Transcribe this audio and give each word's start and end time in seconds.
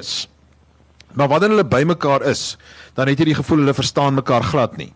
is. 0.00 0.26
Maar 1.14 1.28
wanneer 1.28 1.52
hulle 1.52 1.64
bymekaar 1.70 2.24
is, 2.26 2.56
dan 2.98 3.06
het 3.06 3.20
jy 3.22 3.28
die 3.28 3.36
gevoel 3.38 3.60
hulle 3.62 3.74
verstaan 3.78 4.16
mekaar 4.18 4.42
glad 4.42 4.72
nie. 4.74 4.88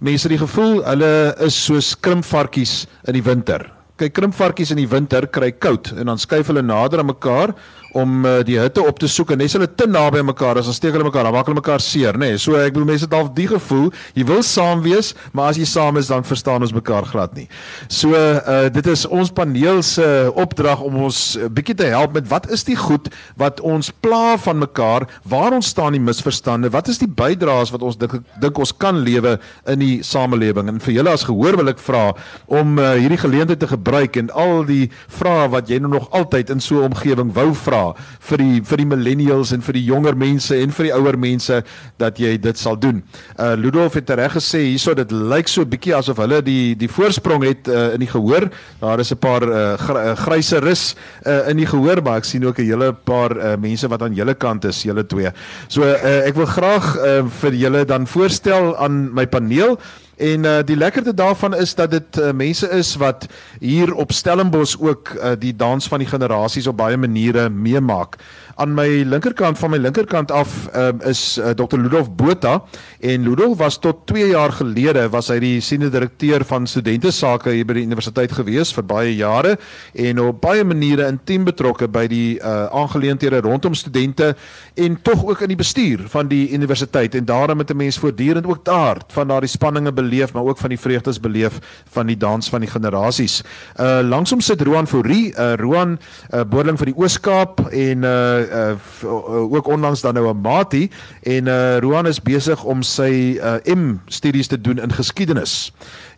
Mense 0.00 0.24
het 0.24 0.32
die 0.32 0.40
gevoel 0.40 0.78
hulle 0.86 1.10
is 1.44 1.58
soos 1.66 1.90
krimpvarkies 2.00 2.86
in 3.12 3.18
die 3.18 3.24
winter. 3.26 3.66
Kyk, 4.00 4.14
krimpvarkies 4.16 4.72
in 4.72 4.80
die 4.80 4.88
winter 4.88 5.26
kry 5.28 5.50
koud 5.52 5.90
en 5.92 6.08
dan 6.08 6.22
skuif 6.22 6.48
hulle 6.48 6.64
nader 6.64 7.02
aan 7.02 7.10
mekaar 7.10 7.52
om 7.98 8.26
uh, 8.26 8.40
die 8.46 8.58
hitte 8.60 8.82
op 8.84 8.98
te 8.98 9.08
soek 9.10 9.32
en 9.34 9.42
nes 9.42 9.52
hulle 9.56 9.68
te 9.68 9.86
naby 9.88 10.22
mekaar 10.24 10.60
as 10.60 10.68
dan 10.68 10.76
steek 10.76 10.96
hulle 10.96 11.06
mekaar, 11.06 11.28
dan 11.28 11.34
maak 11.36 11.48
hulle 11.48 11.60
mekaar 11.60 11.82
seer, 11.82 12.16
nê. 12.18 12.32
Nee. 12.32 12.40
So 12.40 12.56
ek 12.58 12.74
bedoel 12.74 12.88
mense 12.92 13.06
het 13.06 13.16
al 13.16 13.28
die 13.36 13.48
gevoel, 13.50 13.90
jy 14.16 14.26
wil 14.28 14.42
saam 14.46 14.82
wees, 14.84 15.12
maar 15.32 15.52
as 15.52 15.60
jy 15.60 15.66
saam 15.68 16.00
is 16.00 16.10
dan 16.12 16.24
verstaan 16.26 16.64
ons 16.64 16.74
mekaar 16.74 17.08
glad 17.10 17.36
nie. 17.38 17.48
So 17.92 18.16
uh 18.16 18.68
dit 18.72 18.86
is 18.88 19.04
ons 19.10 19.30
paneel 19.34 19.82
se 19.84 20.06
opdrag 20.38 20.80
om 20.84 20.96
ons 21.08 21.36
'n 21.36 21.46
uh, 21.46 21.50
bietjie 21.52 21.76
te 21.76 21.88
help 21.92 22.14
met 22.14 22.28
wat 22.28 22.48
is 22.50 22.64
die 22.64 22.76
goed 22.76 23.10
wat 23.36 23.60
ons 23.60 23.90
pla 24.00 24.36
van 24.38 24.58
mekaar, 24.58 25.06
waar 25.24 25.52
ons 25.52 25.66
staan 25.66 25.92
die 25.92 26.00
misverstande, 26.00 26.70
wat 26.70 26.88
is 26.88 26.98
die 26.98 27.08
bydraes 27.08 27.72
wat 27.72 27.82
ons 27.82 27.98
dink 27.98 28.58
ons 28.58 28.72
kan 28.72 28.96
lewe 28.96 29.38
in 29.66 29.78
die 29.78 30.02
samelewing 30.02 30.68
en 30.68 30.80
vir 30.80 30.94
julle 30.94 31.12
as 31.12 31.26
gehoor 31.28 31.56
wil 31.60 31.72
ek 31.72 31.82
vra 31.82 32.12
om 32.46 32.78
uh, 32.78 32.94
hierdie 33.00 33.20
geleentheid 33.20 33.60
te 33.60 33.70
gebruik 33.70 34.16
en 34.16 34.30
al 34.30 34.64
die 34.68 34.90
vrae 35.08 35.48
wat 35.52 35.70
jy 35.70 35.80
nou 35.82 35.92
nog 35.96 36.08
altyd 36.10 36.50
in 36.50 36.60
so 36.60 36.80
'n 36.80 36.92
omgewing 36.92 37.32
wou 37.34 37.50
vra 37.54 37.81
vir 38.30 38.42
die 38.42 38.60
vir 38.70 38.82
die 38.82 38.88
millennials 38.94 39.52
en 39.56 39.64
vir 39.64 39.78
die 39.78 39.84
jonger 39.88 40.16
mense 40.18 40.56
en 40.56 40.74
vir 40.76 40.88
die 40.88 40.94
ouer 40.96 41.18
mense 41.18 41.62
dat 42.02 42.20
jy 42.20 42.36
dit 42.40 42.58
sal 42.58 42.78
doen. 42.80 43.02
Uh 43.36 43.54
Ludolf 43.58 43.98
het 43.98 44.10
reg 44.18 44.36
gesê 44.38 44.62
hierso 44.70 44.94
dit 44.98 45.12
lyk 45.12 45.48
so 45.48 45.62
'n 45.62 45.70
bietjie 45.74 45.94
asof 45.96 46.18
hulle 46.22 46.42
die 46.42 46.74
die 46.76 46.88
voorsprong 46.88 47.44
het 47.44 47.68
uh, 47.68 47.94
in 47.94 48.00
die 48.04 48.10
gehoor. 48.10 48.48
Daar 48.80 49.00
is 49.00 49.12
'n 49.12 49.18
paar 49.18 49.42
uh, 49.42 49.76
uh 49.78 50.14
gryse 50.16 50.58
rus 50.60 50.94
uh, 51.26 51.48
in 51.50 51.56
die 51.56 51.66
gehoor, 51.66 52.02
maar 52.02 52.18
ek 52.22 52.24
sien 52.24 52.46
ook 52.46 52.58
'n 52.58 52.66
hele 52.66 52.92
paar 52.92 53.36
uh, 53.36 53.56
mense 53.56 53.88
wat 53.88 54.02
aan 54.02 54.14
julle 54.14 54.34
kant 54.34 54.64
is, 54.64 54.82
julle 54.82 55.06
twee. 55.06 55.30
So 55.68 55.82
uh, 55.82 56.26
ek 56.26 56.34
wil 56.34 56.46
graag 56.46 56.96
uh, 56.96 57.22
vir 57.40 57.52
julle 57.52 57.84
dan 57.84 58.06
voorstel 58.06 58.76
aan 58.76 59.12
my 59.14 59.26
paneel 59.26 59.78
En 60.22 60.44
uh, 60.44 60.58
die 60.64 60.76
lekkerte 60.76 61.14
daarvan 61.14 61.56
is 61.56 61.74
dat 61.74 61.90
dit 61.90 62.18
uh, 62.18 62.30
mense 62.30 62.68
is 62.70 62.94
wat 62.96 63.26
hier 63.58 63.94
op 63.94 64.12
Stellenbosch 64.12 64.76
ook 64.78 65.08
uh, 65.16 65.32
die 65.38 65.56
dans 65.56 65.88
van 65.88 65.98
die 65.98 66.08
generasies 66.08 66.66
op 66.70 66.76
baie 66.78 66.96
maniere 66.96 67.48
meemaak 67.50 68.16
aan 68.56 68.74
my 68.74 69.02
linkerkant 69.08 69.58
van 69.58 69.70
my 69.70 69.78
linkerkant 69.80 70.30
af 70.30 70.68
um, 70.76 71.00
is 71.08 71.38
uh, 71.38 71.54
Dr. 71.56 71.78
Ludolf 71.80 72.10
Botha 72.16 72.62
en 73.00 73.22
Ludolf 73.22 73.58
was 73.58 73.78
tot 73.78 74.06
2 74.06 74.32
jaar 74.32 74.52
gelede 74.52 75.08
was 75.12 75.30
hy 75.32 75.38
die 75.42 75.60
senior 75.60 75.90
direkteur 75.90 76.44
van 76.44 76.66
studente 76.66 77.12
sake 77.12 77.50
hier 77.50 77.66
by 77.68 77.78
die 77.78 77.86
universiteit 77.86 78.32
gewees 78.32 78.72
vir 78.76 78.86
baie 78.88 79.14
jare 79.16 79.56
en 79.94 80.20
op 80.20 80.40
baie 80.42 80.64
maniere 80.64 81.08
intiem 81.10 81.46
betrokke 81.48 81.88
by 81.88 82.06
die 82.10 82.38
uh, 82.38 82.68
aangeleenthede 82.72 83.42
rondom 83.44 83.74
studente 83.74 84.34
en 84.74 84.98
tog 85.02 85.24
ook 85.24 85.44
in 85.46 85.54
die 85.54 85.60
bestuur 85.60 86.06
van 86.12 86.28
die 86.28 86.44
universiteit 86.52 87.14
en 87.18 87.24
daarom 87.28 87.58
het 87.58 87.70
'n 87.70 87.76
mens 87.76 87.98
voortdurend 87.98 88.46
ook 88.46 88.64
daar 88.64 89.02
van 89.08 89.28
daardie 89.28 89.48
spanninge 89.48 89.92
beleef 89.92 90.32
maar 90.32 90.44
ook 90.44 90.58
van 90.58 90.68
die 90.68 90.80
vreugdes 90.80 91.20
beleef 91.20 91.58
van 91.90 92.06
die 92.06 92.16
dans 92.16 92.48
van 92.48 92.60
die 92.60 92.70
generasies. 92.70 93.42
Uh 93.80 94.00
langsom 94.02 94.40
sit 94.40 94.60
Roan 94.62 94.86
Fourie, 94.86 95.32
uh 95.38 95.54
Roan 95.56 95.98
uh, 96.34 96.44
boerling 96.44 96.78
vir 96.78 96.92
die 96.92 96.96
Oos-Kaap 96.96 97.66
en 97.70 98.02
uh 98.02 98.41
uh, 98.48 99.52
ook 99.52 99.66
onlangs 99.66 100.00
dan 100.00 100.14
nou 100.14 100.28
'n 100.28 100.40
matie 100.40 100.90
en 101.22 101.46
uh 101.46 101.78
Roan 101.78 102.06
is 102.06 102.22
besig 102.22 102.64
om 102.64 102.82
sy 102.82 103.38
uh, 103.38 103.54
M 103.76 104.00
studies 104.06 104.46
te 104.46 104.60
doen 104.60 104.78
in 104.78 104.92
geskiedenis 104.92 105.72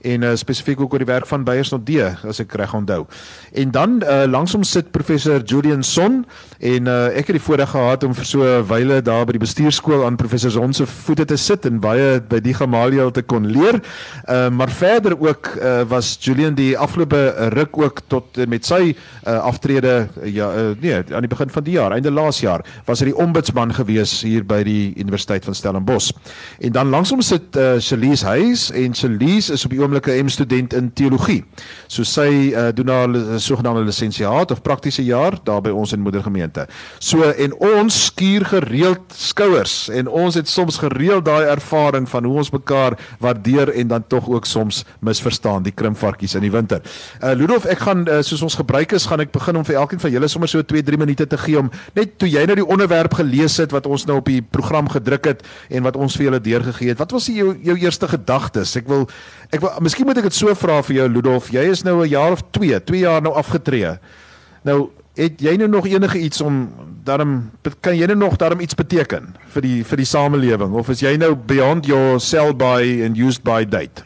en 0.05 0.27
uh, 0.27 0.35
spesifiek 0.37 0.81
ook 0.81 0.93
oor 0.93 1.03
die 1.03 1.09
werk 1.09 1.27
van 1.27 1.45
Beyers 1.45 1.73
not 1.73 1.87
D 1.89 2.05
as 2.05 2.41
ek 2.43 2.53
reg 2.61 2.75
onthou. 2.77 3.05
En 3.53 3.71
dan 3.75 4.01
uh, 4.03 4.25
langsom 4.29 4.65
sit 4.69 4.91
professor 4.93 5.43
Julian 5.43 5.83
Son 5.83 6.23
en 6.61 6.89
uh, 6.91 7.11
ek 7.17 7.31
het 7.31 7.39
die 7.39 7.45
voorreg 7.45 7.73
gehad 7.73 8.05
om 8.05 8.15
vir 8.15 8.29
so 8.29 8.45
'n 8.45 8.67
wyle 8.69 9.01
daar 9.03 9.25
by 9.27 9.37
die 9.37 9.45
bestuurskool 9.45 10.05
aan 10.05 10.17
professor 10.21 10.51
Son 10.51 10.73
se 10.73 10.87
voete 10.87 11.25
te 11.25 11.37
sit 11.37 11.67
en 11.67 11.81
baie 11.81 12.21
by 12.21 12.41
die 12.41 12.55
Gamaliel 12.55 13.11
te 13.11 13.23
kon 13.23 13.47
leer. 13.47 13.81
Uh, 14.29 14.49
maar 14.51 14.71
verder 14.71 15.17
ook 15.21 15.57
uh, 15.57 15.83
was 15.89 16.17
Julian 16.21 16.55
die 16.55 16.77
afgelope 16.79 17.49
ruk 17.55 17.79
ook 17.79 18.01
tot 18.09 18.39
uh, 18.39 18.47
met 18.47 18.65
sy 18.65 18.95
uh, 19.27 19.39
aftrede 19.39 20.09
uh, 20.23 20.35
ja 20.35 20.51
uh, 20.55 20.75
nee 20.81 21.03
aan 21.15 21.25
die 21.25 21.29
begin 21.29 21.51
van 21.51 21.65
die 21.65 21.73
jaar, 21.79 21.93
einde 21.93 22.11
laas 22.11 22.41
jaar, 22.41 22.65
was 22.85 23.01
hy 23.01 23.07
die 23.13 23.17
ombudsman 23.17 23.73
gewees 23.75 24.23
hier 24.23 24.45
by 24.45 24.63
die 24.67 24.93
Universiteit 24.97 25.45
van 25.45 25.55
Stellenbosch. 25.55 26.13
En 26.59 26.73
dan 26.73 26.89
langsom 26.89 27.23
sit 27.23 27.57
uh, 27.57 27.79
Shalise 27.79 28.27
Hayes 28.27 28.71
en 28.71 28.95
Shalise 28.95 29.53
is 29.53 29.65
op 29.65 29.71
die 29.71 29.81
oomblik 29.81 29.94
'n 30.03 30.25
M-student 30.25 30.75
in 30.75 30.93
teologie. 30.93 31.45
So 31.87 32.03
sy 32.03 32.53
uh, 32.53 32.69
doen 32.75 32.89
haar 32.89 33.41
sogenaamde 33.41 33.85
lisensiaat 33.85 34.51
of 34.51 34.63
praktiese 34.63 35.05
jaar 35.05 35.39
daar 35.45 35.61
by 35.61 35.71
ons 35.71 35.93
in 35.93 36.01
moedergemeente. 36.01 36.67
So 36.99 37.23
en 37.23 37.55
ons 37.55 38.05
skuur 38.05 38.45
gereeld 38.45 39.01
skouers 39.09 39.89
en 39.89 40.09
ons 40.09 40.35
het 40.35 40.49
soms 40.49 40.79
gereeld 40.79 41.25
daai 41.25 41.45
ervaring 41.45 42.09
van 42.09 42.25
hoe 42.25 42.37
ons 42.37 42.51
mekaar 42.51 42.99
waardeer 43.19 43.73
en 43.75 43.89
dan 43.89 44.07
tog 44.09 44.29
ook 44.29 44.47
soms 44.47 44.85
misverstaan 44.99 45.63
die 45.63 45.73
krimpvarkies 45.73 46.35
in 46.35 46.41
die 46.47 46.51
winter. 46.51 46.83
Uh 47.23 47.35
Ludolf, 47.35 47.65
ek 47.65 47.79
gaan 47.87 48.05
uh, 48.09 48.21
soos 48.23 48.43
ons 48.43 48.55
gebruik 48.55 48.93
is, 48.93 49.07
gaan 49.07 49.21
ek 49.25 49.33
begin 49.35 49.57
om 49.57 49.65
vir 49.67 49.79
elkeen 49.81 50.01
van 50.01 50.13
julle 50.15 50.29
sommer 50.29 50.51
so 50.51 50.63
2-3 50.63 51.01
minute 51.01 51.27
te 51.27 51.39
gee 51.41 51.59
om 51.59 51.71
net 51.97 52.19
toe 52.19 52.29
jy 52.31 52.45
nou 52.49 52.59
die 52.61 52.67
onderwerp 52.67 53.15
gelees 53.19 53.57
het 53.63 53.75
wat 53.75 53.87
ons 53.87 54.07
nou 54.09 54.19
op 54.23 54.29
die 54.31 54.41
program 54.43 54.89
gedruk 54.93 55.31
het 55.33 55.45
en 55.71 55.85
wat 55.87 55.97
ons 55.97 56.17
vir 56.19 56.29
julle 56.29 56.41
deurgegee 56.41 56.95
het. 56.95 57.01
Wat 57.01 57.15
was 57.15 57.29
jou 57.33 57.55
jou 57.65 57.77
eerste 57.79 58.09
gedagtes? 58.09 58.77
Ek 58.81 58.89
wil 58.91 59.09
ek 59.55 59.63
wil 59.63 59.81
miskien 59.87 60.09
moet 60.09 60.19
ek 60.21 60.29
dit 60.29 60.37
so 60.37 60.53
vra 60.59 60.81
vir 60.83 60.97
jou 60.99 61.09
Ludolf. 61.09 61.51
Jy 61.55 61.65
is 61.71 61.85
nou 61.87 62.03
'n 62.03 62.11
jaar 62.11 62.33
of 62.33 62.43
2, 62.51 62.81
2 62.85 63.05
jaar 63.07 63.23
nou 63.23 63.35
afgetree. 63.35 63.99
Nou 64.65 64.91
het 65.15 65.41
jy 65.41 65.57
nou 65.57 65.69
nog 65.69 65.87
enige 65.87 66.19
iets 66.19 66.41
om 66.41 66.73
daarom 67.05 67.51
kan 67.81 67.97
jy 67.97 68.07
nou 68.07 68.17
nog 68.19 68.37
daarom 68.37 68.61
iets 68.61 68.75
beteken 68.75 69.35
vir 69.55 69.63
die 69.63 69.85
vir 69.85 69.97
die 69.97 70.09
samelewing 70.09 70.75
of 70.75 70.89
is 70.89 71.01
jy 71.01 71.17
nou 71.17 71.35
beyond 71.35 71.87
your 71.87 72.21
sell 72.21 72.53
by 72.53 72.83
and 73.05 73.17
used 73.17 73.45
by 73.45 73.65
date? 73.65 74.03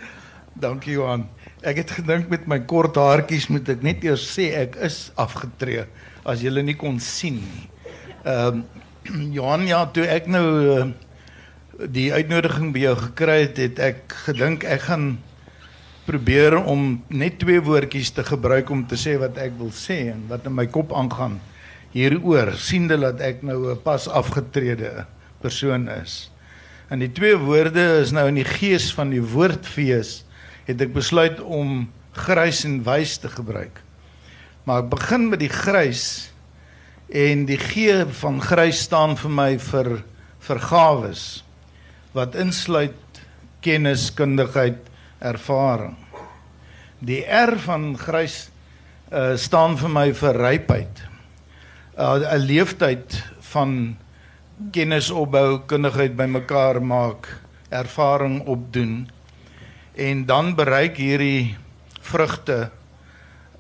Dankie 0.58 0.92
Johan. 0.92 1.28
Ek 1.62 1.76
het 1.76 1.90
gedink 1.90 2.28
met 2.28 2.46
my 2.46 2.60
kort 2.60 2.96
haartjies 2.96 3.48
moet 3.48 3.68
ek 3.68 3.82
net 3.82 4.04
eers 4.04 4.26
sê 4.36 4.52
ek 4.54 4.76
is 4.76 5.10
afgetree 5.16 5.86
as 6.28 6.42
jy 6.42 6.62
nie 6.62 6.76
kon 6.76 7.00
sien 7.00 7.40
nie. 7.40 7.68
Ehm 8.24 8.60
um, 8.60 8.64
Johan 9.36 9.64
ja, 9.64 9.86
toe 9.86 10.04
ek 10.04 10.26
nou 10.28 10.44
uh, 10.44 10.86
die 11.88 12.10
uitnodiging 12.12 12.74
by 12.74 12.82
jou 12.82 12.96
gekry 12.98 13.38
het, 13.46 13.56
het 13.62 13.78
ek 13.80 14.16
gedink 14.26 14.66
ek 14.68 14.82
gaan 14.90 15.06
probeer 16.08 16.56
om 16.64 17.02
net 17.12 17.36
twee 17.42 17.60
woordjies 17.60 18.14
te 18.16 18.24
gebruik 18.24 18.70
om 18.72 18.86
te 18.88 18.96
sê 18.96 19.18
wat 19.20 19.36
ek 19.40 19.58
wil 19.60 19.72
sê 19.76 20.08
en 20.14 20.24
wat 20.30 20.46
in 20.48 20.56
my 20.56 20.64
kop 20.72 20.94
aangaan 20.96 21.36
hieroor 21.92 22.54
siende 22.60 22.96
dat 23.00 23.20
ek 23.24 23.42
nou 23.44 23.72
'n 23.72 23.82
pas 23.82 24.08
afgetrede 24.08 25.04
persoon 25.40 25.88
is. 25.88 26.30
En 26.88 26.98
die 26.98 27.12
twee 27.12 27.36
woorde 27.36 28.00
is 28.00 28.12
nou 28.12 28.28
in 28.28 28.40
die 28.40 28.48
gees 28.48 28.92
van 28.94 29.10
die 29.10 29.22
woordfees 29.22 30.24
het 30.64 30.80
ek 30.80 30.92
besluit 30.92 31.40
om 31.40 31.88
grys 32.12 32.64
en 32.64 32.82
wys 32.84 33.18
te 33.18 33.28
gebruik. 33.28 33.82
Maar 34.64 34.82
ek 34.82 34.90
begin 34.90 35.28
met 35.28 35.40
die 35.40 35.52
grys 35.52 36.32
en 37.08 37.46
die 37.48 37.58
G 37.60 38.04
van 38.20 38.40
grys 38.40 38.82
staan 38.88 39.16
vir 39.16 39.30
my 39.30 39.58
vir 39.58 40.04
vergawes 40.40 41.44
wat 42.12 42.34
insluit 42.34 42.96
kennis, 43.60 44.10
kundigheid, 44.14 44.87
ervaring. 45.18 45.96
Die 46.98 47.22
R 47.26 47.56
van 47.66 47.92
grys 47.98 48.48
uh 49.12 49.36
staan 49.40 49.78
vir 49.80 49.88
my 49.88 50.08
vir 50.12 50.36
rypheid. 50.36 51.04
Uh 51.96 52.18
'n 52.20 52.46
leeftyd 52.46 53.22
van 53.52 53.96
kennis 54.72 55.10
opbou, 55.10 55.62
kundigheid 55.66 56.16
bymekaar 56.16 56.82
maak, 56.82 57.28
ervaring 57.70 58.42
opdoen 58.46 59.08
en 59.94 60.26
dan 60.26 60.54
bereik 60.54 60.96
hierdie 60.96 61.56
vrugte 62.00 62.70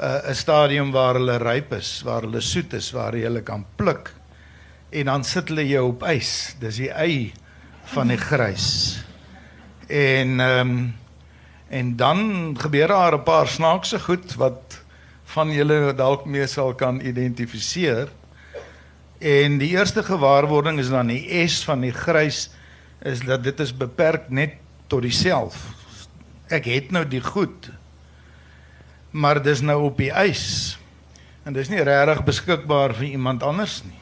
uh 0.00 0.28
'n 0.28 0.34
stadium 0.34 0.92
waar 0.92 1.14
hulle 1.14 1.38
ryp 1.38 1.72
is, 1.72 2.02
waar 2.04 2.22
hulle 2.22 2.40
soet 2.40 2.72
is, 2.72 2.92
waar 2.92 3.14
jy 3.14 3.24
hulle 3.24 3.42
kan 3.42 3.64
pluk. 3.76 4.14
En 4.90 5.04
dan 5.04 5.24
sit 5.24 5.48
hulle 5.48 5.68
jou 5.68 5.88
op 5.88 6.02
ys. 6.02 6.56
Dis 6.60 6.76
die 6.76 6.90
ei 6.90 7.32
van 7.84 8.08
die 8.08 8.16
grys. 8.20 8.98
En 9.88 10.40
ehm 10.40 10.70
um, 10.70 10.94
En 11.68 11.96
dan 11.96 12.54
gebeur 12.58 12.86
daar 12.86 13.14
'n 13.14 13.22
paar 13.22 13.48
snaakse 13.48 14.00
goed 14.00 14.34
wat 14.34 14.82
van 15.24 15.50
julle 15.52 15.94
dalk 15.94 16.24
mee 16.24 16.46
sal 16.46 16.74
kan 16.74 17.00
identifiseer. 17.00 18.08
En 19.18 19.58
die 19.58 19.68
eerste 19.68 20.02
gewaarwording 20.02 20.78
is 20.78 20.88
dan 20.88 21.06
die 21.06 21.48
S 21.48 21.64
van 21.64 21.80
die 21.80 21.92
grys 21.92 22.50
is 23.02 23.20
dat 23.20 23.42
dit 23.42 23.60
is 23.60 23.76
beperk 23.76 24.28
net 24.28 24.52
tot 24.86 25.02
diself. 25.02 25.56
Ek 26.48 26.64
het 26.64 26.90
nou 26.90 27.04
die 27.08 27.20
goed. 27.20 27.70
Maar 29.10 29.42
dis 29.42 29.60
nou 29.60 29.82
op 29.82 29.96
die 29.96 30.12
ys. 30.12 30.78
En 31.42 31.52
dis 31.52 31.68
nie 31.68 31.82
regtig 31.82 32.24
beskikbaar 32.24 32.94
vir 32.94 33.06
iemand 33.06 33.42
anders 33.42 33.82
nie. 33.84 34.00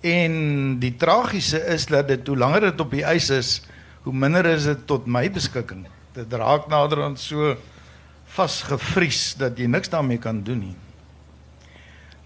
En 0.00 0.78
die 0.78 0.96
tragiese 0.96 1.66
is 1.66 1.86
dat 1.86 2.08
dit 2.08 2.26
hoe 2.26 2.36
langer 2.36 2.60
dit 2.60 2.80
op 2.80 2.90
die 2.90 3.06
ys 3.06 3.30
is, 3.30 3.62
hoe 4.02 4.14
minder 4.14 4.46
is 4.46 4.64
dit 4.64 4.86
tot 4.86 5.06
my 5.06 5.30
beskikking 5.30 5.86
dit 6.16 6.36
raak 6.40 6.68
naderhand 6.72 7.20
so 7.20 7.54
vasgevries 8.36 9.34
dat 9.38 9.58
jy 9.58 9.68
niks 9.70 9.92
daarmee 9.92 10.20
kan 10.22 10.42
doen 10.44 10.64
nie. 10.70 10.76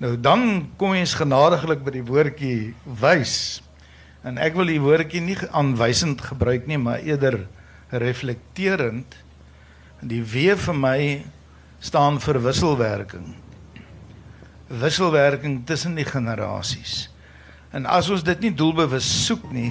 Nou 0.01 0.15
dan 0.17 0.71
kom 0.81 0.95
ons 0.97 1.17
genadiglik 1.19 1.83
by 1.85 1.93
die 1.99 2.07
woordjie 2.07 2.73
wys. 3.03 3.61
En 4.25 4.41
ek 4.41 4.57
wil 4.57 4.71
die 4.73 4.81
woordjie 4.81 5.21
nie 5.25 5.37
aanwysend 5.57 6.23
gebruik 6.25 6.67
nie, 6.69 6.79
maar 6.81 7.05
eerder 7.05 7.43
reflekterend. 7.93 9.17
Die 10.01 10.23
W 10.25 10.57
vir 10.57 10.77
my 10.77 10.99
staan 11.85 12.21
vir 12.21 12.41
wisselwerking. 12.45 13.35
Wisselwerking 14.81 15.63
tussen 15.69 15.97
die 15.99 16.09
generasies. 16.09 17.09
En 17.77 17.87
as 17.87 18.09
ons 18.11 18.25
dit 18.25 18.47
nie 18.47 18.55
doelbewus 18.57 19.09
soek 19.27 19.51
nie, 19.53 19.71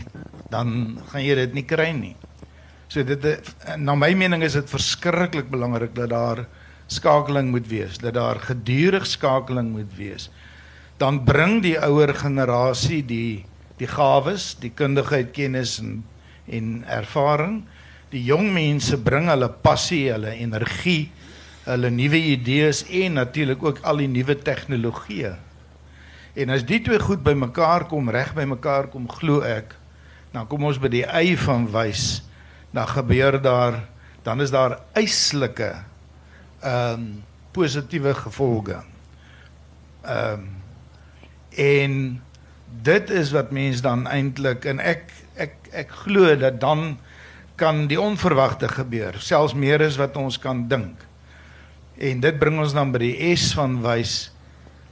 dan 0.54 1.00
gaan 1.10 1.24
jy 1.26 1.36
dit 1.42 1.58
nie 1.58 1.66
kry 1.68 1.90
nie. 1.96 2.16
So 2.90 3.06
dit 3.06 3.22
na 3.78 3.94
my 3.94 4.16
mening 4.18 4.42
is 4.42 4.56
dit 4.58 4.70
verskriklik 4.70 5.52
belangrik 5.54 5.94
dat 5.94 6.10
daar 6.10 6.46
skakeling 6.90 7.52
moet 7.54 7.68
wees, 7.70 8.00
dat 8.02 8.16
daar 8.18 8.40
gedurig 8.42 9.06
skakeling 9.06 9.70
moet 9.76 9.92
wees. 9.94 10.30
Dan 10.98 11.22
bring 11.24 11.62
die 11.62 11.78
ouer 11.78 12.16
generasie 12.18 13.04
die 13.06 13.46
die 13.80 13.88
gawes, 13.88 14.58
die 14.60 14.74
kundigheid, 14.76 15.30
kennis 15.32 15.78
en 15.80 16.02
en 16.50 16.82
ervaring. 16.90 17.62
Die 18.10 18.24
jong 18.26 18.50
mense 18.54 18.98
bring 18.98 19.30
hulle 19.30 19.52
passie, 19.62 20.08
hulle 20.10 20.34
energie, 20.42 21.12
hulle 21.68 21.92
nuwe 21.94 22.18
idees 22.34 22.82
en 22.90 23.20
natuurlik 23.20 23.62
ook 23.64 23.84
al 23.86 24.02
die 24.02 24.10
nuwe 24.10 24.34
tegnologieë. 24.34 25.36
En 26.42 26.54
as 26.56 26.66
die 26.66 26.82
twee 26.82 26.98
goed 27.00 27.22
bymekaar 27.26 27.86
kom, 27.90 28.10
reg 28.10 28.34
bymekaar 28.34 28.90
kom, 28.90 29.06
glo 29.20 29.44
ek, 29.46 29.76
dan 30.34 30.50
kom 30.50 30.66
ons 30.66 30.82
by 30.82 30.90
die 30.90 31.06
ei 31.06 31.38
van 31.38 31.70
wys. 31.70 32.24
Dan 32.72 32.88
gebeur 32.88 33.42
daar 33.42 33.80
dan 34.24 34.42
is 34.42 34.52
daar 34.52 34.80
eislike 34.94 35.74
ehm 36.60 36.94
um, 36.94 37.24
positiewe 37.52 38.14
gevolge. 38.14 38.82
Ehm 40.02 40.34
um, 40.34 40.50
en 41.50 42.22
dit 42.82 43.10
is 43.10 43.32
wat 43.32 43.52
mense 43.52 43.82
dan 43.82 44.08
eintlik 44.08 44.66
en 44.66 44.80
ek 44.80 45.10
ek 45.36 45.56
ek 45.72 45.90
glo 46.04 46.36
dat 46.38 46.60
dan 46.62 47.00
kan 47.56 47.88
die 47.88 48.00
onverwagte 48.00 48.70
gebeur, 48.72 49.18
selfs 49.20 49.54
meer 49.54 49.82
as 49.84 49.98
wat 50.00 50.16
ons 50.18 50.38
kan 50.40 50.68
dink. 50.68 51.02
En 51.98 52.22
dit 52.24 52.40
bring 52.40 52.60
ons 52.60 52.74
dan 52.74 52.94
by 52.94 53.02
die 53.04 53.36
S 53.36 53.52
van 53.58 53.82
wys 53.84 54.30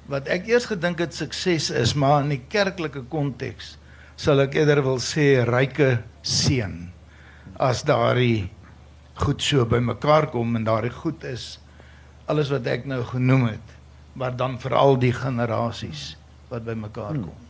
wat 0.07 0.27
ek 0.31 0.47
eers 0.47 0.65
gedink 0.65 0.99
het 1.03 1.15
sukses 1.15 1.69
is, 1.69 1.93
maar 1.93 2.23
in 2.23 2.31
die 2.37 2.43
kerklike 2.49 3.05
konteks 3.11 3.75
sal 4.15 4.39
ek 4.39 4.55
eerder 4.55 4.81
wil 4.83 5.01
sê 5.03 5.43
ryke 5.45 5.97
seën 6.23 6.96
as 7.57 7.83
daardie 7.83 8.49
goed 9.17 9.41
so 9.41 9.65
bymekaar 9.65 10.29
kom 10.29 10.55
en 10.55 10.65
daardie 10.67 10.93
goed 10.93 11.23
is 11.25 11.57
alles 12.29 12.51
wat 12.53 12.67
ek 12.67 12.85
nou 12.85 13.01
genoem 13.07 13.47
het, 13.53 13.75
maar 14.13 14.35
dan 14.35 14.57
veral 14.59 14.97
die 14.99 15.13
generasies 15.15 16.17
wat 16.51 16.65
bymekaar 16.67 17.15
kom. 17.15 17.31
Hmm. 17.31 17.45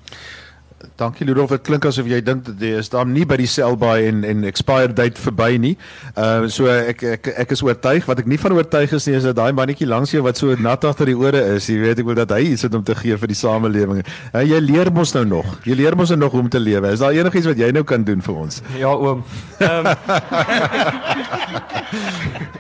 Dankie 0.96 1.26
Ludolf, 1.26 1.50
dit 1.50 1.64
klink 1.66 1.86
asof 1.90 2.06
jy 2.06 2.20
dink 2.22 2.44
dat 2.46 2.60
jy 2.62 2.78
is 2.78 2.92
daar 2.94 3.06
nie 3.10 3.24
by 3.26 3.34
die 3.42 3.48
sell-by 3.50 3.96
en 4.12 4.20
en 4.28 4.44
expired 4.46 4.94
date 4.98 5.18
verby 5.18 5.58
nie. 5.62 5.72
Ehm 6.14 6.46
uh, 6.46 6.50
so 6.54 6.70
ek 6.70 7.02
ek 7.16 7.30
ek 7.46 7.54
is 7.56 7.64
oortuig 7.66 8.06
wat 8.06 8.22
ek 8.22 8.30
nie 8.30 8.38
van 8.38 8.54
oortuig 8.54 8.94
is 8.94 9.08
nie 9.10 9.16
is 9.18 9.26
dat 9.26 9.40
daai 9.40 9.58
mannetjie 9.58 9.88
langs 9.90 10.14
jou 10.14 10.22
wat 10.26 10.38
so 10.38 10.54
nat 10.62 10.86
agter 10.86 11.10
die 11.10 11.18
ore 11.18 11.42
is, 11.56 11.66
jy 11.70 11.80
weet 11.82 12.04
ek 12.04 12.10
wil 12.12 12.20
dat 12.22 12.30
hy 12.36 12.44
iets 12.52 12.68
het 12.68 12.78
om 12.78 12.86
te 12.86 12.94
gee 13.00 13.18
vir 13.18 13.34
die 13.34 13.40
samelewing. 13.40 14.06
Uh, 14.30 14.44
jy 14.46 14.62
leer 14.62 14.94
mos 14.94 15.16
nou 15.18 15.26
nog. 15.26 15.50
Jy 15.66 15.80
leer 15.82 15.98
mos 15.98 16.14
nou 16.14 16.20
nog 16.28 16.38
hoe 16.38 16.46
om 16.46 16.54
te 16.54 16.62
lewe. 16.62 16.94
Is 16.94 17.02
daar 17.02 17.18
enigiets 17.18 17.50
wat 17.50 17.58
jy 17.66 17.72
nou 17.74 17.86
kan 17.88 18.06
doen 18.06 18.22
vir 18.22 18.36
ons? 18.46 18.62
Ja 18.78 18.94
oom. 18.94 19.26
Ehm 19.58 19.86
um. 19.86 19.96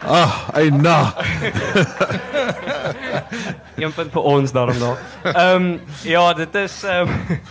Ah, 0.07 0.47
ai 0.55 0.69
na. 0.71 1.13
Een 3.75 3.91
punt 3.93 4.11
vir 4.13 4.21
ons 4.23 4.51
daarom 4.55 4.79
daar. 4.79 5.01
Ehm 5.33 5.55
um, 5.55 5.81
ja, 6.07 6.33
dit 6.33 6.55
is 6.55 6.83
ehm 6.87 7.11
um, 7.11 7.41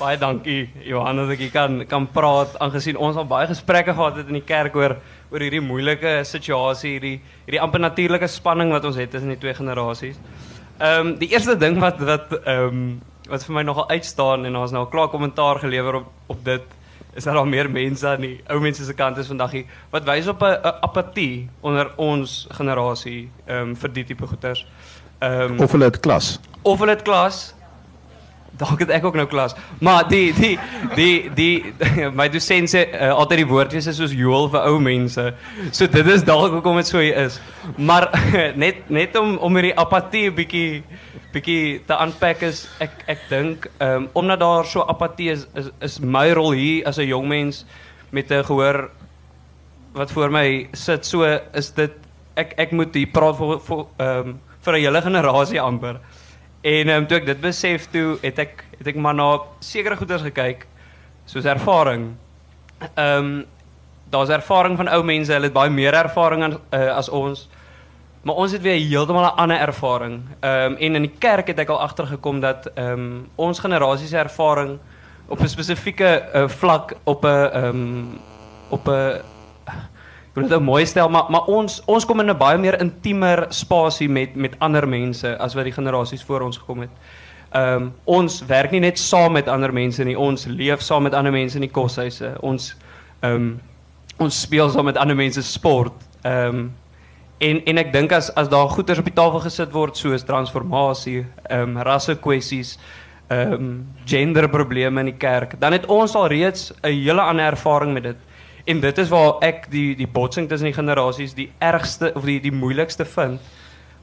Baie 0.00 0.16
dankie 0.16 0.70
Johan 0.88 1.18
dat 1.20 1.34
ek 1.34 1.50
kan 1.52 1.82
kan 1.88 2.06
praat 2.08 2.54
aangesien 2.64 2.96
ons 2.96 3.18
al 3.20 3.26
baie 3.28 3.44
gesprekke 3.50 3.92
gehad 3.92 4.16
het 4.16 4.30
in 4.32 4.38
die 4.38 4.46
kerk 4.48 4.76
oor 4.78 4.94
oor 5.28 5.42
hierdie 5.44 5.60
moeilike 5.60 6.22
situasie, 6.24 6.94
hierdie 6.94 7.18
hierdie 7.44 7.60
amper 7.60 7.82
natuurlike 7.84 8.30
spanning 8.32 8.72
wat 8.72 8.86
ons 8.88 8.96
het 8.96 9.12
tussen 9.12 9.34
die 9.34 9.36
twee 9.42 9.52
generasies. 9.58 10.16
Ehm 10.78 11.10
um, 11.10 11.12
die 11.20 11.28
eerste 11.34 11.58
ding 11.60 11.76
wat 11.84 12.00
wat 12.00 12.32
ehm 12.40 12.80
um, 12.80 12.80
wat 13.28 13.44
vir 13.44 13.58
my 13.58 13.66
nogal 13.68 13.90
uitstaan 13.92 14.48
en 14.48 14.56
ons 14.56 14.72
nou 14.72 14.86
al 14.86 14.90
klaar 14.94 15.12
kommentaar 15.12 15.60
gelewer 15.66 16.00
op 16.00 16.32
op 16.32 16.44
dit 16.48 16.72
is 17.12 17.24
dat 17.28 17.34
daar 17.34 17.52
meer 17.52 17.68
mense 17.70 18.08
aan 18.08 18.24
die 18.24 18.40
ou 18.48 18.60
mense 18.60 18.84
se 18.84 18.96
kant 18.96 19.20
is 19.20 19.28
vandag 19.28 19.52
hier 19.58 19.78
wat 19.92 20.08
wys 20.08 20.32
op 20.32 20.42
'n 20.48 20.76
apatie 20.80 21.48
onder 21.60 21.92
ons 21.96 22.46
generasie 22.56 23.28
ehm 23.46 23.68
um, 23.68 23.76
vir 23.76 23.92
die 23.92 24.04
tipe 24.04 24.26
goeters. 24.26 24.66
Ehm 25.20 25.60
um, 25.60 25.60
of 25.60 25.72
hulle 25.72 25.92
het 25.92 26.00
klas. 26.00 26.38
Of 26.62 26.78
hulle 26.78 26.96
het 26.96 27.02
klas 27.02 27.50
dalk 28.62 28.82
het 28.84 28.92
ek 28.94 29.04
ook 29.08 29.16
nou 29.18 29.26
klas. 29.30 29.54
Maar 29.80 30.08
die 30.08 30.32
die 30.36 30.58
die 30.96 31.30
die, 31.34 31.74
my 32.18 32.28
dosent 32.32 32.72
sê 32.72 32.84
uh, 32.88 33.12
altyd 33.14 33.44
die 33.44 33.50
woordjies 33.50 33.88
is 33.90 34.00
soos 34.00 34.14
joel 34.16 34.50
vir 34.52 34.66
ou 34.68 34.78
mense. 34.82 35.26
So 35.70 35.88
dit 35.90 36.12
is 36.14 36.24
dalk 36.28 36.52
hoekom 36.58 36.80
dit 36.80 36.90
so 36.90 37.00
is. 37.00 37.40
Maar 37.76 38.10
net 38.62 38.90
net 38.90 39.16
om 39.20 39.36
om 39.38 39.58
hierdie 39.58 39.76
apatie 39.76 40.28
'n 40.30 40.36
bietjie 40.36 40.82
bietjie 41.32 41.80
te 41.86 41.96
unpack 42.02 42.42
is 42.42 42.66
ek 42.82 43.04
ek 43.06 43.28
dink 43.30 43.68
um, 43.78 44.08
omdat 44.18 44.40
daar 44.40 44.66
so 44.66 44.82
apatie 44.82 45.30
is, 45.30 45.46
is 45.54 45.70
is 45.80 46.00
my 46.00 46.30
rol 46.34 46.52
hier 46.52 46.86
as 46.86 46.98
'n 46.98 47.06
jong 47.06 47.28
mens 47.28 47.64
met 48.10 48.30
'n 48.30 48.44
gehoor 48.44 48.90
wat 49.94 50.10
voor 50.10 50.30
my 50.30 50.68
sit 50.72 51.06
so 51.06 51.22
is 51.54 51.70
dit 51.70 51.92
ek 52.36 52.54
ek 52.58 52.72
moet 52.72 52.94
hier 52.94 53.10
praat 53.10 53.36
vir 53.38 53.58
vir 53.58 53.84
ehm 53.98 54.28
um, 54.28 54.40
vir 54.60 54.74
'n 54.74 54.82
hele 54.82 55.00
generasie 55.02 55.60
amper. 55.60 56.00
En 56.60 56.88
um, 56.88 57.06
toe 57.06 57.16
ek 57.20 57.26
dit 57.26 57.40
besef 57.40 57.86
toe 57.92 58.18
het 58.20 58.38
ek 58.38 58.64
het 58.80 58.90
ek 58.92 58.98
maar 59.00 59.14
na 59.16 59.28
sekere 59.64 59.96
goeders 59.96 60.24
gekyk 60.26 60.66
soos 61.28 61.48
ervaring. 61.48 62.12
Ehm 62.94 63.16
um, 63.16 63.32
daar's 64.10 64.32
ervaring 64.34 64.74
van 64.76 64.88
ou 64.90 65.04
mense, 65.06 65.30
hulle 65.32 65.46
het 65.46 65.54
baie 65.54 65.70
meer 65.70 65.94
ervaring 65.94 66.42
uh, 66.42 66.80
as 66.96 67.08
ons. 67.08 67.44
Maar 68.26 68.34
ons 68.34 68.52
het 68.52 68.62
weer 68.62 68.74
heeltemal 68.74 69.24
'n 69.24 69.38
ander 69.38 69.60
ervaring. 69.60 70.22
Ehm 70.40 70.76
in 70.78 71.02
die 71.02 71.14
kerk 71.18 71.46
het 71.46 71.58
ek 71.58 71.68
al 71.68 71.80
agtergekom 71.80 72.40
dat 72.40 72.66
ehm 72.74 72.92
um, 72.92 73.28
ons 73.36 73.58
generasie 73.58 74.08
se 74.08 74.18
ervaring 74.18 74.78
op 75.28 75.40
'n 75.40 75.48
spesifieke 75.48 76.28
uh, 76.34 76.48
vlak 76.48 76.96
op 77.04 77.24
'n 77.24 77.26
ehm 77.26 77.64
um, 77.64 78.20
op 78.68 78.88
wil 80.34 80.42
dit 80.42 80.52
nou 80.52 80.60
mooi 80.62 80.86
stel, 80.86 81.08
maar 81.08 81.30
maar 81.30 81.48
ons 81.50 81.80
ons 81.86 82.04
kom 82.06 82.20
in 82.20 82.30
'n 82.30 82.38
baie 82.38 82.58
meer 82.58 82.80
intiemer 82.80 83.46
spasie 83.48 84.08
met 84.08 84.34
met 84.36 84.54
ander 84.58 84.88
mense 84.88 85.38
as 85.38 85.54
wat 85.54 85.64
die 85.64 85.72
generasies 85.72 86.22
voor 86.22 86.40
ons 86.40 86.58
gekom 86.58 86.80
het. 86.80 86.90
Ehm 87.50 87.88
ons 88.04 88.44
werk 88.46 88.70
nie 88.70 88.80
net 88.80 88.98
saam 88.98 89.32
met 89.32 89.48
ander 89.48 89.72
mense 89.72 90.04
nie, 90.04 90.18
ons 90.18 90.46
leef 90.46 90.80
saam 90.80 91.02
met 91.02 91.14
ander 91.14 91.32
mense 91.32 91.56
in 91.56 91.60
die 91.66 91.70
koshuise. 91.70 92.36
Ons 92.40 92.76
ehm 93.20 93.58
ons 94.18 94.40
speel 94.40 94.70
saam 94.70 94.84
met 94.84 94.96
ander 94.96 95.16
mense 95.16 95.42
sport. 95.42 95.92
Ehm 96.22 96.68
en 97.38 97.62
en 97.64 97.78
ek 97.78 97.92
dink 97.92 98.12
as 98.12 98.30
as 98.34 98.48
daar 98.48 98.68
goeders 98.68 98.98
op 98.98 99.04
die 99.04 99.14
tafel 99.14 99.40
gesit 99.40 99.72
word 99.72 99.96
soos 99.96 100.22
transformasie, 100.22 101.26
ehm 101.48 101.76
um, 101.76 101.82
rasse 101.82 102.14
kwessies, 102.14 102.78
ehm 103.28 103.52
um, 103.52 103.86
in 104.98 105.04
die 105.04 105.18
kerk, 105.18 105.60
dan 105.60 105.72
het 105.72 105.86
ons 105.86 106.14
al 106.14 106.26
reeds 106.26 106.72
'n 106.82 106.88
hele 106.88 107.20
ander 107.20 107.46
ervaring 107.46 107.92
met 107.92 108.02
dit. 108.02 108.16
En 108.70 108.80
dit 108.80 108.98
is 108.98 109.08
waar 109.10 109.40
ek 109.42 109.64
die 109.70 109.96
die 109.98 110.06
botsing 110.06 110.46
tussen 110.48 110.68
die 110.68 110.76
generasies 110.76 111.32
die 111.34 111.48
ergste 111.58 112.12
of 112.14 112.26
die 112.28 112.38
die 112.40 112.54
moeilikste 112.54 113.04
vind. 113.04 113.40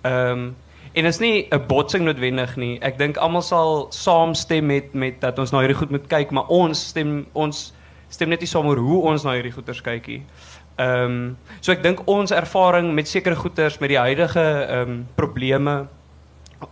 Ehm 0.02 0.32
um, 0.32 0.56
en 0.98 1.06
is 1.06 1.20
nie 1.20 1.48
'n 1.52 1.68
botsing 1.68 2.04
noodwendig 2.04 2.56
nie. 2.56 2.80
Ek 2.82 2.98
dink 2.98 3.18
almal 3.18 3.42
sal 3.42 3.88
saamstem 3.90 4.66
met 4.66 4.94
met 4.94 5.22
dat 5.22 5.40
ons 5.40 5.52
na 5.52 5.60
hierdie 5.60 5.78
goed 5.78 5.90
moet 5.90 6.08
kyk, 6.08 6.32
maar 6.32 6.48
ons 6.48 6.88
stem 6.88 7.26
ons 7.34 7.74
stem 8.10 8.30
net 8.30 8.40
nie 8.40 8.48
saam 8.48 8.68
oor 8.68 8.78
hoe 8.78 9.02
ons 9.12 9.24
na 9.24 9.36
hierdie 9.38 9.52
goeters 9.52 9.82
kyk 9.82 10.08
nie. 10.08 10.22
Ehm 10.78 11.04
um, 11.04 11.38
so 11.62 11.72
ek 11.72 11.84
dink 11.84 12.02
ons 12.06 12.32
ervaring 12.32 12.94
met 12.94 13.08
sekere 13.08 13.36
goeters 13.36 13.80
met 13.80 13.90
die 13.90 14.00
huidige 14.00 14.46
ehm 14.68 14.90
um, 14.90 15.08
probleme 15.16 15.88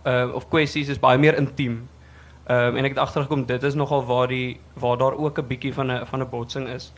uh, 0.06 0.34
of 0.34 0.48
kwessies 0.48 0.88
is 0.88 0.98
baie 0.98 1.18
meer 1.18 1.38
intiem. 1.38 1.88
Ehm 2.46 2.68
um, 2.68 2.76
en 2.76 2.84
ek 2.84 2.96
het 2.96 3.04
agtergekom 3.06 3.46
dit 3.46 3.62
is 3.62 3.74
nogal 3.74 4.04
waar 4.04 4.28
die 4.28 4.60
waar 4.74 4.98
daar 4.98 5.16
ook 5.16 5.38
'n 5.38 5.46
bietjie 5.46 5.74
van 5.74 5.92
'n 5.92 6.06
van 6.06 6.20
'n 6.20 6.30
botsing 6.30 6.68
is. 6.68 6.92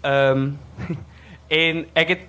Ehm 0.00 0.42
um, 0.42 0.58
en 1.62 1.86
ek 1.96 2.08
het 2.08 2.26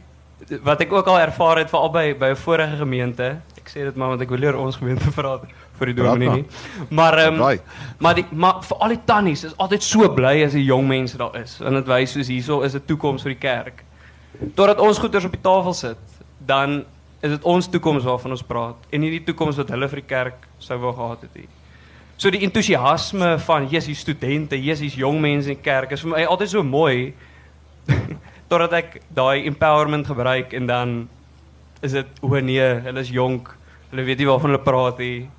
wat 0.64 0.82
ek 0.82 0.94
ook 0.94 1.08
al 1.08 1.20
ervaar 1.20 1.58
het 1.58 1.70
veral 1.70 1.92
by 1.92 2.16
by 2.18 2.30
'n 2.32 2.36
vorige 2.36 2.78
gemeente. 2.78 3.42
Ek 3.58 3.70
sê 3.70 3.84
dit 3.84 3.96
maar 3.96 4.08
want 4.08 4.22
ek 4.22 4.30
wil 4.30 4.40
leer 4.40 4.58
ons 4.58 4.76
gemeente 4.76 5.12
praat 5.22 5.44
vir 5.80 5.86
die 5.86 5.96
dominee 5.96 6.30
nie. 6.30 6.46
Maar 6.90 7.18
ehm 7.18 7.42
um, 7.42 7.60
maar 7.98 8.16
die 8.16 8.26
maar 8.32 8.64
vir 8.64 8.78
al 8.78 8.96
die 8.96 9.04
tannies 9.06 9.44
is 9.44 9.58
altyd 9.58 9.84
so 9.84 10.14
bly 10.14 10.44
as 10.44 10.56
die 10.58 10.64
jong 10.64 10.88
mense 10.88 11.18
daar 11.18 11.36
is. 11.42 11.60
En 11.62 11.74
dit 11.74 11.88
wys 11.88 12.12
soos 12.12 12.28
hierso 12.28 12.62
is 12.62 12.76
'n 12.76 12.86
toekoms 12.86 13.22
vir 13.22 13.36
die 13.36 13.42
kerk. 13.48 13.84
Totdat 14.56 14.80
ons 14.80 14.98
goeders 14.98 15.26
op 15.26 15.32
die 15.32 15.42
tafel 15.42 15.74
sit, 15.74 15.98
dan 16.38 16.86
is 17.20 17.32
dit 17.32 17.44
ons 17.44 17.68
toekoms 17.68 18.04
waarvan 18.04 18.32
ons 18.32 18.44
praat 18.44 18.76
en 18.90 19.02
nie 19.02 19.12
die 19.12 19.24
toekoms 19.24 19.58
wat 19.58 19.70
hulle 19.70 19.88
vir 19.92 20.00
die 20.00 20.08
kerk 20.08 20.48
sou 20.58 20.78
wou 20.80 20.94
gehad 20.94 21.22
het 21.22 21.36
nie. 21.36 21.48
So 22.18 22.30
die 22.30 22.44
entoesiasme 22.44 23.38
van 23.40 23.68
Jesus 23.72 24.00
studente, 24.00 24.58
Jesus 24.60 24.96
jong 24.96 25.22
mense 25.22 25.50
in 25.50 25.56
die 25.56 25.64
kerk 25.64 25.92
is 25.92 26.02
vir 26.02 26.10
my 26.10 26.24
altyd 26.26 26.50
so 26.50 26.64
mooi 26.64 27.14
totdat 28.50 28.74
ek 28.74 29.02
daai 29.14 29.46
empowerment 29.46 30.08
gebruik 30.10 30.54
en 30.54 30.66
dan 30.70 31.10
is 31.82 31.92
dit 31.96 32.22
o 32.22 32.40
nee, 32.40 32.68
hulle 32.86 33.00
is 33.00 33.12
jonk. 33.14 33.52
Hulle 33.90 34.04
weet 34.04 34.20
nie 34.22 34.28
waarvan 34.28 34.52
hulle 34.52 34.64
praat 34.64 35.00
nie. 35.02 35.30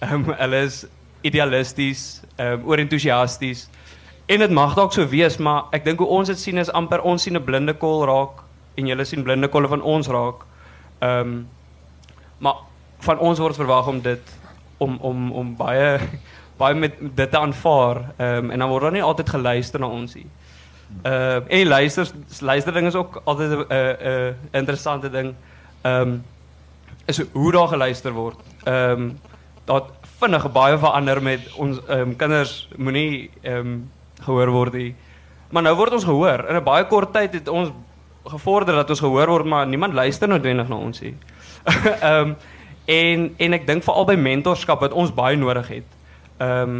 Ehm 0.00 0.24
um, 0.24 0.34
hulle 0.38 0.62
is 0.66 0.84
idealisties, 1.26 2.22
ehm 2.36 2.60
um, 2.60 2.68
oorentoesiasties. 2.70 3.68
En 4.30 4.38
dit 4.38 4.50
mag 4.50 4.74
dalk 4.78 4.92
so 4.94 5.06
wees, 5.10 5.36
maar 5.42 5.68
ek 5.74 5.84
dink 5.84 5.98
hoe 5.98 6.08
ons 6.08 6.30
dit 6.30 6.38
sien 6.38 6.58
is 6.62 6.70
amper 6.70 7.02
ons 7.02 7.22
sien 7.22 7.36
'n 7.36 7.44
blinde 7.44 7.74
kol 7.74 8.06
raak 8.06 8.44
en 8.78 8.86
julle 8.86 9.04
sien 9.04 9.22
blinde 9.22 9.48
kolle 9.48 9.68
van 9.68 9.82
ons 9.82 10.08
raak. 10.08 10.46
Ehm 11.00 11.20
um, 11.20 11.48
maar 12.38 12.62
van 13.00 13.18
ons 13.18 13.38
word 13.38 13.56
verwag 13.56 13.88
om 13.88 14.00
dit 14.00 14.36
om 14.78 14.96
om 15.00 15.32
om 15.32 15.56
baie 15.56 15.98
baie 16.60 16.74
met 16.74 16.96
dit 17.00 17.30
te 17.30 17.38
aanvaar. 17.38 18.04
Ehm 18.16 18.44
um, 18.44 18.50
en 18.50 18.58
dan 18.58 18.68
word 18.68 18.82
daar 18.82 18.92
nie 18.92 19.02
altyd 19.02 19.28
geluister 19.28 19.80
na 19.80 19.86
ons 19.86 20.14
nie. 20.14 20.26
Uh 21.02 21.40
en 21.48 21.66
luister 21.66 22.10
luisterding 22.40 22.86
is 22.86 22.94
ook 22.94 23.20
altyd 23.24 23.50
'n 23.50 23.52
uh, 23.52 23.78
'n 23.78 24.06
uh, 24.06 24.34
interessante 24.50 25.10
ding. 25.10 25.34
Ehm 25.82 26.00
um, 26.00 26.24
is 27.06 27.22
hoe 27.32 27.52
daar 27.52 27.68
geluister 27.68 28.12
word. 28.12 28.36
Ehm 28.62 28.90
um, 28.90 29.18
dat 29.64 29.84
vinnig 30.18 30.52
baie 30.52 30.78
verander 30.78 31.22
met 31.22 31.52
ons 31.56 31.78
ehm 31.86 32.00
um, 32.00 32.16
kinders 32.16 32.68
moenie 32.76 33.30
ehm 33.40 33.56
um, 33.56 33.90
gehoor 34.20 34.50
word 34.50 34.72
nie. 34.72 34.94
Maar 35.50 35.62
nou 35.62 35.76
word 35.76 35.92
ons 35.92 36.04
gehoor. 36.04 36.48
In 36.48 36.56
'n 36.56 36.64
baie 36.64 36.86
kort 36.86 37.12
tyd 37.12 37.32
het 37.32 37.48
ons 37.48 37.70
gevorder 38.24 38.74
dat 38.74 38.90
ons 38.90 39.00
gehoor 39.00 39.26
word, 39.26 39.44
maar 39.44 39.66
niemand 39.66 39.94
luister 39.94 40.28
noodwendig 40.28 40.68
na 40.68 40.76
ons. 40.76 41.00
Ehm 42.00 42.34
en 42.84 43.34
en 43.36 43.52
ek 43.52 43.66
dink 43.66 43.84
veral 43.84 44.04
by 44.04 44.14
mentorskap 44.14 44.80
wat 44.80 44.92
ons 44.92 45.14
baie 45.14 45.36
nodig 45.36 45.68
het. 45.68 45.88
Ehm 46.38 46.76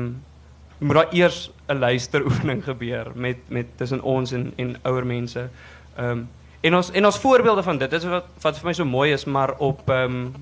moet 0.80 0.94
daar 0.96 1.12
eers 1.12 1.50
'n 1.68 1.78
luisteroefening 1.78 2.64
gebeur 2.64 3.12
met 3.14 3.36
met 3.48 3.66
tussen 3.76 4.02
ons 4.02 4.32
en 4.32 4.52
en 4.56 4.76
ouer 4.82 5.06
mense. 5.06 5.48
Ehm 5.96 6.10
um, 6.10 6.28
en 6.60 6.74
ons 6.76 6.90
en 6.90 7.04
ons 7.04 7.18
voorbeelde 7.18 7.62
van 7.62 7.78
dit 7.78 7.92
is 7.92 8.04
wat 8.04 8.24
wat 8.40 8.58
vir 8.58 8.66
my 8.66 8.72
so 8.72 8.84
mooi 8.84 9.12
is, 9.12 9.24
maar 9.24 9.54
op 9.58 9.90
ehm 9.90 10.04
um, 10.04 10.32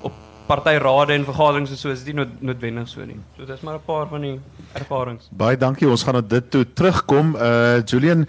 op 0.00 0.12
partyrade 0.46 1.12
en 1.12 1.24
vergaderings 1.24 1.70
en 1.70 1.76
so 1.76 1.90
is 1.90 2.04
dit 2.04 2.14
nie 2.14 2.24
nood, 2.24 2.40
noodwendig 2.40 2.88
so 2.88 3.04
nie. 3.04 3.20
So 3.36 3.44
dis 3.44 3.60
maar 3.60 3.74
'n 3.74 3.84
paar 3.86 4.06
van 4.06 4.20
die 4.20 4.40
ervarings. 4.72 5.28
Baie 5.30 5.56
dankie. 5.56 5.88
Ons 5.88 6.02
gaan 6.02 6.16
op 6.16 6.30
dit 6.30 6.50
toe 6.50 6.66
terugkom. 6.72 7.36
Uh 7.36 7.82
Julian 7.84 8.26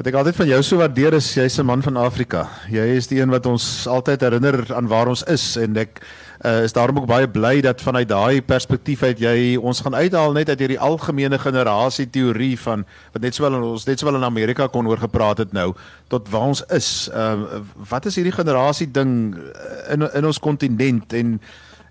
Wat 0.00 0.06
ek 0.06 0.14
altyd 0.14 0.36
van 0.38 0.46
jou 0.46 0.58
so 0.62 0.78
waardeer 0.78 1.14
is 1.18 1.26
jy's 1.34 1.58
'n 1.58 1.66
man 1.66 1.82
van 1.82 1.96
Afrika. 1.96 2.48
Jy 2.70 2.86
is 2.96 3.08
die 3.08 3.20
een 3.20 3.30
wat 3.30 3.46
ons 3.46 3.86
altyd 3.86 4.20
herinner 4.20 4.74
aan 4.74 4.86
waar 4.86 5.08
ons 5.08 5.22
is 5.24 5.56
en 5.56 5.76
ek 5.76 6.00
uh, 6.44 6.62
is 6.62 6.72
daarom 6.72 6.98
ook 6.98 7.06
baie 7.06 7.28
bly 7.28 7.60
dat 7.60 7.82
vanuit 7.82 8.08
daai 8.08 8.42
perspektief 8.42 9.02
uit 9.02 9.20
jy 9.20 9.56
ons 9.56 9.80
gaan 9.80 9.94
uithaal 9.94 10.32
net 10.32 10.48
uit 10.48 10.58
hierdie 10.58 10.80
algemene 10.80 11.38
generasie 11.38 12.08
teorie 12.10 12.56
van 12.60 12.84
wat 13.12 13.22
net 13.22 13.36
sowel 13.36 13.60
ons 13.62 13.84
net 13.88 14.00
sowel 14.00 14.16
in 14.16 14.24
Amerika 14.24 14.66
kon 14.66 14.88
oor 14.88 15.00
gepraat 15.00 15.44
het 15.44 15.52
nou 15.52 15.72
tot 16.08 16.28
waar 16.32 16.48
ons 16.52 16.64
is. 16.72 17.10
Uh, 17.12 17.60
wat 17.90 18.06
is 18.06 18.16
hierdie 18.16 18.34
generasie 18.34 18.88
ding 18.90 19.36
in 19.92 20.08
in 20.08 20.24
ons 20.24 20.40
kontinent 20.40 21.12
en 21.12 21.40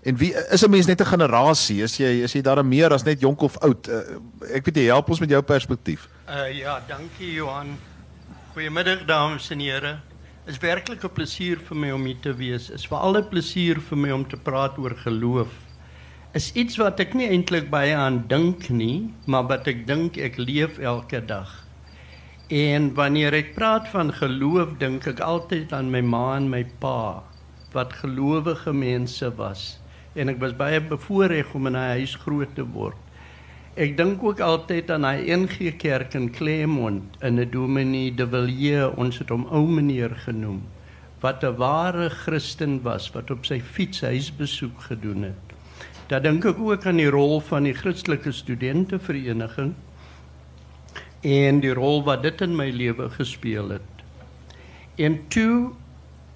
en 0.00 0.16
wie 0.16 0.32
is 0.34 0.64
'n 0.64 0.70
mens 0.70 0.86
net 0.86 1.00
'n 1.00 1.12
generasie? 1.14 1.82
Is 1.82 1.96
jy 1.96 2.22
is 2.24 2.32
jy 2.32 2.42
daar 2.42 2.64
meer 2.64 2.92
as 2.92 3.04
net 3.04 3.20
jonk 3.20 3.40
of 3.40 3.58
oud? 3.58 3.88
Uh, 3.88 4.00
ek 4.54 4.64
weet 4.64 4.76
jy 4.76 4.86
help 4.86 5.08
ons 5.08 5.20
met 5.20 5.30
jou 5.30 5.42
perspektief. 5.42 6.08
Uh 6.28 6.58
ja, 6.58 6.80
dankie 6.88 7.32
Johan. 7.32 7.78
Goeiemiddag 8.52 9.04
dames 9.06 9.50
en 9.50 9.60
here 9.60 10.09
is 10.46 10.58
werklik 10.58 11.04
'n 11.04 11.12
plesier 11.12 11.58
vir 11.58 11.76
my 11.76 11.90
om 11.90 12.04
hier 12.04 12.20
te 12.20 12.32
wees. 12.32 12.70
Is 12.70 12.86
veral 12.86 13.16
'n 13.16 13.28
plesier 13.28 13.80
vir 13.80 13.98
my 13.98 14.10
om 14.10 14.24
te 14.24 14.36
praat 14.36 14.78
oor 14.78 14.96
geloof. 14.96 15.52
Is 16.32 16.52
iets 16.54 16.76
wat 16.76 17.00
ek 17.00 17.14
nie 17.14 17.28
eintlik 17.28 17.70
baie 17.70 17.94
aan 17.94 18.24
dink 18.28 18.70
nie, 18.70 19.12
maar 19.26 19.46
wat 19.48 19.66
ek 19.68 19.86
dink 19.86 20.16
ek 20.16 20.38
leef 20.38 20.78
elke 20.78 21.20
dag. 21.26 21.66
En 22.48 22.94
wanneer 22.94 23.34
ek 23.34 23.54
praat 23.54 23.88
van 23.88 24.12
geloof, 24.12 24.78
dink 24.78 25.06
ek 25.06 25.20
altyd 25.20 25.72
aan 25.72 25.90
my 25.90 26.00
ma 26.00 26.36
en 26.36 26.48
my 26.48 26.64
pa 26.78 27.22
wat 27.72 27.92
gelowige 27.92 28.72
mense 28.72 29.34
was. 29.36 29.78
En 30.14 30.28
ek 30.28 30.40
was 30.40 30.56
baie 30.56 30.80
bevoorreg 30.80 31.54
om 31.54 31.66
in 31.66 31.76
'n 31.76 31.98
huis 31.98 32.14
groot 32.14 32.54
te 32.54 32.64
word. 32.64 32.96
Ek 33.78 33.92
dink 33.94 34.18
ook 34.26 34.40
altyd 34.42 34.88
aan 34.90 35.04
hy 35.06 35.30
NG 35.30 35.76
Kerk 35.78 36.16
in 36.18 36.26
Claremont 36.34 37.14
in 37.22 37.38
'n 37.38 37.50
Dominee 37.50 38.10
de 38.10 38.26
Villiers, 38.26 38.96
ons 38.96 39.18
het 39.18 39.28
hom 39.30 39.46
ou 39.46 39.62
meneer 39.66 40.10
genoem, 40.26 40.62
wat 41.20 41.44
'n 41.44 41.54
ware 41.54 42.10
Christen 42.10 42.82
was 42.82 43.12
wat 43.14 43.30
op 43.30 43.46
sy 43.46 43.60
fiets 43.60 44.00
huisbesoek 44.00 44.80
gedoen 44.80 45.22
het. 45.22 45.54
Dan 46.08 46.22
dink 46.22 46.44
ek 46.44 46.58
ook 46.58 46.86
aan 46.86 46.96
die 46.96 47.10
rol 47.10 47.40
van 47.40 47.62
die 47.62 47.72
Christelike 47.72 48.32
Studentevereniging 48.32 49.74
en 51.22 51.60
die 51.60 51.74
rol 51.74 52.02
wat 52.02 52.22
dit 52.22 52.40
in 52.40 52.56
my 52.56 52.70
lewe 52.70 53.08
gespeel 53.10 53.68
het. 53.68 54.04
En 54.98 55.28
toe 55.28 55.70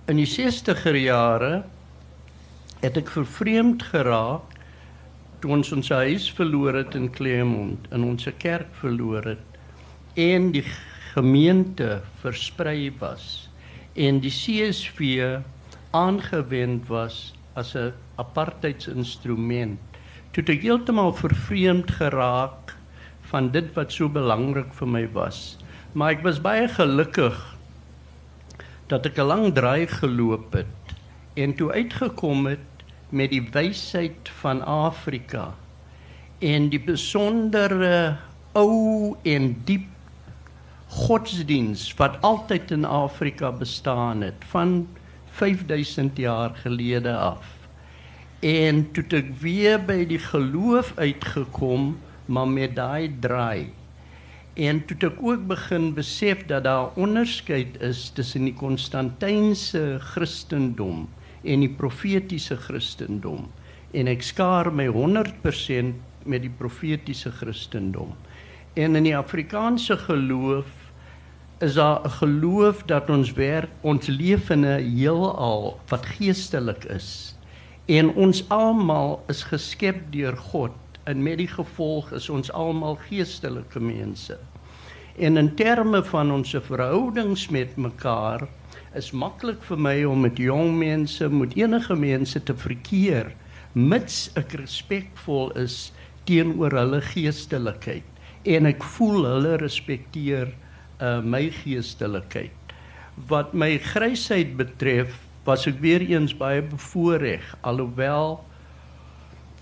in 0.06 0.16
die 0.16 0.30
60er 0.30 0.94
jare 0.94 1.64
het 2.80 2.96
ek 2.96 3.10
vervreemd 3.10 3.82
geraak 3.82 4.53
toe 5.44 5.52
ons 5.52 5.74
ons 5.76 5.90
huis 5.92 6.30
verloor 6.32 6.78
het 6.78 6.94
in 6.96 7.10
Claremont 7.12 7.88
en 7.92 8.04
ons 8.08 8.28
kerk 8.40 8.70
verloor 8.80 9.26
het 9.28 9.58
en 10.16 10.46
die 10.54 10.64
gemeente 11.12 11.98
versprei 12.22 12.88
was 13.02 13.50
en 13.92 14.22
die 14.24 14.32
CSV 14.32 15.18
aangewend 15.92 16.88
was 16.88 17.34
as 17.60 17.74
'n 17.76 17.92
apartheidsinstrument 18.16 20.00
toe 20.32 20.44
ek 20.48 20.64
heeltemal 20.64 21.12
vervreemd 21.12 21.92
geraak 22.00 22.72
van 23.28 23.52
dit 23.52 23.68
wat 23.76 23.92
so 23.92 24.08
belangrik 24.08 24.72
vir 24.74 24.88
my 24.88 25.06
was. 25.12 25.58
Maar 25.92 26.10
ek 26.16 26.24
was 26.24 26.40
baie 26.40 26.68
gelukkig 26.68 27.36
dat 28.88 29.06
ek 29.06 29.18
'n 29.18 29.28
lang 29.28 29.52
draai 29.54 29.86
geloop 29.86 30.52
het 30.52 30.96
en 31.36 31.54
toe 31.54 31.70
uitgekom 31.70 32.46
het 32.46 32.73
met 33.14 33.30
die 33.30 33.44
wysheid 33.54 34.30
van 34.40 34.62
Afrika 34.66 35.52
en 36.42 36.66
die 36.72 36.80
besondere 36.82 38.16
ou 38.58 39.14
en 39.22 39.52
diep 39.68 39.86
godsdiens 40.94 41.86
wat 41.98 42.18
altyd 42.26 42.74
in 42.74 42.84
Afrika 42.84 43.52
bestaan 43.54 44.26
het 44.26 44.46
van 44.50 44.86
5000 45.38 46.18
jaar 46.18 46.54
gelede 46.62 47.14
af. 47.16 47.46
En 48.42 48.84
toe 48.92 49.06
ek 49.18 49.30
weer 49.40 49.80
by 49.82 50.02
die 50.06 50.20
geloof 50.20 50.92
uitgekom, 50.98 51.94
maar 52.26 52.50
met 52.50 52.76
daai 52.76 53.10
draai. 53.20 53.70
En 54.54 54.84
toe 54.86 54.98
ek 55.08 55.18
ook 55.22 55.46
begin 55.50 55.92
besef 55.96 56.46
dat 56.50 56.66
daar 56.66 56.94
onderskeid 56.94 57.80
is 57.82 58.10
tussen 58.14 58.46
die 58.50 58.54
Konstantynse 58.54 59.98
Christendom 60.12 61.06
en 61.06 61.23
die 61.44 61.68
profetiese 61.68 62.56
Christendom 62.56 63.48
en 63.94 64.08
ek 64.10 64.24
skaar 64.26 64.72
my 64.74 64.88
100% 64.90 66.26
met 66.26 66.42
die 66.42 66.50
profetiese 66.50 67.30
Christendom. 67.30 68.14
En 68.74 68.96
in 68.96 69.06
die 69.06 69.16
Afrikaanse 69.16 69.96
geloof 69.96 70.70
is 71.62 71.74
daar 71.74 72.00
'n 72.04 72.10
geloof 72.10 72.82
dat 72.82 73.10
ons 73.10 73.32
werk 73.32 73.70
ons 73.80 74.06
leef 74.06 74.50
in 74.50 74.64
'n 74.64 74.82
heelal 74.82 75.80
wat 75.88 76.06
geestelik 76.06 76.84
is. 76.84 77.36
En 77.86 78.14
ons 78.14 78.48
almal 78.48 79.24
is 79.28 79.42
geskep 79.42 79.96
deur 80.10 80.36
God 80.36 80.72
en 81.04 81.22
met 81.22 81.38
die 81.38 81.48
gevolg 81.48 82.12
is 82.12 82.28
ons 82.28 82.52
almal 82.52 82.98
geestelike 83.08 83.80
mense. 83.80 84.38
En 85.18 85.36
in 85.36 85.54
terme 85.54 86.04
van 86.04 86.32
ons 86.32 86.56
verhoudings 86.60 87.48
met 87.48 87.76
mekaar 87.76 88.48
is 88.94 89.10
maklik 89.10 89.62
vir 89.66 89.80
my 89.80 89.96
om 90.06 90.20
met 90.22 90.38
jong 90.38 90.76
mense, 90.78 91.28
met 91.28 91.54
enige 91.58 91.96
mense 91.98 92.40
te 92.46 92.54
verkeer 92.54 93.32
mits 93.74 94.28
ek 94.38 94.54
respekvol 94.60 95.50
is 95.58 95.90
teenoor 96.28 96.76
hulle 96.78 97.00
geestelikheid 97.02 98.46
en 98.46 98.68
ek 98.70 98.84
voel 98.94 99.26
hulle 99.26 99.56
respekteer 99.58 100.52
uh, 101.00 101.18
my 101.24 101.48
geestelikheid. 101.62 102.74
Wat 103.30 103.54
my 103.54 103.74
grysheid 103.82 104.54
betref, 104.58 105.16
was 105.44 105.66
ek 105.68 105.80
weer 105.82 106.04
eens 106.06 106.32
baie 106.36 106.62
bevoorreg 106.64 107.50
alhoewel 107.66 108.38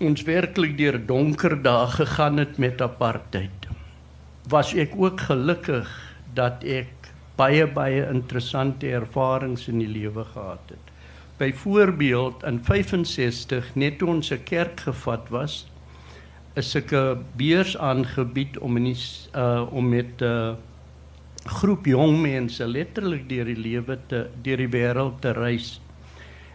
ons 0.03 0.23
werklik 0.27 0.77
deur 0.77 0.97
donker 1.07 1.55
dae 1.63 1.87
gegaan 1.95 2.41
het 2.41 2.59
met 2.61 2.81
apartheid. 2.83 3.67
Was 4.51 4.73
ek 4.75 4.95
ook 4.99 5.25
gelukkig 5.29 5.89
dat 6.35 6.63
ek 6.63 7.02
baie 7.35 7.65
baie 7.67 8.05
interessante 8.09 8.91
ervarings 8.93 9.67
in 9.67 9.79
die 9.79 9.89
lewe 9.89 10.25
gehad 10.33 10.73
het. 10.73 10.91
Byvoorbeeld 11.37 12.43
in 12.43 12.59
65 12.63 13.75
net 13.75 13.97
toe 13.97 14.09
ons 14.09 14.31
'n 14.31 14.43
kerk 14.43 14.79
gevat 14.79 15.29
was, 15.29 15.65
is 16.55 16.75
ek 16.75 16.93
'n 16.93 17.25
beurs 17.35 17.77
aangebied 17.77 18.57
om 18.59 18.77
in 18.77 18.83
die, 18.83 18.99
uh 19.35 19.65
om 19.71 19.89
met 19.89 20.21
'n 20.21 20.25
uh, 20.25 20.55
groep 21.45 21.85
jong 21.85 22.21
mense 22.21 22.67
letterlik 22.67 23.27
deur 23.29 23.45
die 23.45 23.59
lewe 23.59 23.97
te 24.07 24.29
deur 24.43 24.57
die 24.57 24.69
wêreld 24.71 25.19
te 25.21 25.31
reis. 25.31 25.81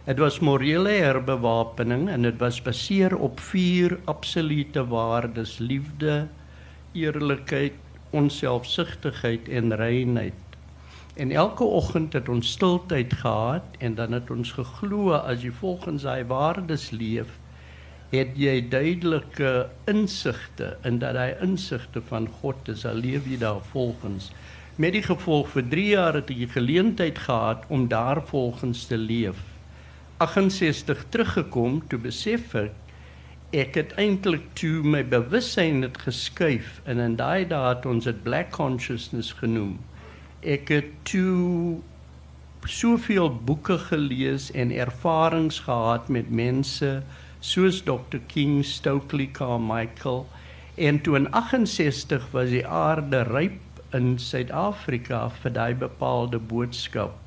Dit 0.05 0.17
was 0.17 0.39
morele 0.39 0.89
herbewapening 0.89 2.09
en 2.09 2.21
dit 2.21 2.37
was 2.39 2.57
gebaseer 2.57 3.17
op 3.17 3.39
vier 3.39 3.99
absolute 4.05 4.87
waardes: 4.87 5.59
liefde, 5.59 6.27
eerlikheid, 6.93 7.73
onselfsugtigheid 8.09 9.49
en 9.49 9.75
reinheid. 9.75 10.48
En 11.19 11.31
elke 11.35 11.63
oggend 11.63 12.13
het 12.15 12.29
ons 12.31 12.51
stiltyd 12.55 13.13
gehad 13.13 13.77
en 13.83 13.95
dan 13.95 14.15
het 14.15 14.29
ons 14.31 14.51
geglo 14.55 15.11
as 15.17 15.43
jy 15.43 15.51
volgens 15.51 16.07
daai 16.07 16.23
waardes 16.29 16.89
leef 16.95 17.35
het 18.09 18.31
jy 18.41 18.55
duidelike 18.69 19.49
insigte 19.89 20.71
en 20.87 20.97
dat 21.01 21.17
hy 21.19 21.27
insigte 21.45 22.01
van 22.09 22.25
God 22.39 22.71
is, 22.71 22.81
sal 22.81 22.97
leef 22.97 23.27
jy 23.29 23.37
daar 23.37 23.61
volgens. 23.69 24.31
Met 24.81 24.95
die 24.95 25.03
gevolg 25.05 25.51
vir 25.53 25.67
3 25.69 25.85
jaar 25.91 26.17
het 26.17 26.31
ek 26.31 26.39
die 26.41 26.49
geleentheid 26.55 27.19
gehad 27.27 27.67
om 27.69 27.85
daar 27.91 28.23
volgens 28.31 28.87
te 28.89 28.97
leef. 28.97 29.37
68 30.25 31.05
teruggekom 31.13 31.83
toe 31.91 31.99
besef 32.01 32.55
ek 32.57 32.77
ek 33.49 33.77
het 33.77 33.93
eintlik 33.97 34.43
toe 34.53 34.83
my 34.85 35.03
bewussyn 35.09 35.81
het 35.81 35.97
geskuif 35.97 36.81
en 36.85 36.99
in 37.01 37.15
daai 37.17 37.47
dae 37.49 37.71
het 37.73 37.85
ons 37.89 38.05
dit 38.05 38.19
black 38.25 38.51
consciousness 38.53 39.31
genoem. 39.39 39.79
Ek 40.39 40.69
het 40.71 40.91
toe 41.03 41.81
soveel 42.63 43.27
boeke 43.43 43.75
gelees 43.77 44.51
en 44.55 44.71
ervarings 44.71 45.59
gehad 45.65 46.07
met 46.07 46.29
mense 46.31 47.01
soos 47.43 47.81
Dr 47.83 48.21
King, 48.27 48.63
Stokely 48.63 49.27
Carmichael 49.35 50.25
en 50.77 51.01
toe 51.01 51.17
in 51.19 51.27
68 51.35 52.29
was 52.31 52.53
die 52.55 52.63
aarde 52.63 53.25
ryp 53.27 53.81
in 53.91 54.15
Suid-Afrika 54.15 55.25
vir 55.41 55.51
daai 55.51 55.73
bepaalde 55.75 56.39
boodskap. 56.39 57.17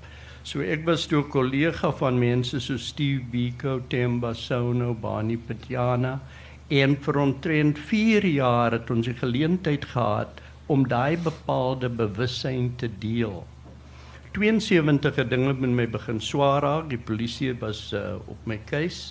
So 0.43 0.65
ek 0.65 0.87
was 0.87 1.05
toe 1.07 1.21
'n 1.21 1.29
kollega 1.29 1.93
van 1.93 2.19
mense 2.19 2.61
so 2.61 2.79
Steve 2.79 3.21
Biko, 3.31 3.83
Themba 3.89 4.33
Sono, 4.33 4.95
Bani 4.95 5.37
Patiana 5.37 6.21
en 6.71 6.97
vir 6.97 7.19
omtrent 7.19 7.79
4 7.79 8.25
jaar 8.25 8.73
het 8.73 8.91
ons 8.91 9.07
die 9.07 9.15
geleentheid 9.21 9.85
gehad 9.85 10.41
om 10.73 10.87
daai 10.89 11.17
bepaalde 11.21 11.91
bewussyn 11.93 12.71
te 12.81 12.89
deel. 13.03 13.43
72 14.33 15.19
het 15.21 15.29
dinge 15.29 15.53
met 15.53 15.75
my 15.77 15.85
begin 15.93 16.21
swaar 16.25 16.63
raak. 16.65 16.87
Die 16.89 17.01
polisie 17.01 17.53
was 17.61 17.91
uh, 17.93 18.17
op 18.25 18.47
my 18.49 18.57
keus 18.71 19.11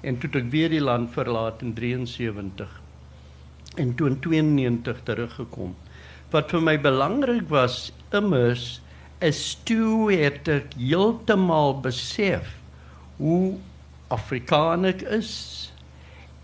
en 0.00 0.16
toe 0.18 0.30
ek 0.40 0.48
weer 0.54 0.72
die 0.72 0.82
land 0.82 1.12
verlaat 1.12 1.60
in 1.62 1.74
73 1.76 2.70
en 3.80 3.92
toe 3.96 4.08
in 4.08 4.16
92 4.24 5.02
teruggekom. 5.08 5.74
Wat 6.32 6.48
vir 6.52 6.64
my 6.64 6.78
belangrik 6.80 7.44
was 7.52 7.90
immers 8.16 8.80
is 9.22 9.42
toe 9.68 10.08
het 10.12 10.48
ek 10.50 10.72
heeltemal 10.80 11.76
besef 11.84 12.56
hoe 13.20 13.58
Afrikaans 14.12 14.88
ek 14.94 15.04
is 15.20 15.34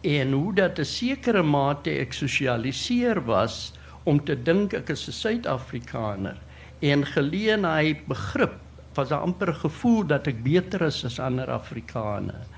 en 0.04 0.36
hoe 0.36 0.52
dat 0.54 0.78
'n 0.78 0.84
sekere 0.84 1.42
mate 1.42 1.90
ek 2.04 2.12
sosialiseer 2.12 3.24
was 3.24 3.72
om 4.08 4.20
te 4.24 4.36
dink 4.42 4.72
ek 4.72 4.94
is 4.94 5.08
'n 5.08 5.16
Suid-Afrikaner 5.16 6.38
en 6.80 7.04
geleenheid 7.06 8.06
begrip 8.08 8.54
was 8.96 9.08
daar 9.08 9.26
amper 9.26 9.52
gevoel 9.54 10.06
dat 10.06 10.26
ek 10.26 10.42
beter 10.42 10.82
is 10.86 11.04
as 11.04 11.18
ander 11.20 11.50
Afrikaners. 11.50 12.48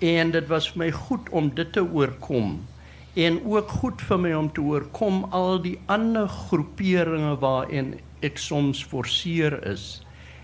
En 0.00 0.30
dit 0.30 0.46
was 0.48 0.68
vir 0.72 0.78
my 0.78 0.90
goed 0.90 1.28
om 1.30 1.50
dit 1.54 1.72
te 1.72 1.84
oorkom 1.84 2.66
en 3.14 3.38
ook 3.44 3.70
goed 3.80 4.02
vir 4.08 4.18
my 4.18 4.32
om 4.34 4.48
te 4.52 4.60
oorkom 4.60 5.24
al 5.30 5.62
die 5.62 5.78
ander 5.86 6.28
groeperinge 6.28 7.36
waarin 7.44 7.94
ek 8.22 8.38
soms 8.38 8.84
forceer 8.84 9.56
is. 9.66 10.02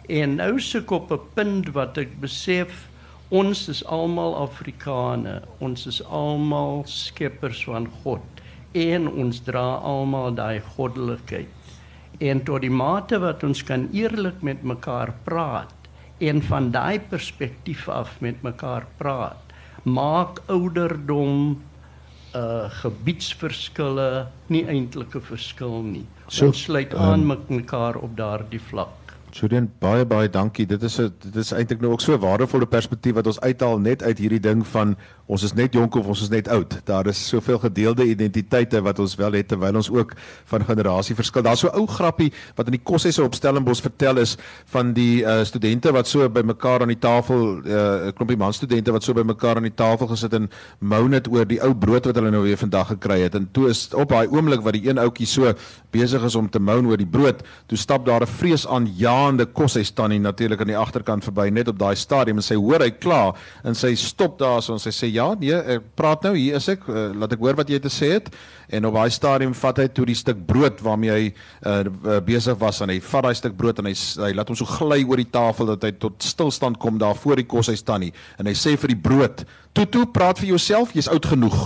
En 0.09 0.37
nou 0.37 0.61
suk 0.61 0.90
op 0.90 1.12
'n 1.12 1.21
punt 1.35 1.73
wat 1.73 1.99
ek 1.99 2.21
besef 2.21 2.88
ons 3.28 3.68
is 3.68 3.85
almal 3.85 4.37
Afrikaners. 4.37 5.44
Ons 5.59 5.87
is 5.87 6.04
almal 6.04 6.85
skeppers 6.87 7.64
van 7.64 7.88
God 8.02 8.32
en 8.73 9.09
ons 9.09 9.41
dra 9.41 9.67
almal 9.93 10.35
daai 10.35 10.61
goddelikheid 10.76 11.49
en 12.19 12.43
tot 12.45 12.62
die 12.62 12.71
mate 12.71 13.19
wat 13.19 13.45
ons 13.45 13.62
kan 13.62 13.88
eerlik 13.93 14.43
met 14.43 14.62
mekaar 14.62 15.12
praat 15.25 15.75
en 16.23 16.43
van 16.43 16.71
daai 16.71 17.00
perspektief 17.00 17.88
af 17.88 18.21
met 18.21 18.43
mekaar 18.43 18.87
praat 18.99 19.52
maak 19.85 20.43
ouderdom 20.47 21.62
uh 22.33 22.71
gebiedsverskille 22.81 24.26
nie 24.49 24.64
eintlik 24.64 25.14
'n 25.17 25.21
verskil 25.21 25.83
nie. 25.83 26.07
So, 26.29 26.47
ons 26.47 26.62
sluit 26.62 26.95
aan 26.95 27.21
um, 27.21 27.26
met 27.26 27.49
mekaar 27.49 27.97
op 27.97 28.17
daardie 28.17 28.61
vlak. 28.61 29.02
Julian 29.32 29.71
baie 29.80 30.04
baie 30.04 30.28
dankie. 30.28 30.67
Dit 30.67 30.82
is 30.82 30.99
'n 31.00 31.13
dit 31.21 31.37
is 31.37 31.52
eintlik 31.52 31.80
nou 31.80 31.93
ook 31.93 32.00
so 32.00 32.15
'n 32.15 32.21
waardevolle 32.21 32.67
perspektief 32.67 33.15
wat 33.15 33.26
ons 33.26 33.41
uithaal 33.41 33.78
net 33.78 34.02
uit 34.02 34.19
hierdie 34.19 34.41
ding 34.41 34.67
van 34.67 34.97
ons 35.26 35.43
is 35.43 35.54
net 35.54 35.75
jonk 35.75 35.97
of 35.97 36.06
ons 36.06 36.23
is 36.23 36.30
net 36.30 36.49
oud. 36.52 36.75
Daar 36.85 37.06
is 37.06 37.21
soveel 37.28 37.58
gedeelde 37.58 38.04
identiteite 38.04 38.82
wat 38.82 38.99
ons 38.99 39.15
wel 39.17 39.32
het 39.32 39.49
terwyl 39.49 39.76
ons 39.80 39.91
ook 39.91 40.15
van 40.50 40.65
generasie 40.65 41.17
verskil. 41.17 41.43
Daar's 41.43 41.61
so 41.61 41.69
'n 41.69 41.78
ou 41.80 41.87
grappie 41.87 42.32
wat 42.56 42.67
in 42.67 42.73
die 42.73 42.82
koshuise 42.85 43.23
op 43.23 43.35
Stellenbosch 43.35 43.80
vertel 43.80 44.19
is 44.19 44.37
van 44.67 44.93
die 44.93 45.23
uh, 45.23 45.45
studente 45.45 45.93
wat 45.93 46.06
so 46.06 46.28
bymekaar 46.28 46.82
aan 46.82 46.95
die 46.95 46.99
tafel 46.99 47.63
'n 47.63 47.67
uh, 47.67 48.13
klompie 48.13 48.37
man 48.37 48.52
studente 48.52 48.93
wat 48.93 49.02
so 49.02 49.13
bymekaar 49.13 49.56
aan 49.56 49.69
die 49.71 49.75
tafel 49.75 50.06
gesit 50.06 50.35
en 50.35 50.50
mou 50.78 51.08
net 51.08 51.28
oor 51.28 51.45
die 51.45 51.63
ou 51.63 51.75
brood 51.75 52.04
wat 52.04 52.15
hulle 52.15 52.30
nou 52.30 52.43
weer 52.43 52.58
vandag 52.58 52.87
gekry 52.87 53.21
het. 53.21 53.35
En 53.35 53.49
toe 53.52 53.69
is 53.69 53.89
op 53.95 54.08
daai 54.08 54.28
oomblik 54.28 54.61
wat 54.61 54.73
die 54.73 54.89
een 54.89 54.99
ouetjie 54.99 55.26
so 55.26 55.54
besig 55.91 56.23
is 56.25 56.35
om 56.35 56.50
te 56.50 56.58
mou 56.58 56.87
oor 56.87 56.97
die 56.97 57.06
brood, 57.06 57.43
toe 57.67 57.78
stap 57.78 58.06
daar 58.06 58.23
'n 58.23 58.26
vrees 58.26 58.67
aan 58.67 58.89
ja 58.97 59.23
staande 59.23 59.47
kos 59.54 59.76
hy 59.78 59.85
staan 59.87 60.11
nie 60.13 60.21
natuurlik 60.23 60.61
aan 60.61 60.73
die 60.73 60.78
agterkant 60.78 61.25
verby 61.25 61.49
net 61.54 61.69
op 61.71 61.78
daai 61.78 61.95
stadium 61.97 62.41
en 62.41 62.45
sy 62.45 62.56
hoor 62.58 62.82
hy 62.82 62.91
klaar 62.91 63.39
en 63.65 63.76
sy 63.78 63.95
stop 63.99 64.39
daar 64.41 64.63
so 64.65 64.75
en 64.75 64.82
sy 64.82 64.91
sê 64.93 65.11
ja 65.13 65.22
nee 65.39 65.58
ek 65.76 65.87
praat 65.99 66.26
nou 66.26 66.32
hier 66.37 66.58
is 66.58 66.69
ek 66.73 66.85
uh, 66.91 67.11
laat 67.17 67.35
ek 67.37 67.43
hoor 67.43 67.58
wat 67.61 67.71
jy 67.73 67.80
te 67.82 67.93
sê 67.93 68.13
het 68.17 68.30
en 68.73 68.89
op 68.89 68.97
daai 68.97 69.13
stadium 69.15 69.54
vat 69.58 69.82
hy 69.82 69.87
toe 69.95 70.06
die 70.08 70.19
stuk 70.19 70.41
brood 70.49 70.82
waarmee 70.85 71.13
hy 71.15 71.25
uh, 71.69 72.19
besig 72.26 72.58
was 72.61 72.82
en 72.85 72.93
hy 72.95 72.99
vat 73.13 73.28
daai 73.28 73.39
stuk 73.39 73.56
brood 73.58 73.82
en 73.82 73.91
hy 73.91 73.95
hy 73.95 74.32
laat 74.37 74.52
hom 74.52 74.58
so 74.58 74.69
gly 74.69 75.02
oor 75.04 75.23
die 75.23 75.30
tafel 75.39 75.73
dat 75.75 75.87
hy 75.89 75.93
tot 76.02 76.23
stilstand 76.26 76.80
kom 76.82 77.00
daar 77.02 77.19
voor 77.19 77.41
die 77.41 77.49
kos 77.49 77.73
hy 77.73 77.78
staan 77.80 78.06
nie 78.06 78.13
en 78.39 78.50
hy 78.50 78.56
sê 78.58 78.76
vir 78.76 78.95
die 78.95 79.02
brood 79.08 79.47
toe 79.73 79.87
toe 79.87 80.04
praat 80.19 80.43
vir 80.43 80.54
jouself 80.54 80.95
jy's 80.97 81.11
oud 81.13 81.30
genoeg 81.32 81.58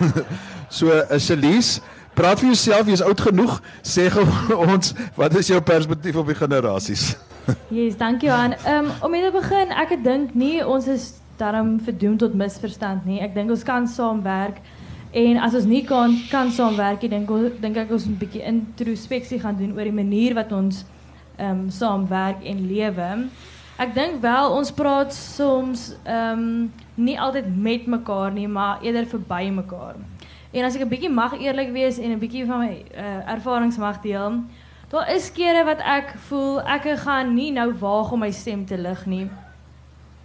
so 0.78 0.90
'n 0.90 1.04
uh, 1.10 1.20
Celise 1.20 1.80
Praat 2.16 2.40
vir 2.40 2.48
jouself, 2.48 2.88
jy's 2.88 3.02
oud 3.04 3.20
genoeg. 3.20 3.58
Sê 3.84 4.06
gou 4.08 4.24
ons, 4.72 4.94
wat 5.20 5.34
is 5.36 5.50
jou 5.52 5.60
perspektief 5.60 6.16
op 6.16 6.30
die 6.32 6.38
generasies? 6.38 7.10
yes, 7.76 7.98
dankie 8.00 8.30
Johan. 8.30 8.56
Um, 8.64 8.88
om 9.04 9.12
mee 9.12 9.26
te 9.26 9.32
begin, 9.34 9.74
ek 9.76 9.92
dink 10.00 10.32
nie 10.32 10.64
ons 10.64 10.88
is 10.88 11.10
daarom 11.38 11.80
verdoem 11.80 12.16
tot 12.16 12.34
misverstand 12.34 13.04
nie. 13.04 13.20
Ek 13.20 13.34
dink 13.34 13.50
ons 13.50 13.62
kan 13.62 13.88
saamwerk. 13.88 14.60
En 15.16 15.38
as 15.40 15.54
ons 15.54 15.64
nie 15.64 15.84
kan 15.84 16.12
kan 16.30 16.50
saamwerk 16.50 17.02
nie, 17.02 17.08
dink 17.08 17.30
dink 17.60 17.76
ek 17.76 17.90
ons 17.90 18.06
moet 18.06 18.16
'n 18.16 18.18
bietjie 18.24 18.42
introspeksie 18.42 19.40
gaan 19.40 19.56
doen 19.56 19.72
oor 19.72 19.84
die 19.84 20.00
manier 20.02 20.34
wat 20.34 20.52
ons 20.52 20.84
ehm 21.38 21.50
um, 21.50 21.70
saamwerk 21.70 22.44
en 22.44 22.66
lewe. 22.66 23.28
Ek 23.78 23.94
dink 23.94 24.22
wel 24.22 24.50
ons 24.52 24.72
praat 24.72 25.14
soms 25.14 25.94
ehm 26.04 26.38
um, 26.38 26.72
nie 26.94 27.20
altyd 27.20 27.56
met 27.56 27.86
mekaar 27.86 28.32
nie, 28.32 28.48
maar 28.48 28.82
eerder 28.82 29.06
verby 29.06 29.50
mekaar. 29.52 29.96
En 30.52 30.64
as 30.64 30.76
ek 30.76 30.82
'n 30.82 30.88
bietjie 30.88 31.12
mag 31.12 31.38
eerlik 31.38 31.72
wees 31.72 31.98
en 31.98 32.10
'n 32.10 32.18
bietjie 32.18 32.46
van 32.46 32.58
my 32.58 32.84
uh, 32.94 33.32
ervarings 33.32 33.76
mag 33.76 34.00
deel, 34.00 34.42
daar 34.88 35.10
is 35.10 35.32
kere 35.32 35.64
wat 35.64 35.80
ek 35.80 36.14
voel 36.28 36.60
ek 36.60 36.98
gaan 37.04 37.34
nie 37.34 37.50
nou 37.52 37.72
waag 37.72 38.12
om 38.12 38.20
my 38.20 38.30
stem 38.30 38.66
te 38.66 38.76
lig 38.76 39.06
nie. 39.06 39.28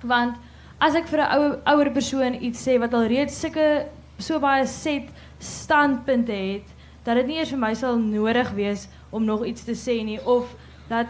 Want 0.02 0.36
as 0.82 0.96
ek 0.98 1.08
vir 1.08 1.22
'n 1.22 1.32
ou 1.38 1.44
ouer 1.76 1.90
persoon 1.94 2.34
iets 2.42 2.68
sê 2.68 2.80
wat 2.80 2.94
al 2.94 3.06
reeds 3.06 3.40
sulke 3.40 3.86
so 4.18 4.40
baie 4.40 4.66
set 4.66 5.10
standpunte 5.40 6.34
het, 6.34 6.68
dat 7.06 7.16
dit 7.16 7.28
nie 7.28 7.38
eers 7.38 7.54
vir 7.54 7.60
my 7.60 7.74
sal 7.74 7.98
nodig 7.98 8.52
wees 8.58 8.88
om 9.12 9.26
nog 9.26 9.46
iets 9.46 9.64
te 9.64 9.76
sê 9.78 10.04
nie 10.04 10.20
of 10.26 10.56
dat 10.90 11.08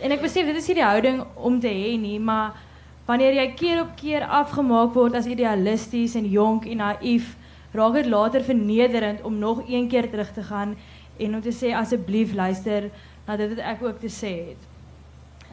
en 0.00 0.12
ek 0.12 0.22
besef 0.22 0.46
dit 0.46 0.56
is 0.56 0.68
nie 0.68 0.78
die 0.80 0.84
houding 0.84 1.24
om 1.36 1.60
te 1.60 1.68
hê 1.68 1.98
nie, 2.00 2.18
maar 2.18 2.56
wanneer 3.06 3.34
jy 3.34 3.46
keer 3.58 3.82
op 3.82 3.96
keer 3.96 4.24
afgemaak 4.24 4.94
word 4.94 5.14
as 5.14 5.26
idealisties 5.26 6.14
en 6.16 6.28
jonk 6.30 6.66
en 6.66 6.80
naïef 6.80 7.36
raak 7.74 7.94
dit 7.94 8.06
later 8.06 8.44
vernederend 8.44 9.22
om 9.22 9.38
nog 9.38 9.62
een 9.68 9.88
keer 9.88 10.10
terug 10.10 10.32
te 10.32 10.42
gaan 10.42 10.76
en 11.18 11.34
om 11.34 11.42
te 11.42 11.52
sê 11.52 11.74
asseblief 11.76 12.32
luister 12.34 12.90
na 13.26 13.36
dit 13.36 13.52
wat 13.52 13.64
ek 13.74 13.82
ook 13.82 14.00
te 14.00 14.08
sê 14.08 14.32
het. 14.52 14.62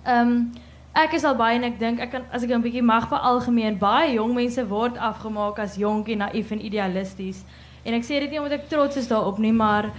Ehm 0.06 0.32
um, 0.32 0.40
ek 0.98 1.14
is 1.14 1.26
al 1.30 1.36
baie 1.38 1.56
en 1.60 1.68
ek 1.68 1.80
dink 1.80 2.00
ek 2.02 2.12
kan 2.12 2.26
as 2.34 2.44
ek 2.44 2.52
'n 2.52 2.64
bietjie 2.64 2.82
mag 2.82 3.10
vir 3.10 3.20
algemeen 3.20 3.78
baie 3.78 4.14
jong 4.16 4.34
mense 4.34 4.64
word 4.70 4.98
afgemaak 4.98 5.60
as 5.60 5.78
jonk 5.78 6.10
en 6.10 6.24
naïef 6.26 6.52
en 6.52 6.66
idealisties. 6.66 7.44
En 7.86 7.94
ek 7.94 8.04
sê 8.04 8.20
dit 8.20 8.32
nie 8.32 8.40
omdat 8.40 8.60
ek 8.60 8.70
trots 8.70 8.98
is 8.98 9.08
daarop 9.08 9.38
nie, 9.38 9.54
maar 9.54 9.92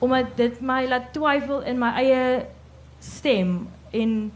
omdat 0.00 0.36
dit 0.36 0.60
my 0.60 0.86
laat 0.86 1.12
twyfel 1.12 1.60
in 1.60 1.78
my 1.78 1.90
eie 1.98 2.46
stem 3.00 3.68
en 3.92 4.32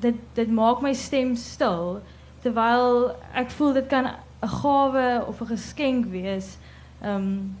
dit 0.00 0.16
dit 0.34 0.50
maak 0.50 0.82
my 0.82 0.92
stem 0.92 1.36
stil 1.36 2.00
terwyl 2.42 3.14
ek 3.34 3.50
voel 3.50 3.72
dit 3.72 3.88
kan 3.88 4.06
'n 4.42 4.48
gawe 4.48 5.24
of 5.26 5.40
'n 5.40 5.46
geskenk 5.46 6.06
wees 6.10 6.58
um 7.02 7.56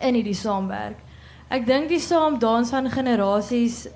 in 0.00 0.14
hierdie 0.14 0.34
saamwerk. 0.34 0.98
Ek 1.50 1.66
dink 1.66 1.88
die 1.88 2.00
saam 2.00 2.38
dans 2.38 2.70
van 2.70 2.90
generasies 2.90 3.88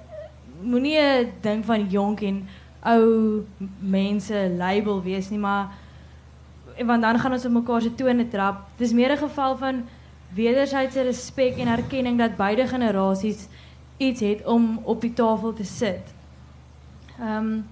moenie 0.62 0.98
'n 0.98 1.32
ding 1.40 1.64
van 1.64 1.88
jonk 1.88 2.22
en 2.22 2.48
ou 2.82 3.44
mense 3.78 4.54
label 4.56 5.02
wees 5.02 5.30
nie, 5.30 5.38
maar 5.38 5.68
want 6.86 7.02
dan 7.02 7.18
gaan 7.18 7.32
ons 7.32 7.44
op 7.44 7.52
mekaar 7.52 7.82
se 7.82 7.94
tone 7.94 8.28
trap. 8.28 8.66
Dis 8.76 8.92
meer 8.92 9.12
'n 9.12 9.18
geval 9.18 9.56
van 9.56 9.84
wederwysige 10.34 11.02
respek 11.02 11.56
en 11.56 11.66
erkenning 11.66 12.18
dat 12.18 12.36
beide 12.36 12.66
generasies 12.66 13.46
iets 13.96 14.20
het 14.20 14.46
om 14.46 14.80
op 14.82 15.00
die 15.00 15.12
tafel 15.12 15.52
te 15.52 15.64
sit. 15.64 16.14
Um 17.20 17.66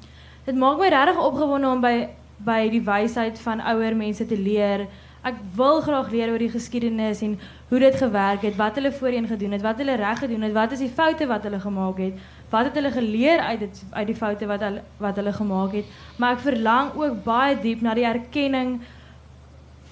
dit 0.44 0.54
maak 0.54 0.78
my 0.78 0.88
regtig 0.88 1.18
opgewonde 1.18 1.68
om 1.68 1.80
by 1.80 2.08
by 2.36 2.68
die 2.70 2.82
wysheid 2.84 3.38
van 3.38 3.60
ouer 3.60 3.96
mense 3.96 4.26
te 4.26 4.38
leer. 4.38 4.86
Ek 5.26 5.34
wil 5.56 5.80
graag 5.80 6.10
leer 6.10 6.30
oor 6.30 6.38
die 6.38 6.52
geskiedenis 6.52 7.22
en 7.22 7.38
hoe 7.68 7.78
dit 7.78 7.94
gewerk 7.94 8.42
het, 8.42 8.56
wat 8.56 8.74
hulle 8.74 8.92
voorheen 8.92 9.26
gedoen 9.26 9.56
het, 9.56 9.62
wat 9.62 9.80
hulle 9.82 9.96
reg 9.96 10.18
gedoen 10.18 10.42
het, 10.42 10.52
wat 10.52 10.72
is 10.72 10.78
die 10.78 10.92
foute 10.92 11.26
wat 11.26 11.42
hulle 11.42 11.60
gemaak 11.60 11.98
het, 11.98 12.20
wat 12.50 12.64
het 12.64 12.74
hulle 12.74 12.90
geleer 12.90 13.40
uit 13.40 13.60
dit 13.60 13.84
uit 13.90 14.06
die 14.06 14.16
foute 14.16 14.46
wat 14.46 14.60
hulle 14.60 14.82
wat 15.02 15.16
hulle 15.16 15.32
gemaak 15.32 15.72
het. 15.72 15.84
Maar 16.16 16.36
ek 16.36 16.44
verlang 16.44 16.92
ook 16.94 17.24
baie 17.24 17.56
diep 17.60 17.80
na 17.82 17.94
die 17.94 18.06
erkenning 18.06 18.80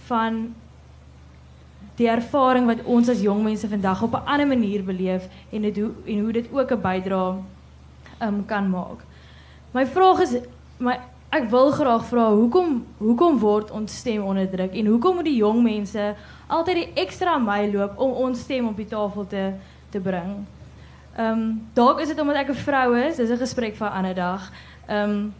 van 0.06 0.54
die 1.98 2.08
ervaring 2.10 2.66
wat 2.66 2.82
ons 2.90 3.08
as 3.08 3.22
jong 3.22 3.42
mense 3.44 3.68
vandag 3.68 4.02
op 4.02 4.14
'n 4.14 4.26
ander 4.26 4.46
manier 4.46 4.84
beleef 4.84 5.28
en 5.50 5.62
dit 5.62 5.76
hoe 5.76 5.90
en 6.06 6.18
hoe 6.20 6.32
dit 6.32 6.52
ook 6.52 6.70
'n 6.70 6.80
bydrae 6.80 7.42
um, 8.22 8.44
kan 8.46 8.70
maak. 8.70 9.04
My 9.70 9.86
vraag 9.86 10.20
is 10.20 10.36
my 10.78 10.98
ek 11.30 11.48
wil 11.50 11.70
graag 11.70 12.04
vra 12.06 12.30
hoekom 12.30 12.84
hoekom 12.98 13.38
word 13.38 13.70
ons 13.70 13.96
stem 13.96 14.22
onderdruk 14.22 14.74
en 14.74 14.86
hoekom 14.86 15.14
moet 15.14 15.24
die 15.24 15.36
jong 15.36 15.62
mense 15.62 16.14
altyd 16.46 16.74
die 16.74 16.92
ekstra 17.04 17.38
myl 17.38 17.72
loop 17.72 17.98
om 17.98 18.10
ons 18.10 18.40
stem 18.40 18.68
op 18.68 18.76
die 18.76 18.86
tafel 18.86 19.26
te 19.26 19.52
te 19.90 20.00
bring? 20.00 20.46
Ehm 21.16 21.38
um, 21.38 21.68
dalk 21.72 22.00
is 22.00 22.08
dit 22.08 22.20
omdat 22.20 22.36
ek 22.36 22.48
'n 22.48 22.54
vrou 22.54 22.96
is, 22.98 23.16
dis 23.16 23.30
'n 23.30 23.36
gesprek 23.38 23.76
vir 23.76 23.86
'n 23.86 23.92
ander 23.92 24.14
dag. 24.14 24.52
Ehm 24.86 25.10
um, 25.10 25.34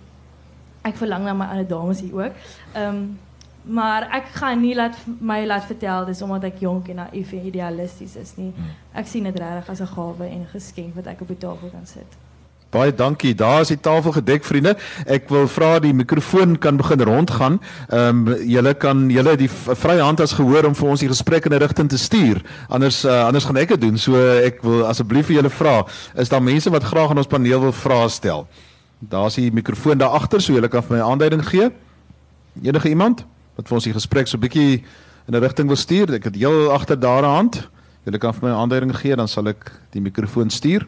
ek 0.82 0.96
verlang 0.96 1.24
na 1.24 1.32
my 1.32 1.44
ander 1.44 1.66
dames 1.66 2.00
hier 2.00 2.14
ook. 2.14 2.32
Ehm 2.72 2.88
um, 2.88 3.18
maar 3.64 4.08
ek 4.12 4.24
gaan 4.24 4.60
nie 4.60 4.74
laat 4.74 4.96
my 5.20 5.46
laat 5.46 5.64
vertel 5.64 6.04
dis 6.04 6.22
omdat 6.22 6.44
ek 6.44 6.58
jonk 6.60 6.88
en 6.88 6.94
naïef 6.94 7.32
en 7.32 7.46
idealisties 7.46 8.16
is 8.16 8.36
nie. 8.36 8.52
Ek 8.92 9.06
sien 9.06 9.24
dit 9.24 9.38
regtig 9.38 9.68
as 9.68 9.80
'n 9.80 9.86
gawe 9.86 10.24
en 10.24 10.40
'n 10.40 10.52
geskenk 10.52 10.94
wat 10.94 11.06
ek 11.06 11.20
op 11.20 11.28
die 11.28 11.38
tafel 11.38 11.70
kan 11.70 11.86
sit. 11.86 12.16
Baie 12.74 12.94
dankie. 12.94 13.34
Daar 13.34 13.60
is 13.60 13.70
die 13.70 13.78
tafel 13.80 14.12
gedek, 14.16 14.42
vriende. 14.44 14.72
Ek 15.06 15.28
wil 15.30 15.44
vra 15.46 15.76
die 15.78 15.92
mikrofoon 15.94 16.56
kan 16.58 16.74
begin 16.80 17.04
rondgaan. 17.06 17.60
Ehm 17.86 18.24
um, 18.26 18.40
julle 18.50 18.72
kan 18.74 19.04
julle 19.14 19.36
die 19.38 19.48
vrye 19.50 20.02
hand 20.02 20.20
as 20.20 20.34
gehoor 20.34 20.66
om 20.66 20.74
vir 20.74 20.88
ons 20.90 21.04
die 21.04 21.10
gesprek 21.10 21.46
in 21.46 21.54
'n 21.54 21.62
rigting 21.62 21.88
te 21.88 21.98
stuur. 21.98 22.42
Anders 22.68 23.04
uh, 23.04 23.26
anders 23.26 23.44
gaan 23.44 23.60
ek 23.62 23.68
dit 23.68 23.80
doen. 23.80 23.98
So 23.98 24.18
ek 24.18 24.58
wil 24.62 24.86
asseblief 24.90 25.26
vir 25.26 25.36
julle 25.36 25.50
vra, 25.50 25.86
is 26.18 26.28
daar 26.28 26.42
mense 26.42 26.70
wat 26.70 26.82
graag 26.82 27.10
aan 27.10 27.22
ons 27.22 27.30
paneel 27.30 27.60
wil 27.60 27.72
vrae 27.72 28.08
stel? 28.08 28.48
Daar's 28.98 29.34
die 29.34 29.52
mikrofoon 29.52 29.98
daar 29.98 30.18
agter, 30.18 30.42
so 30.42 30.52
julle 30.52 30.68
kan 30.68 30.82
vir 30.82 30.96
my 30.96 31.02
'n 31.02 31.10
aanduiding 31.10 31.46
gee. 31.46 31.70
Enige 32.62 32.88
iemand 32.88 33.24
wat 33.56 33.68
vir 33.68 33.74
ons 33.74 33.84
die 33.84 33.94
gesprek 33.94 34.26
so 34.26 34.38
bietjie 34.38 34.82
in 35.28 35.34
'n 35.34 35.40
rigting 35.40 35.68
wil 35.68 35.76
stuur? 35.76 36.14
Ek 36.14 36.24
het 36.24 36.34
heel 36.34 36.72
agter 36.72 36.98
daar 36.98 37.22
'n 37.22 37.34
hand. 37.38 37.68
Julle 38.04 38.18
kan 38.18 38.34
vir 38.34 38.48
my 38.48 38.54
'n 38.54 38.58
aanduiding 38.58 38.96
gee, 38.96 39.14
dan 39.16 39.28
sal 39.28 39.46
ek 39.46 39.70
die 39.92 40.00
mikrofoon 40.00 40.50
stuur. 40.50 40.86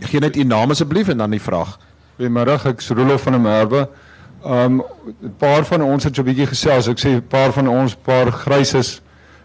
Gee 0.00 0.20
net 0.20 0.36
u 0.36 0.44
naam 0.44 0.70
asseblief 0.70 1.08
en 1.08 1.16
dan 1.16 1.30
die 1.30 1.42
vraag. 1.42 1.78
Goeiemiddag, 2.16 2.64
ek's 2.64 2.88
Rolof 2.88 3.22
van 3.22 3.32
der 3.32 3.40
Merwe. 3.40 3.88
Um 4.44 4.82
'n 5.22 5.34
paar 5.38 5.64
van 5.64 5.82
ons 5.82 6.04
het 6.04 6.14
so 6.14 6.22
'n 6.22 6.24
bietjie 6.24 6.46
gesels. 6.46 6.88
Ek 6.88 6.98
sê 6.98 7.08
'n 7.08 7.26
paar 7.28 7.52
van 7.52 7.68
ons 7.68 7.94
paar 7.94 8.32
gryses 8.32 9.00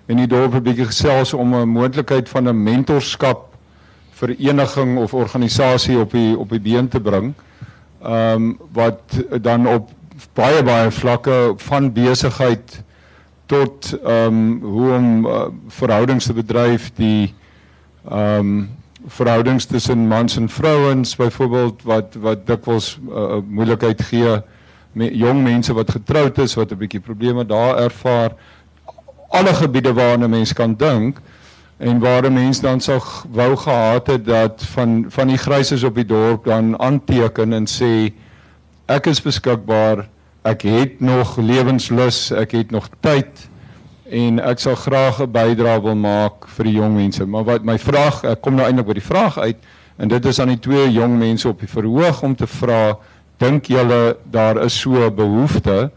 in 0.08 0.18
die 0.18 0.28
dorp 0.28 0.54
'n 0.54 0.64
bietjie 0.64 0.86
gesels 0.86 1.34
om 1.34 1.56
'n 1.56 1.70
moontlikheid 1.70 2.30
van 2.30 2.48
'n 2.48 2.64
mentorskap 2.64 3.56
vereniging 4.12 4.98
of 4.98 5.14
organisasie 5.14 6.00
op 6.00 6.12
die 6.12 6.38
op 6.38 6.50
die 6.50 6.60
been 6.60 6.88
te 6.88 7.00
bring. 7.00 7.34
Um 8.04 8.58
wat 8.74 9.26
dan 9.42 9.68
op 9.68 9.90
baie 10.34 10.64
baie 10.64 10.92
vlakke 10.92 11.54
van 11.58 11.94
besigheid 11.94 12.84
tot 13.46 14.00
um 14.04 14.60
hoe 14.62 14.94
om 14.94 15.26
uh, 15.26 15.42
verhoudings 15.68 16.26
te 16.26 16.34
bedryf, 16.34 16.92
die 16.96 17.34
um 18.12 18.77
verhoudings 19.08 19.66
tussen 19.66 20.08
mans 20.08 20.36
en 20.38 20.50
vrouens 20.50 21.16
byvoorbeeld 21.16 21.84
wat 21.84 22.16
wat 22.20 22.46
dikwels 22.48 22.98
'n 23.02 23.10
uh, 23.10 23.40
moeilikheid 23.48 24.02
gee 24.02 24.42
met 24.92 25.16
jong 25.16 25.44
mense 25.44 25.74
wat 25.74 25.92
getroud 25.92 26.38
is 26.38 26.54
wat 26.54 26.72
'n 26.72 26.78
bietjie 26.78 27.00
probleme 27.00 27.46
daar 27.46 27.78
ervaar. 27.78 28.32
Alle 29.30 29.54
gebiede 29.54 29.94
waarna 29.94 30.28
mens 30.28 30.54
kan 30.54 30.76
dink 30.76 31.22
en 31.78 32.00
waar 32.00 32.26
'n 32.26 32.34
mens 32.34 32.60
dan 32.60 32.82
sou 32.82 33.02
wou 33.32 33.56
gehad 33.56 34.08
het 34.08 34.26
dat 34.26 34.64
van 34.64 35.06
van 35.08 35.28
die 35.28 35.38
gryses 35.38 35.84
op 35.84 35.96
die 35.96 36.06
dorp 36.06 36.46
dan 36.46 36.80
aanteken 36.80 37.54
en 37.54 37.66
sê 37.68 38.14
ek 38.86 39.06
is 39.06 39.22
beskikbaar. 39.22 40.10
Ek 40.42 40.62
het 40.62 41.00
nog 41.00 41.38
lewenslus. 41.38 42.32
Ek 42.32 42.52
het 42.52 42.72
nog 42.72 42.90
tyd 43.00 43.50
en 44.10 44.40
ek 44.40 44.60
sal 44.60 44.76
graag 44.76 45.22
'n 45.22 45.32
bydrae 45.32 45.82
wil 45.82 45.96
maak 45.96 46.48
vir 46.48 46.66
die 46.66 46.74
jong 46.74 46.96
mense. 46.96 47.26
Maar 47.26 47.44
wat 47.44 47.64
my 47.64 47.78
vraag, 47.78 48.24
ek 48.24 48.42
kom 48.42 48.56
nou 48.56 48.66
eintlik 48.66 48.88
by 48.88 48.94
die 48.94 49.10
vraag 49.14 49.38
uit 49.38 49.58
en 49.98 50.08
dit 50.08 50.26
is 50.26 50.40
aan 50.40 50.48
die 50.48 50.60
twee 50.60 50.92
jong 50.92 51.18
mense 51.18 51.48
op 51.48 51.60
die 51.60 51.68
verhoog 51.68 52.24
om 52.24 52.36
te 52.36 52.48
vra, 52.48 52.98
dink 53.38 53.66
julle 53.66 54.18
daar 54.32 54.64
is 54.64 54.80
so 54.80 55.06
'n 55.06 55.16
behoefte 55.16 55.92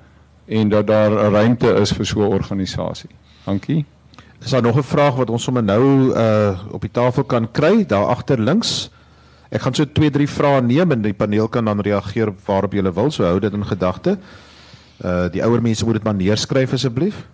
en 0.48 0.68
dat 0.68 0.86
daar 0.86 1.10
'n 1.10 1.32
ruimte 1.32 1.74
is 1.80 1.92
vir 1.92 2.06
so 2.06 2.20
'n 2.20 2.32
organisasie? 2.32 3.10
Dankie. 3.44 3.84
Is 4.42 4.50
daar 4.50 4.62
nog 4.62 4.76
'n 4.76 4.82
vraag 4.82 5.14
wat 5.14 5.30
ons 5.30 5.42
sommer 5.42 5.62
nou 5.62 6.14
uh 6.16 6.58
op 6.70 6.80
die 6.80 6.90
tafel 6.92 7.24
kan 7.24 7.50
kry 7.52 7.86
daar 7.86 8.06
agter 8.06 8.40
links? 8.40 8.90
Ek 9.50 9.60
gaan 9.60 9.74
so 9.74 9.84
2, 9.84 10.10
3 10.10 10.28
vrae 10.28 10.62
neem 10.62 10.92
en 10.92 11.02
die 11.02 11.12
paneel 11.12 11.48
kan 11.48 11.64
dan 11.64 11.80
reageer 11.80 12.32
waarop 12.46 12.72
julle 12.72 12.92
wil. 12.92 13.10
So 13.10 13.24
hou 13.24 13.40
dit 13.40 13.52
in 13.52 13.66
gedagte. 13.66 14.18
Uh 15.04 15.28
die 15.30 15.42
ouer 15.44 15.62
mense 15.62 15.84
moet 15.84 15.94
dit 15.94 16.04
maar 16.04 16.14
neerskryf 16.14 16.72
asseblief. 16.72 17.26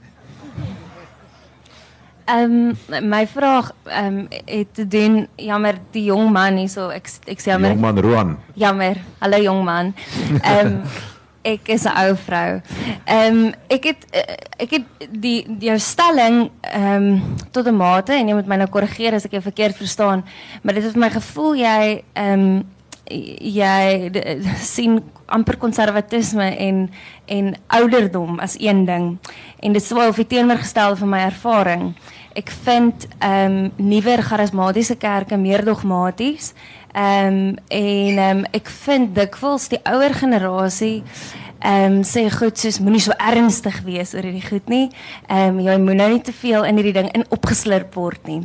Ehm 2.27 2.75
my 3.09 3.27
vraag 3.27 3.73
ehm 3.85 4.27
het 4.45 4.75
te 4.75 4.87
doen 4.87 5.27
jammer 5.37 5.79
die 5.91 6.05
jong 6.05 6.31
man 6.33 6.57
hierso 6.57 6.89
ek 6.91 7.07
ek 7.27 7.39
sê 7.41 7.53
jammer 7.55 7.71
Jongman 7.71 8.01
Roan. 8.03 8.39
jammer 8.55 8.97
hallo 9.19 9.39
jong 9.43 9.65
man. 9.65 9.95
Ehm 10.43 10.83
ek 11.55 11.69
is 11.69 11.85
'n 11.87 11.95
ou 11.95 12.17
vrou. 12.17 12.61
Ehm 13.05 13.53
ek 13.71 13.85
het 13.85 14.07
eh, 14.11 14.35
ek 14.59 14.71
het 14.71 15.11
die 15.11 15.47
jou 15.59 15.79
stelling 15.79 16.51
ehm 16.61 17.21
tot 17.51 17.67
'n 17.67 17.77
mate 17.77 18.13
en 18.13 18.29
jy 18.29 18.35
moet 18.35 18.47
my 18.47 18.57
nou 18.57 18.69
korrigeer 18.69 19.15
as 19.15 19.25
ek 19.25 19.39
jou 19.39 19.43
verkeerd 19.43 19.77
verstaan, 19.77 20.25
maar 20.63 20.75
dit 20.75 20.85
is 20.85 20.93
vir 20.93 21.01
my 21.01 21.11
gevoel 21.11 21.55
jy 21.55 22.03
ehm 22.15 22.63
jy 23.11 24.11
d- 24.11 24.25
sien 24.63 25.01
amper 25.27 25.57
konservatisme 25.59 26.47
en 26.59 26.91
en 27.27 27.55
ouderdom 27.67 28.39
as 28.41 28.55
een 28.61 28.85
ding 28.87 29.19
en 29.63 29.73
dit 29.73 29.83
sou 29.83 29.99
of 30.09 30.17
die 30.17 30.27
teenoorgestelde 30.27 30.97
van 30.97 31.09
my 31.11 31.25
ervaring. 31.27 31.95
Ek 32.37 32.51
vind 32.51 33.07
ehm 33.19 33.57
um, 33.65 33.73
nuwer 33.77 34.23
charismatiese 34.23 34.97
kerke 35.01 35.37
meer 35.37 35.65
dogmaties. 35.65 36.53
Ehm 36.93 37.27
um, 37.35 37.59
en 37.69 38.19
ehm 38.19 38.39
um, 38.39 38.45
ek 38.53 38.69
vind 38.85 39.15
dikwels 39.15 39.69
die 39.69 39.81
ouer 39.85 40.15
generasie 40.15 41.03
ehm 41.03 41.46
um, 41.65 42.01
sê 42.05 42.27
goed 42.31 42.59
soos 42.59 42.79
moenie 42.81 43.01
so 43.01 43.15
ernstig 43.19 43.79
wees 43.87 44.15
oor 44.15 44.27
hierdie 44.27 44.45
goed 44.45 44.69
nie. 44.73 44.89
Ehm 45.29 45.57
um, 45.57 45.61
jy 45.67 45.77
moet 45.83 46.01
nou 46.01 46.09
nie 46.13 46.23
te 46.23 46.33
veel 46.33 46.65
in 46.69 46.81
hierdie 46.81 46.97
ding 46.97 47.11
in 47.15 47.25
opgeslurp 47.35 47.95
word 47.95 48.27
nie. 48.29 48.43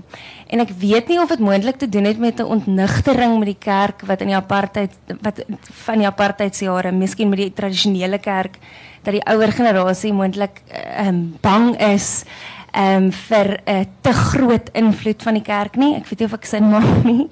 En 0.52 0.64
ek 0.64 0.72
weet 0.80 1.08
nie 1.12 1.20
of 1.22 1.32
dit 1.32 1.40
moontlik 1.40 1.80
te 1.80 1.90
doen 1.90 2.06
het 2.06 2.20
met 2.20 2.40
'n 2.40 2.52
ontnigtering 2.58 3.40
met 3.40 3.52
die 3.54 3.60
kerk 3.60 4.06
wat 4.06 4.22
in 4.22 4.28
die 4.28 4.36
apartheid 4.36 4.92
wat 5.22 5.44
van 5.86 5.98
die 5.98 6.08
apartheidsjare, 6.08 6.92
miskien 6.92 7.30
met 7.30 7.40
die 7.40 7.54
tradisionele 7.54 8.20
kerk 8.20 8.58
dat 9.04 9.14
die 9.14 9.26
ouer 9.26 9.52
generasie 9.52 10.14
moontlik 10.14 10.62
ehm 10.68 11.08
um, 11.08 11.38
bang 11.42 11.78
is 11.82 12.24
ehm 12.72 13.04
um, 13.04 13.12
vir 13.12 13.60
'n 13.66 13.88
te 14.02 14.14
groot 14.14 14.70
invloed 14.74 15.24
van 15.24 15.34
die 15.34 15.44
kerk 15.44 15.76
nie. 15.76 15.96
Ek 15.96 16.08
weet 16.08 16.20
nie 16.20 16.26
of 16.26 16.34
ek 16.34 16.46
sin 16.46 16.70
maak 16.70 17.04
nie. 17.04 17.30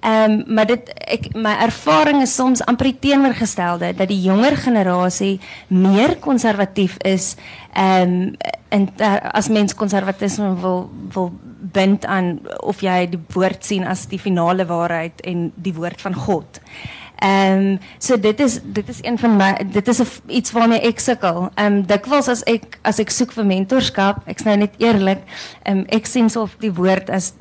Ehm 0.00 0.30
um, 0.30 0.44
maar 0.54 0.66
dit 0.66 0.90
ek 1.08 1.34
my 1.34 1.54
ervaring 1.64 2.22
is 2.22 2.34
soms 2.34 2.64
amper 2.64 2.84
die 2.84 2.98
teenoorgestelde 2.98 3.94
dat 3.94 4.08
die 4.08 4.20
jonger 4.22 4.56
generasie 4.56 5.40
meer 5.68 6.16
konservatief 6.16 6.96
is 7.04 7.36
ehm 7.72 8.12
um, 8.12 8.36
en 8.68 8.94
ter- 8.94 9.30
as 9.32 9.48
mens 9.48 9.74
konservatisme 9.74 10.54
wil 10.60 10.90
wil 11.12 11.32
bind 11.72 12.04
aan 12.04 12.40
of 12.60 12.80
jy 12.80 13.06
die 13.10 13.20
woord 13.32 13.64
sien 13.64 13.86
as 13.86 14.06
die 14.06 14.18
finale 14.18 14.66
waarheid 14.66 15.20
en 15.20 15.52
die 15.56 15.74
woord 15.74 16.00
van 16.00 16.14
God. 16.14 16.60
Ehm 16.60 17.03
um, 17.22 17.78
so 17.98 18.18
dit 18.20 18.40
is 18.40 18.60
dit 18.62 18.88
is 18.88 18.98
een 19.02 19.18
van 19.18 19.42
dit 19.72 19.88
is 19.88 20.00
iets 20.26 20.52
waarmee 20.52 20.80
ek 20.80 21.00
sukkel. 21.00 21.50
Ehm 21.54 21.72
um, 21.72 21.82
dikwels 21.86 22.28
as 22.28 22.42
ek 22.50 22.78
as 22.82 22.98
ek 22.98 23.10
soek 23.10 23.32
vir 23.32 23.46
mentorskap, 23.46 24.22
ek's 24.26 24.44
nou 24.44 24.56
net 24.56 24.74
eerlik, 24.78 25.22
ehm 25.62 25.84
um, 25.86 26.42
of 26.42 26.56
die 26.60 26.72
woord 26.72 27.10
as 27.10 27.34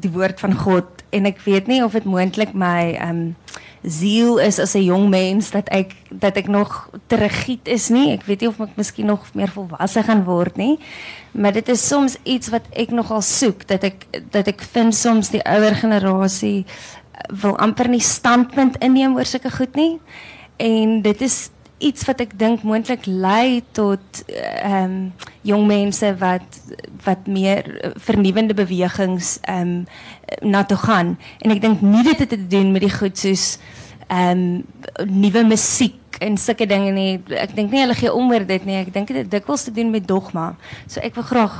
die 0.00 0.10
woord 0.10 0.40
van 0.40 0.54
God 0.54 0.86
en 1.10 1.26
ek 1.26 1.40
weet 1.44 1.66
nie 1.66 1.82
of 1.84 1.92
dit 1.92 2.04
moontlik 2.04 2.54
my 2.54 2.94
ehm 2.94 3.34
ziel 3.82 4.36
is 4.38 4.58
as 4.58 4.74
'n 4.74 4.84
jong 4.84 5.08
mens 5.08 5.50
dat 5.50 5.68
ek 5.68 5.94
dat 6.10 6.36
ek 6.36 6.48
nog 6.48 6.90
te 7.06 7.16
rigied 7.16 7.68
is 7.68 7.88
nie. 7.88 8.12
Ek 8.12 8.24
weet 8.24 8.40
nie 8.40 8.48
of 8.48 8.60
ek 8.60 8.76
miskien 8.76 9.06
nog 9.06 9.24
meer 9.34 9.48
volwasse 9.48 10.02
gaan 10.02 10.24
word 10.24 10.56
nie. 10.56 10.78
Maar 11.32 11.52
dit 11.52 11.68
is 11.68 11.88
soms 11.88 12.16
iets 12.22 12.48
wat 12.48 12.62
ek 12.72 12.90
nogal 12.90 13.22
soek 13.22 13.66
dat 13.66 13.84
ek 13.84 14.06
dat 14.30 14.46
ek 14.46 14.60
vind 14.60 14.94
soms 14.94 15.30
die 15.30 15.44
ouer 15.44 15.74
generasie 15.74 16.66
wil 17.28 17.56
amper 17.58 17.88
nie 17.88 18.00
standpunt 18.00 18.78
inneem 18.84 19.16
oor 19.16 19.28
sulke 19.28 19.50
goed 19.50 19.74
nie. 19.74 19.98
En 20.56 21.00
dit 21.02 21.20
is 21.20 21.48
iets 21.80 22.04
wat 22.04 22.20
ek 22.20 22.36
dink 22.38 22.62
moontlik 22.62 23.06
lei 23.08 23.62
tot 23.76 24.22
ehm 24.28 24.82
um, 24.84 24.96
jong 25.48 25.64
mense 25.66 26.08
wat 26.20 26.58
wat 27.04 27.26
meer 27.26 27.64
eh, 27.80 27.90
vernuwende 27.96 28.54
bewegings 28.54 29.38
ehm 29.48 29.86
um, 30.42 30.66
gaan. 30.84 31.16
En 31.40 31.50
ek 31.50 31.60
dink 31.60 31.80
nie 31.80 32.04
dit 32.04 32.18
het 32.18 32.28
te 32.28 32.46
doen 32.46 32.72
met 32.72 32.84
die 32.84 32.92
goed 32.92 33.18
soos 33.18 33.58
ehm 34.08 34.64
um, 35.00 35.08
nuwe 35.08 35.44
en 36.20 36.36
sulke 36.36 36.66
dinge 36.68 36.92
nie. 36.92 37.12
Ek 37.40 37.54
dink 37.56 37.72
nie 37.72 37.82
hulle 37.82 37.96
gee 37.98 38.12
om 38.12 38.30
oor 38.32 38.44
dit 38.46 38.66
nie. 38.68 38.76
Ek 38.82 38.92
dink 38.94 39.12
dit 39.14 39.30
dikwels 39.30 39.64
te 39.66 39.72
doen 39.74 39.92
met 39.92 40.06
dogma. 40.08 40.50
So 40.86 41.00
ek 41.04 41.16
wil 41.18 41.26
graag 41.30 41.56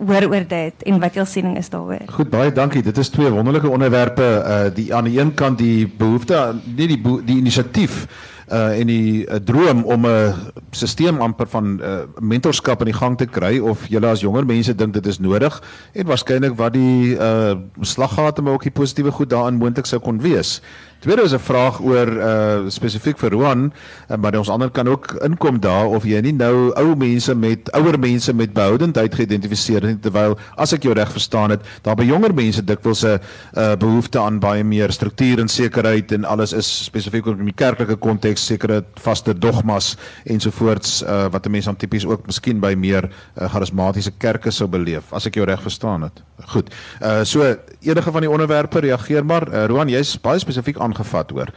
hoor 0.00 0.26
oor 0.32 0.48
dit 0.48 0.84
en 0.90 0.98
wat 1.02 1.18
jou 1.18 1.26
siening 1.28 1.56
is 1.60 1.70
daaroor. 1.70 2.02
Goed, 2.16 2.32
baie 2.32 2.52
dankie. 2.54 2.82
Dit 2.82 2.98
is 2.98 3.12
twee 3.12 3.30
wonderlike 3.30 3.70
onderwerpe. 3.70 4.26
Uh 4.26 4.58
die 4.74 4.90
aan 4.94 5.08
die 5.10 5.18
een 5.20 5.34
kant 5.34 5.58
die 5.58 5.86
behoefte 5.86 6.60
nie 6.64 6.90
die 6.90 7.00
die 7.00 7.38
inisiatief 7.38 8.04
uh 8.50 8.78
en 8.80 8.86
die 8.90 9.26
uh, 9.26 9.38
droom 9.46 9.84
om 9.84 10.06
'n 10.06 10.34
stelsel 10.70 11.20
amper 11.22 11.46
van 11.46 11.80
uh, 11.80 11.98
mentorskap 12.18 12.80
in 12.80 12.90
die 12.90 12.98
gang 12.98 13.16
te 13.18 13.26
kry 13.26 13.58
of 13.58 13.86
julle 13.88 14.06
as 14.06 14.20
jonger 14.20 14.46
mense 14.46 14.74
dink 14.74 14.94
dit 14.94 15.06
is 15.06 15.18
nodig 15.18 15.62
en 15.94 16.06
waarskynlik 16.06 16.56
wat 16.58 16.72
die 16.72 17.14
uh 17.14 17.54
slaggate 17.80 18.42
maar 18.42 18.52
ook 18.52 18.66
die 18.66 18.74
positiewe 18.74 19.10
goed 19.10 19.30
daarin 19.30 19.58
moontlik 19.58 19.86
sou 19.86 20.00
kon 20.00 20.18
wees. 20.20 20.60
Tweede 21.00 21.22
is 21.22 21.32
'n 21.32 21.38
vraag 21.38 21.80
oor 21.80 22.08
uh 22.08 22.68
spesifiek 22.68 23.18
vir 23.18 23.30
Roan, 23.30 23.72
uh, 24.10 24.16
maar 24.16 24.36
ons 24.36 24.48
ander 24.48 24.70
kan 24.70 24.88
ook 24.88 25.12
inkom 25.24 25.60
daar 25.60 25.86
of 25.86 26.04
jy 26.04 26.20
nie 26.20 26.32
nou 26.32 26.72
ou 26.76 26.96
mense 26.96 27.34
met 27.34 27.72
ouer 27.72 27.98
mense 27.98 28.32
met 28.34 28.52
behoudendheid 28.52 29.14
geïdentifiseer 29.14 29.82
het 29.82 30.02
terwyl 30.02 30.36
as 30.56 30.72
ek 30.72 30.82
jou 30.82 30.92
reg 30.94 31.08
verstaan 31.12 31.50
het, 31.50 31.64
daar 31.82 31.96
by 31.96 32.04
jonger 32.04 32.34
mense 32.34 32.64
dikwels 32.64 33.04
'n 33.04 33.16
uh, 33.56 33.76
behoefte 33.76 34.20
aan 34.20 34.40
baie 34.40 34.64
meer 34.64 34.92
struktuur 34.92 35.40
en 35.40 35.48
sekerheid 35.48 36.12
en 36.12 36.24
alles 36.24 36.52
is 36.52 36.84
spesifiek 36.84 37.26
in 37.26 37.44
die 37.44 37.56
kerklike 37.56 37.96
konteks 37.96 38.46
sekere 38.46 38.84
vaste 38.94 39.32
dogmas 39.32 39.96
ensovoorts 40.24 41.02
uh, 41.02 41.32
wat 41.32 41.46
'n 41.46 41.50
mens 41.50 41.64
dan 41.64 41.76
tipies 41.76 42.04
ook 42.04 42.26
miskien 42.26 42.60
by 42.60 42.74
meer 42.76 43.08
uh, 43.40 43.48
charismatiese 43.48 44.12
kerke 44.18 44.50
sou 44.50 44.68
beleef 44.68 45.12
as 45.12 45.26
ek 45.26 45.34
jou 45.34 45.46
reg 45.46 45.62
verstaan 45.62 46.02
het. 46.02 46.22
Goed. 46.48 46.74
Uh 47.02 47.24
so 47.24 47.56
enige 47.80 48.12
van 48.12 48.20
die 48.20 48.30
onderwerpe 48.30 48.80
reageer 48.80 49.24
maar 49.24 49.48
uh, 49.48 49.64
Roan, 49.64 49.88
jy's 49.88 50.20
baie 50.20 50.38
spesifiek 50.38 50.78
aangevat 50.90 51.30
hoor. 51.30 51.52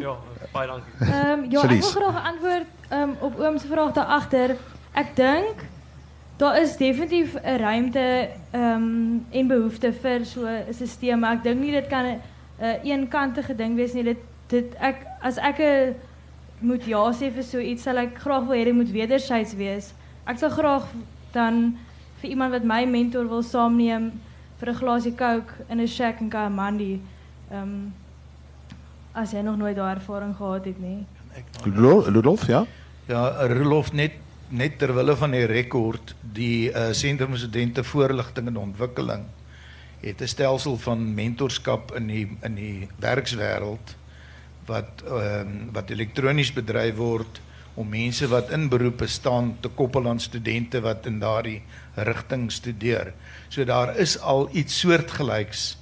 Ja, 0.00 0.16
baie 0.52 0.68
dankie. 0.68 0.92
Ehm 1.00 1.44
ja, 1.50 1.62
ek 1.62 1.70
wil 1.70 1.90
graag 1.90 2.14
'n 2.14 2.26
antwoord 2.32 2.66
ehm 2.88 3.10
op 3.20 3.38
oom 3.38 3.58
se 3.58 3.66
vraag 3.66 3.92
daar 3.92 4.04
agter. 4.04 4.56
Ek 4.92 5.16
dink 5.16 5.64
daar 6.36 6.60
is 6.60 6.76
definitief 6.76 7.34
'n 7.34 7.56
ruimte 7.56 8.28
ehm 8.50 9.20
en 9.30 9.46
behoefte 9.46 9.92
vir 9.92 10.24
so 10.24 10.46
'n 10.46 10.72
stelsel, 10.72 11.16
maar 11.16 11.32
ek 11.32 11.42
dink 11.42 11.60
nie 11.60 11.72
dit 11.72 11.86
kan 11.86 12.04
'n 12.04 12.20
uh, 12.60 12.84
eenkantige 12.84 13.54
ding 13.54 13.76
wees 13.76 13.92
nie. 13.92 14.02
Dit 14.02 14.18
dit 14.48 14.74
ek 14.80 15.06
as 15.20 15.38
ek 15.38 15.58
'n 15.58 15.94
moet 16.60 16.84
ja 16.84 17.12
sê 17.12 17.32
vir 17.32 17.42
so 17.42 17.58
iets, 17.58 17.82
sal 17.82 17.96
ek 17.96 18.18
graag 18.18 18.44
wil 18.46 18.56
hê 18.56 18.64
dit 18.64 18.74
moet 18.74 18.90
wederzijds 18.90 19.54
wees. 19.54 19.94
Ek 20.26 20.38
sal 20.38 20.50
graag 20.50 20.84
dan 21.32 21.78
vir 22.20 22.30
iemand 22.30 22.52
wat 22.52 22.64
my 22.64 22.84
mentor 22.84 23.28
wil 23.28 23.42
saamneem 23.42 24.12
vir 24.58 24.68
'n 24.68 24.74
glasie 24.74 25.14
Coke 25.14 25.52
in 25.68 25.80
'n 25.80 25.86
shack 25.86 26.20
in 26.20 26.28
Kaamandi. 26.28 27.00
Ehm 27.50 27.92
as 29.12 29.32
jy 29.32 29.42
nog 29.42 29.56
nooit 29.56 29.76
daai 29.76 29.94
ervaring 29.94 30.36
gehad 30.36 30.64
het 30.64 30.80
nie. 30.80 31.06
Ludolf, 31.64 32.08
Ludolf 32.08 32.46
ja? 32.46 32.64
Ja, 33.06 33.46
Rolof 33.46 33.92
net 33.92 34.12
net 34.48 34.78
ter 34.80 34.94
wille 34.96 35.12
van 35.16 35.34
die 35.36 35.44
rekord, 35.44 36.14
die 36.22 36.70
uh, 36.70 36.88
Sentrum 36.96 37.34
vir 37.34 37.42
Studente 37.42 37.82
Voorligting 37.84 38.48
en 38.48 38.56
Ontwikkeling 38.56 39.26
het 40.00 40.22
'n 40.22 40.26
stelsel 40.26 40.76
van 40.76 41.14
mentorskap 41.14 41.92
in 41.96 42.06
die 42.06 42.26
in 42.42 42.54
die 42.54 42.88
werkswêreld 43.00 43.96
wat 44.66 45.02
ehm 45.04 45.72
wat 45.72 45.90
elektronies 45.90 46.52
bedryf 46.52 46.96
word 46.96 47.40
om 47.74 47.88
mense 47.88 48.28
wat 48.28 48.50
in 48.50 48.68
beroepe 48.68 49.06
staan 49.06 49.56
te 49.60 49.68
koppel 49.68 50.08
aan 50.08 50.20
studente 50.20 50.80
wat 50.80 51.06
in 51.06 51.18
daardie 51.18 51.62
rigting 51.94 52.52
studeer. 52.52 53.12
So 53.48 53.64
daar 53.64 53.96
is 53.96 54.18
al 54.18 54.48
iets 54.52 54.80
soortgelyks 54.80 55.76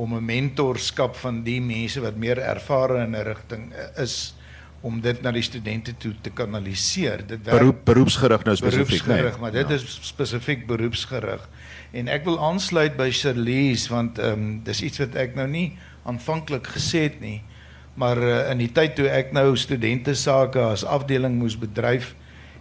om 0.00 0.16
'n 0.16 0.24
mentorskap 0.24 1.16
van 1.16 1.42
die 1.44 1.60
mense 1.60 2.00
wat 2.00 2.16
meer 2.16 2.38
ervare 2.38 3.02
in 3.04 3.16
'n 3.16 3.24
rigting 3.24 3.72
is 3.96 4.34
om 4.80 5.00
dit 5.00 5.22
na 5.22 5.30
die 5.30 5.44
studente 5.44 5.92
toe 5.96 6.14
te 6.20 6.30
kanaliseer. 6.30 7.26
Dit 7.26 7.44
werk 7.44 7.58
Beroep 7.58 7.84
beroepsgerig 7.84 8.44
nou 8.44 8.56
spesifiek, 8.56 9.04
beroepsgerig, 9.04 9.32
nee. 9.32 9.40
maar 9.40 9.52
dit 9.52 9.70
is 9.70 9.98
spesifiek 10.08 10.66
beroepsgerig. 10.66 11.48
En 11.92 12.08
ek 12.08 12.24
wil 12.24 12.40
aansluit 12.40 12.96
by 12.96 13.10
Charlize 13.10 13.92
want 13.92 14.18
ehm 14.18 14.32
um, 14.32 14.60
dis 14.64 14.82
iets 14.82 14.98
wat 14.98 15.14
ek 15.14 15.34
nou 15.34 15.48
nie 15.48 15.76
aanvanklik 16.08 16.66
gesê 16.66 17.04
het 17.10 17.20
nie. 17.20 17.42
Maar 17.94 18.18
uh, 18.22 18.50
in 18.50 18.58
die 18.58 18.72
tyd 18.72 18.94
toe 18.96 19.08
ek 19.08 19.32
nou 19.36 19.56
studente 19.56 20.14
sake 20.14 20.60
as 20.60 20.84
afdeling 20.84 21.36
moes 21.36 21.58
bedryf 21.58 22.14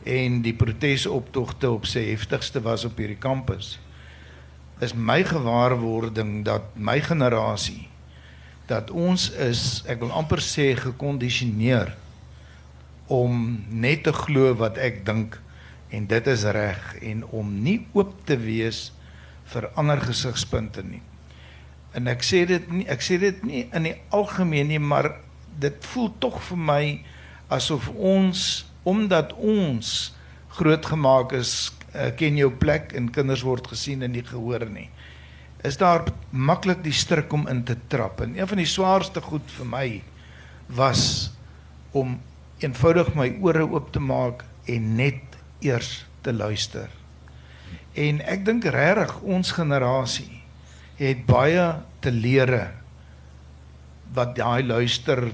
en 0.03 0.41
die 0.41 0.53
protesoptogte 0.53 1.71
op 1.71 1.85
sy 1.85 2.03
heftigste 2.09 2.59
was 2.61 2.85
op 2.85 2.97
hierdie 2.97 3.19
kampus 3.19 3.77
is 4.83 4.93
my 4.93 5.23
gewaarwording 5.23 6.43
dat 6.47 6.75
my 6.75 6.99
generasie 7.03 7.89
dat 8.69 8.91
ons 8.93 9.31
is 9.41 9.81
ek 9.89 9.99
wil 10.03 10.13
amper 10.13 10.41
sê 10.45 10.71
gekondisioneer 10.77 11.95
om 13.09 13.65
net 13.73 14.05
te 14.05 14.13
glo 14.13 14.53
wat 14.59 14.77
ek 14.77 15.01
dink 15.07 15.39
en 15.89 16.05
dit 16.09 16.27
is 16.29 16.45
reg 16.53 16.93
en 17.01 17.23
om 17.33 17.49
nie 17.63 17.79
oop 17.97 18.13
te 18.29 18.37
wees 18.37 18.89
vir 19.49 19.65
ander 19.73 19.97
gesigspunte 20.03 20.83
nie. 20.85 21.01
En 21.97 22.05
ek 22.11 22.21
sê 22.21 22.43
dit 22.45 22.67
nie 22.69 22.85
ek 22.93 23.01
sê 23.01 23.17
dit 23.21 23.41
nie 23.43 23.63
in 23.73 23.89
die 23.89 23.95
algemeen 24.13 24.69
nie, 24.69 24.77
maar 24.77 25.15
dit 25.59 25.89
voel 25.91 26.11
tog 26.21 26.37
vir 26.51 26.61
my 26.69 26.83
asof 27.49 27.89
ons 27.97 28.45
omdat 28.87 29.33
ons 29.33 30.13
grootgemaak 30.59 31.33
is 31.37 31.71
uh, 31.93 32.09
ken 32.15 32.37
jou 32.37 32.51
plek 32.51 32.93
en 32.97 33.11
kinders 33.13 33.43
word 33.45 33.67
gesien 33.71 34.03
en 34.05 34.13
nie 34.13 34.25
gehoor 34.25 34.67
nie. 34.69 34.89
Is 35.65 35.77
daar 35.77 36.05
maklik 36.31 36.83
die 36.85 36.95
struik 36.95 37.33
om 37.35 37.47
in 37.51 37.63
te 37.67 37.75
trap 37.91 38.21
en 38.23 38.37
een 38.37 38.47
van 38.47 38.61
die 38.61 38.69
swaarste 38.69 39.21
goed 39.21 39.47
vir 39.57 39.67
my 39.67 39.87
was 40.67 41.31
om 41.91 42.19
eenvoudig 42.63 43.13
my 43.15 43.31
ore 43.43 43.65
oop 43.65 43.91
te 43.93 43.99
maak 44.03 44.45
en 44.69 44.95
net 44.95 45.37
eers 45.65 46.05
te 46.23 46.33
luister. 46.33 46.89
En 47.97 48.21
ek 48.21 48.45
dink 48.47 48.67
regtig 48.71 49.17
ons 49.23 49.51
generasie 49.55 50.41
het 50.99 51.25
baie 51.27 51.65
te 52.03 52.11
leere 52.11 52.69
wat 54.15 54.35
daai 54.37 54.63
luister 54.67 55.29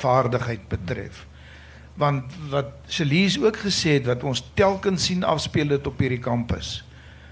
vaardigheid 0.00 0.68
betref. 0.70 1.26
Want 2.00 2.32
wat 2.52 2.72
Celise 2.88 3.42
ook 3.44 3.58
gesê 3.66 3.98
het 3.98 4.06
wat 4.08 4.24
ons 4.24 4.42
telkens 4.56 5.10
sien 5.10 5.24
afspeel 5.26 5.74
dit 5.74 5.90
op 5.90 6.00
hierdie 6.00 6.22
kampus 6.22 6.80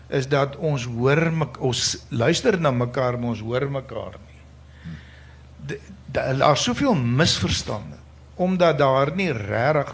is 0.09 0.25
dat 0.29 0.57
ons 0.57 0.87
hoor 0.89 1.29
mek, 1.33 1.59
ons 1.61 1.81
luister 2.09 2.57
na 2.61 2.73
mekaar 2.73 3.19
maar 3.21 3.35
ons 3.35 3.45
hoor 3.45 3.67
mekaar 3.71 4.17
nie. 4.25 5.77
Daar's 6.13 6.65
soveel 6.65 6.97
misverstande 6.97 8.01
omdat 8.39 8.79
daar 8.79 9.11
nie 9.17 9.33
regtig 9.35 9.91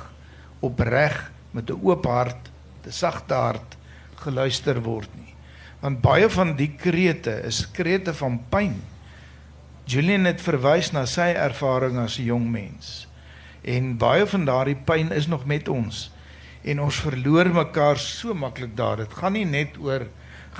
opreg 0.60 1.16
met 1.50 1.70
'n 1.70 1.80
oop 1.82 2.04
hart, 2.04 2.50
'n 2.86 2.92
sagte 2.92 3.34
hart 3.34 3.76
geluister 4.16 4.80
word 4.82 5.08
nie. 5.16 5.34
Want 5.80 6.00
baie 6.00 6.28
van 6.30 6.56
die 6.56 6.72
krete 6.76 7.42
is 7.44 7.70
krete 7.70 8.14
van 8.14 8.40
pyn. 8.48 8.82
Julian 9.84 10.24
het 10.24 10.40
verwys 10.40 10.92
na 10.92 11.04
sy 11.06 11.34
ervaring 11.36 11.98
as 11.98 12.18
'n 12.18 12.24
jong 12.24 12.50
mens. 12.50 13.06
En 13.64 13.94
baie 13.96 14.26
van 14.28 14.44
daardie 14.44 14.76
pyn 14.76 15.12
is 15.12 15.26
nog 15.26 15.46
met 15.48 15.68
ons. 15.68 16.10
En 16.64 16.80
ons 16.80 17.00
verloor 17.00 17.48
mekaar 17.52 17.98
so 17.98 18.34
maklik 18.34 18.76
daar. 18.76 18.96
Dit 18.96 19.14
gaan 19.16 19.32
nie 19.36 19.46
net 19.48 19.78
oor 19.80 20.06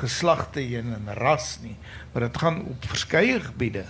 geslagte 0.01 0.61
heen 0.61 0.93
en 0.97 1.11
ras 1.21 1.59
nie, 1.62 1.77
maar 2.12 2.27
dit 2.27 2.38
gaan 2.43 2.62
op 2.67 2.87
verskeie 2.90 3.38
gebiede 3.40 3.85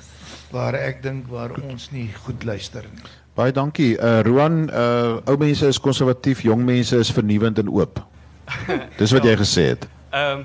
waar 0.52 0.76
ek 0.76 1.00
dink 1.02 1.30
waar 1.32 1.54
ons 1.64 1.88
nie 1.94 2.10
goed 2.26 2.44
luister 2.44 2.84
nie. 2.90 3.12
Baie 3.34 3.54
dankie. 3.54 3.94
Uh 3.98 4.20
Roan, 4.26 4.68
uh 4.68 5.16
ou 5.26 5.38
mense 5.40 5.66
is 5.66 5.80
konservatief, 5.80 6.44
jong 6.46 6.62
mense 6.66 6.98
is 7.00 7.10
vernuwend 7.14 7.58
en 7.58 7.72
oop. 7.72 8.02
Dis 9.00 9.14
wat 9.16 9.24
jy 9.26 9.38
gesê 9.40 9.70
het. 9.72 9.88
Ehm 10.12 10.44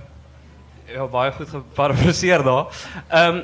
ja, 0.93 1.05
baie 1.07 1.31
goed 1.31 1.49
geparafraseer 1.49 2.43
daar. 2.43 2.65
Ehm 3.09 3.41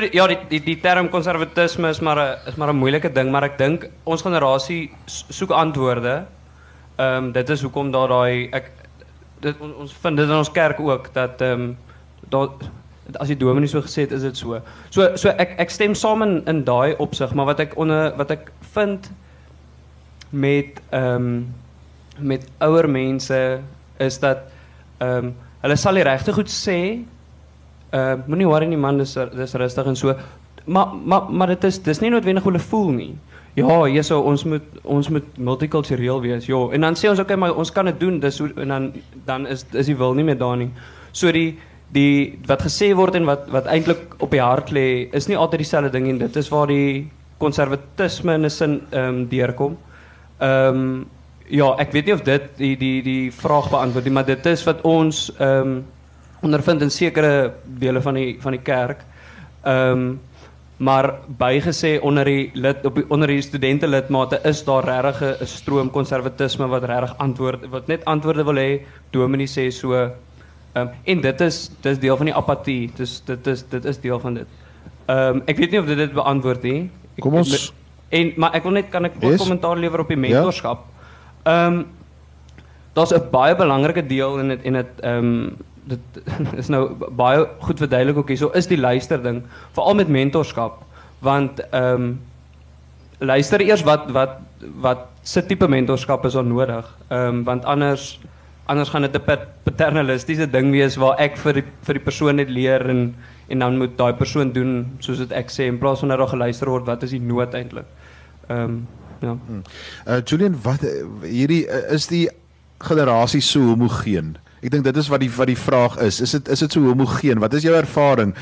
die, 0.00 0.10
ja, 0.16 0.26
die, 0.26 0.38
die 0.48 0.60
die 0.64 0.80
term 0.80 1.08
konservatisme 1.08 1.88
is 1.88 2.00
maar 2.00 2.18
'n 2.18 2.48
is 2.48 2.56
maar 2.56 2.68
'n 2.72 2.76
moeilike 2.76 3.12
ding, 3.12 3.30
maar 3.30 3.42
ek 3.44 3.58
dink 3.58 3.88
ons 4.04 4.22
generasie 4.22 4.90
s- 5.06 5.24
soek 5.28 5.50
antwoorde. 5.50 6.24
Ehm 6.96 7.24
dit 7.32 7.48
is 7.50 7.62
hoekom 7.62 7.90
daar 7.90 8.08
daai 8.08 8.48
ek 8.52 8.70
dit 9.40 9.54
on, 9.60 9.74
ons 9.74 9.92
vind 10.02 10.16
dit 10.16 10.26
in 10.28 10.34
ons 10.34 10.50
kerk 10.52 10.80
ook 10.80 11.12
dat 11.14 11.40
ehm 11.40 11.60
um, 11.60 11.76
daar 12.28 12.48
as 13.18 13.28
die 13.28 13.36
dominee 13.36 13.68
so 13.68 13.80
het, 13.80 14.12
is 14.12 14.22
dit 14.22 14.36
so. 14.36 14.60
So 14.90 15.16
so 15.16 15.28
ek 15.28 15.54
ek 15.58 15.70
stem 15.70 15.94
saam 15.94 16.22
in 16.46 16.64
daai 16.64 16.96
maar 17.34 17.46
wat 17.46 17.60
ek 17.60 17.76
onder 17.76 18.12
wat 18.16 18.30
ek 18.30 18.50
vind 18.72 19.10
met 20.30 20.80
ehm 20.90 21.14
um, 21.14 21.54
met 22.18 22.46
ouer 22.58 22.88
mense 22.90 23.60
is 23.98 24.18
dat 24.18 24.38
ehm 24.98 25.30
hulle 25.62 25.76
sal 25.76 25.94
die 25.94 26.06
regte 26.06 26.32
goed 26.32 26.50
sê. 26.52 27.04
Uh 27.92 28.16
moenie 28.26 28.48
worry 28.48 28.66
nie 28.68 28.76
man, 28.80 28.98
dis 28.98 29.14
dis 29.14 29.54
rustig 29.54 29.86
en 29.86 29.96
so. 29.96 30.14
Maar 30.66 30.94
maar 30.94 31.30
maar 31.30 31.54
dit 31.54 31.64
is 31.64 31.82
dis 31.82 32.00
nie 32.00 32.10
noodwendig 32.10 32.42
hoe 32.42 32.52
hulle 32.52 32.64
voel 32.64 32.90
nie. 32.92 33.12
Ja, 33.58 33.84
hierso 33.90 34.20
ons 34.20 34.44
moet 34.44 34.82
ons 34.84 35.08
moet 35.08 35.38
multikultureel 35.38 36.20
wees. 36.20 36.46
Ja, 36.46 36.60
en 36.72 36.84
dan 36.86 36.96
sê 36.98 37.08
ons 37.10 37.18
okay, 37.18 37.36
maar 37.36 37.56
ons 37.58 37.72
kan 37.74 37.88
dit 37.90 38.00
doen. 38.00 38.20
Dis 38.20 38.40
en 38.40 38.68
dan 38.68 38.92
dan 39.26 39.46
is 39.46 39.64
is 39.72 39.86
die 39.86 39.96
wil 39.96 40.14
nie 40.14 40.24
meer 40.24 40.38
daar 40.38 40.56
nie. 40.56 40.70
So 41.12 41.32
die 41.32 41.58
die 41.92 42.38
wat 42.46 42.62
gesê 42.62 42.92
word 42.94 43.16
en 43.16 43.24
wat 43.24 43.48
wat 43.50 43.66
eintlik 43.66 44.18
op 44.22 44.30
die 44.30 44.42
hart 44.42 44.70
lê, 44.70 45.08
is 45.12 45.28
nie 45.28 45.36
altyd 45.36 45.64
dieselfde 45.64 45.90
ding 45.90 46.08
en 46.08 46.18
dit 46.18 46.36
is 46.36 46.50
waar 46.52 46.68
die 46.68 47.08
konservatisme 47.38 48.34
in 48.34 48.44
'n 48.44 48.50
sin 48.50 48.80
ehm 48.90 49.08
um, 49.08 49.28
deurkom. 49.28 49.78
Ehm 50.38 51.06
ja, 51.50 51.74
ek 51.78 51.92
weet 51.92 52.06
nie 52.06 52.14
of 52.14 52.22
dit 52.22 52.42
die 52.58 52.76
die 52.76 53.02
die 53.02 53.30
vraag 53.32 53.70
beantwoord 53.70 54.04
nie, 54.04 54.12
maar 54.12 54.26
dit 54.26 54.46
is 54.46 54.64
wat 54.64 54.80
ons 54.82 55.28
ehm 55.38 55.78
ondervind 56.42 56.82
in 56.82 56.90
sekere 56.90 57.52
dele 57.64 58.00
van 58.00 58.14
die 58.14 58.36
van 58.40 58.52
die 58.52 58.62
kerk. 58.62 59.04
Ehm 59.64 60.16
maar 60.78 61.08
bygesê 61.26 61.96
onder 62.06 62.24
die 62.24 62.50
lid 62.54 62.84
op 62.86 62.94
die 62.94 63.04
onder 63.10 63.26
die 63.28 63.40
studente 63.42 63.86
lidmate 63.88 64.38
is 64.46 64.60
daar 64.64 64.84
regtig 64.84 65.40
'n 65.42 65.46
stroom 65.46 65.90
konservatisme 65.90 66.68
wat 66.68 66.84
regtig 66.84 67.14
antwoord 67.18 67.66
wat 67.70 67.86
net 67.88 68.04
antwoorde 68.04 68.44
wil 68.44 68.54
hê. 68.54 68.80
Dominee 69.10 69.46
sê 69.46 69.70
so 69.72 69.92
um, 70.74 70.88
en 71.04 71.20
dit 71.20 71.40
is 71.40 71.70
dis 71.82 71.98
deel 71.98 72.16
van 72.16 72.26
die 72.26 72.34
apatie. 72.34 72.90
Dis 72.96 73.20
dit 73.26 73.46
is 73.46 73.64
dit 73.70 73.84
is 73.84 73.98
deel 73.98 74.20
van 74.20 74.34
dit. 74.34 74.46
Um, 75.08 75.42
ek 75.46 75.56
weet 75.56 75.70
nie 75.70 75.80
of 75.80 75.86
dit 75.86 75.96
dit 75.96 76.12
beantwoord 76.12 76.62
nie. 76.62 76.90
Kom 77.18 77.34
ons- 77.34 77.72
en 78.10 78.32
maar 78.36 78.54
ek 78.54 78.62
wil 78.62 78.72
net 78.72 78.90
kan 78.90 79.04
ek 79.04 79.12
ook 79.16 79.30
Yes. 79.32 79.40
kommentaar 79.40 79.76
lewer 79.76 80.00
op 80.00 80.08
die 80.08 80.16
mentorskap. 80.16 80.84
Ehm 81.48 81.78
um, 81.78 81.86
daar's 82.92 83.14
'n 83.14 83.30
baie 83.30 83.56
belangrike 83.56 84.06
deel 84.06 84.38
in 84.38 84.48
dit 84.48 84.62
en 84.62 84.74
ehm 84.76 85.32
dit 85.88 86.00
is 86.60 86.68
nou 86.68 86.82
baie 87.16 87.46
goed 87.64 87.78
verduidelik 87.78 88.16
ook 88.16 88.28
hierso 88.28 88.50
is 88.52 88.66
die 88.66 88.80
luister 88.80 89.22
ding 89.22 89.42
veral 89.72 89.94
met 89.94 90.08
mentorskap. 90.08 90.82
Want 91.18 91.60
ehm 91.70 92.12
luister 93.18 93.60
eers 93.60 93.82
wat 93.82 94.10
wat 94.10 94.40
wat 94.80 95.06
se 95.22 95.46
tipe 95.46 95.68
mentorskap 95.68 96.24
is 96.24 96.32
daar 96.32 96.44
nodig. 96.44 96.96
Ehm 97.08 97.44
want 97.44 97.64
anders 97.64 98.18
anders 98.66 98.88
gaan 98.88 99.02
dit 99.02 99.16
'n 99.16 99.24
pat- 99.24 99.48
paternalistiese 99.64 100.50
ding 100.50 100.70
wees 100.70 100.96
waar 100.96 101.18
ek 101.18 101.36
vir 101.36 101.52
die, 101.52 101.64
vir 101.82 101.94
die 101.94 102.04
persoon 102.04 102.36
net 102.36 102.50
leer 102.50 102.88
en 102.90 103.14
en 103.48 103.58
dan 103.58 103.78
moet 103.78 103.96
daai 103.96 104.12
persoon 104.12 104.52
doen 104.52 104.96
soos 104.98 105.18
dit 105.18 105.32
ek 105.32 105.48
sê 105.50 105.68
in 105.68 105.78
plaas 105.78 106.00
van 106.00 106.08
dat 106.08 106.18
daar 106.18 106.28
geluister 106.28 106.68
word 106.68 106.86
wat 106.86 107.02
is 107.02 107.10
die 107.10 107.20
nood 107.20 107.54
eintlik 107.54 107.86
ehm 108.48 108.82
ja 109.20 109.36
Uh 110.06 110.20
Julian, 110.24 110.56
wat 110.62 110.82
uh, 110.82 110.90
hierdie 111.22 111.66
uh, 111.66 111.92
is 111.92 112.06
die 112.06 112.28
generasie 112.78 113.40
so 113.40 113.60
homogeen? 113.60 114.36
Ek 114.62 114.70
dink 114.70 114.84
dit 114.84 114.96
is 114.96 115.10
wat 115.10 115.20
die 115.22 115.30
wat 115.30 115.50
die 115.50 115.58
vraag 115.58 115.98
is. 116.02 116.20
Is 116.20 116.34
dit 116.36 116.48
is 116.48 116.64
dit 116.64 116.72
so 116.72 116.82
homogeen? 116.82 117.38
Wat 117.42 117.54
is 117.54 117.66
jou 117.66 117.74
ervaring? 117.76 118.34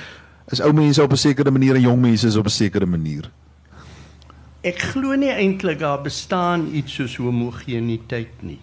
Is 0.53 0.62
ou 0.62 0.73
mense 0.73 1.03
op 1.03 1.12
'n 1.12 1.17
sekere 1.17 1.51
manier 1.51 1.75
en 1.75 1.81
jong 1.81 2.01
mense 2.01 2.27
is 2.27 2.37
op 2.37 2.47
'n 2.47 2.55
sekere 2.55 2.87
manier? 2.87 3.31
Ek 4.62 4.79
glo 4.79 5.15
nie 5.15 5.31
eintlik 5.31 5.79
daar 5.79 6.03
bestaan 6.03 6.75
iets 6.75 6.95
soos 6.95 7.17
homogeniteit 7.17 8.43
nie 8.43 8.59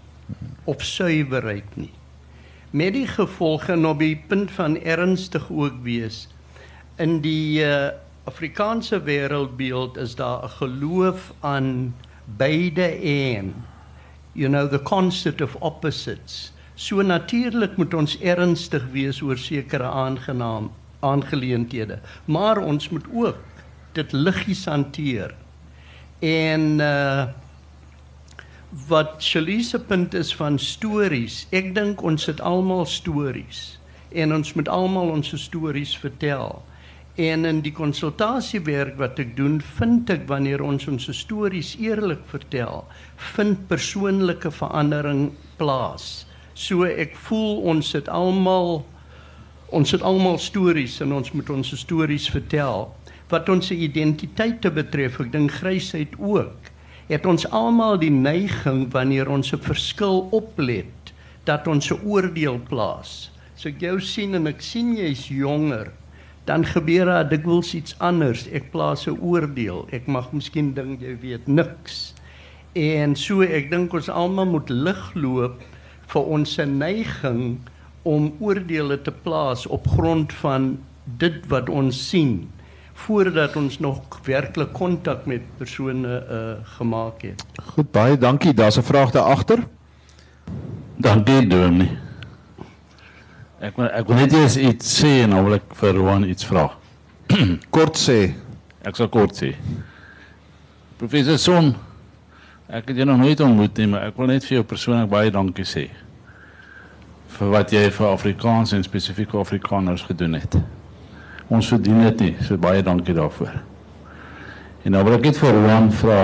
of 0.64 0.82
suiwerheid 0.84 1.76
nie. 1.76 1.92
Met 2.72 2.94
die 2.94 3.08
gevolge 3.08 3.76
op 3.88 4.00
die 4.00 4.16
punt 4.28 4.52
van 4.52 4.78
ernstig 4.82 5.52
ook 5.52 5.84
wees 5.84 6.28
in 6.98 7.22
die 7.22 7.64
uh, 7.64 7.90
Afrikaanse 8.24 9.02
wêreldbeeld 9.04 9.98
is 9.98 10.16
daar 10.16 10.44
'n 10.44 10.50
geloof 10.50 11.34
aan 11.40 11.96
beide 12.26 12.86
en 13.02 13.66
you 14.32 14.50
know 14.50 14.70
the 14.70 14.82
concept 14.82 15.42
of 15.42 15.56
opposites. 15.56 16.54
So 16.76 17.02
natuurlik 17.02 17.78
moet 17.78 17.94
ons 17.94 18.20
ernstig 18.20 18.86
wees 18.92 19.22
oor 19.22 19.38
sekere 19.38 19.84
aangenaam 19.84 20.72
aangeleenthede, 21.00 22.00
maar 22.26 22.58
ons 22.58 22.90
moet 22.90 23.06
ook 23.14 23.38
dit 23.92 24.12
liggies 24.12 24.66
hanteer. 24.66 25.36
En 26.20 26.80
uh 26.80 27.26
wat 28.88 29.24
Shalies 29.24 29.70
se 29.70 29.80
punt 29.80 30.14
is 30.14 30.36
van 30.36 30.60
stories. 30.60 31.48
Ek 31.50 31.76
dink 31.76 32.02
ons 32.02 32.26
het 32.26 32.42
almal 32.42 32.86
stories 32.90 33.80
en 34.10 34.34
ons 34.34 34.54
moet 34.54 34.70
almal 34.70 35.10
ons 35.14 35.34
stories 35.44 35.98
vertel. 35.98 36.64
En 37.16 37.46
in 37.46 37.60
die 37.62 37.74
konsultasiewerk 37.78 38.96
wat 38.98 39.20
ek 39.22 39.36
doen, 39.38 39.60
vind 39.78 40.10
ek 40.10 40.24
wanneer 40.32 40.64
ons 40.66 40.88
ons 40.90 41.12
stories 41.14 41.76
eerlik 41.78 42.24
vertel, 42.26 42.88
vind 43.36 43.68
persoonlike 43.70 44.50
verandering 44.50 45.28
plaas. 45.60 46.26
So 46.58 46.88
ek 46.90 47.14
voel 47.28 47.62
ons 47.70 47.94
het 47.94 48.10
almal 48.10 48.82
ons 49.74 49.94
het 49.94 50.02
almal 50.06 50.38
stories 50.42 51.00
en 51.02 51.14
ons 51.14 51.32
moet 51.34 51.50
ons 51.50 51.70
stories 51.78 52.28
vertel. 52.30 52.90
Wat 53.30 53.50
ons 53.50 53.72
identiteite 53.74 54.70
betref, 54.74 55.20
ek 55.22 55.32
dink 55.34 55.54
grysheid 55.62 56.14
ook, 56.18 56.70
het 57.10 57.26
ons 57.30 57.46
almal 57.54 57.98
die 58.02 58.14
neiging 58.14 58.88
wanneer 58.94 59.30
ons 59.30 59.54
'n 59.54 59.62
verskil 59.62 60.30
oplet 60.32 61.14
dat 61.46 61.68
ons 61.68 61.92
'n 61.92 62.02
oordeel 62.06 62.58
plaas. 62.70 63.30
So 63.56 63.70
ek 63.70 63.82
jou 63.82 64.00
sien 64.02 64.34
en 64.36 64.48
ek 64.48 64.62
sien 64.62 64.96
jy's 64.98 65.28
jonger, 65.30 65.94
dan 66.46 66.66
gebeur 66.66 67.06
daar 67.06 67.30
dikwels 67.30 67.74
iets 67.74 67.96
anders. 68.00 68.48
Ek 68.52 68.72
plaas 68.72 69.08
'n 69.08 69.18
oordeel. 69.22 69.88
Ek 69.92 70.08
mag 70.08 70.32
miskien 70.32 70.74
dink 70.74 71.02
jy 71.02 71.18
weet 71.20 71.48
niks. 71.48 72.14
En 72.74 73.16
so 73.16 73.42
ek 73.42 73.70
dink 73.70 73.94
ons 73.94 74.10
almal 74.10 74.46
moet 74.46 74.70
ligloop 74.70 75.62
vir 76.08 76.24
ons 76.24 76.58
neiging 76.58 77.60
om 78.04 78.34
oordeele 78.40 79.02
te 79.02 79.12
plaas 79.12 79.66
op 79.68 79.88
grond 79.88 80.34
van 80.34 80.80
dit 81.06 81.46
wat 81.48 81.70
ons 81.70 82.10
sien 82.10 82.50
voordat 82.94 83.56
ons 83.56 83.80
nog 83.80 84.02
werklik 84.24 84.74
kontak 84.74 85.26
met 85.26 85.42
persone 85.58 86.08
uh, 86.08 86.66
gemaak 86.78 87.22
het. 87.22 87.46
Goed, 87.74 87.92
baie 87.92 88.18
dankie. 88.18 88.54
Daar's 88.54 88.78
'n 88.78 88.82
vraag 88.82 89.12
daar 89.12 89.24
agter. 89.34 89.60
Dankie 90.96 91.48
Dominee. 91.48 92.03
Ek 93.64 93.78
ek 93.80 94.08
wil 94.10 94.18
net 94.20 94.34
eers 94.36 94.58
iets 94.60 94.90
sê 95.00 95.22
en 95.24 95.36
dan 95.38 95.46
wil 95.46 95.56
ek 95.56 95.76
vir 95.80 95.96
Rowan 95.96 96.26
iets 96.28 96.44
vra. 96.50 96.68
Kort 97.76 98.00
sê, 98.00 98.34
Ek 98.84 98.98
sal 99.00 99.08
kort 99.08 99.38
sê. 99.40 99.54
Professor 101.00 101.38
Son, 101.40 101.70
ek 102.68 102.90
het 102.92 102.98
jou 103.00 103.06
nog 103.08 103.22
nooit 103.22 103.40
ontmoet 103.40 103.78
nie, 103.80 103.88
maar 103.94 104.10
ek 104.10 104.18
wil 104.20 104.28
net 104.34 104.44
vir 104.44 104.58
jou 104.58 104.66
persoonlik 104.68 105.08
baie 105.12 105.32
dankie 105.32 105.68
sê 105.68 105.88
vir 107.34 107.50
wat 107.50 107.72
jy 107.74 107.88
vir 107.90 108.06
Afrikaans 108.12 108.76
en 108.78 108.84
spesifiek 108.86 109.32
vir 109.32 109.42
Afrikaners 109.42 110.04
gedoen 110.06 110.36
het. 110.38 110.54
Ons 111.50 111.72
verdien 111.72 112.04
dit 112.04 112.22
nie, 112.22 112.34
so 112.46 112.60
baie 112.62 112.84
dankie 112.86 113.16
daarvoor. 113.18 113.56
En 114.86 114.94
dan 114.94 115.08
wil 115.08 115.18
ek 115.18 115.26
net 115.32 115.40
vir 115.42 115.58
Rowan 115.58 115.90
vra 115.98 116.20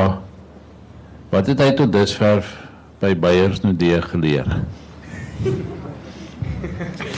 wat 1.32 1.49
het 1.49 1.65
hy 1.65 1.71
tot 1.80 1.89
dusver 1.95 2.45
by 3.02 3.15
Beyers 3.17 3.63
Nodee 3.65 4.04
geleer? 4.06 4.54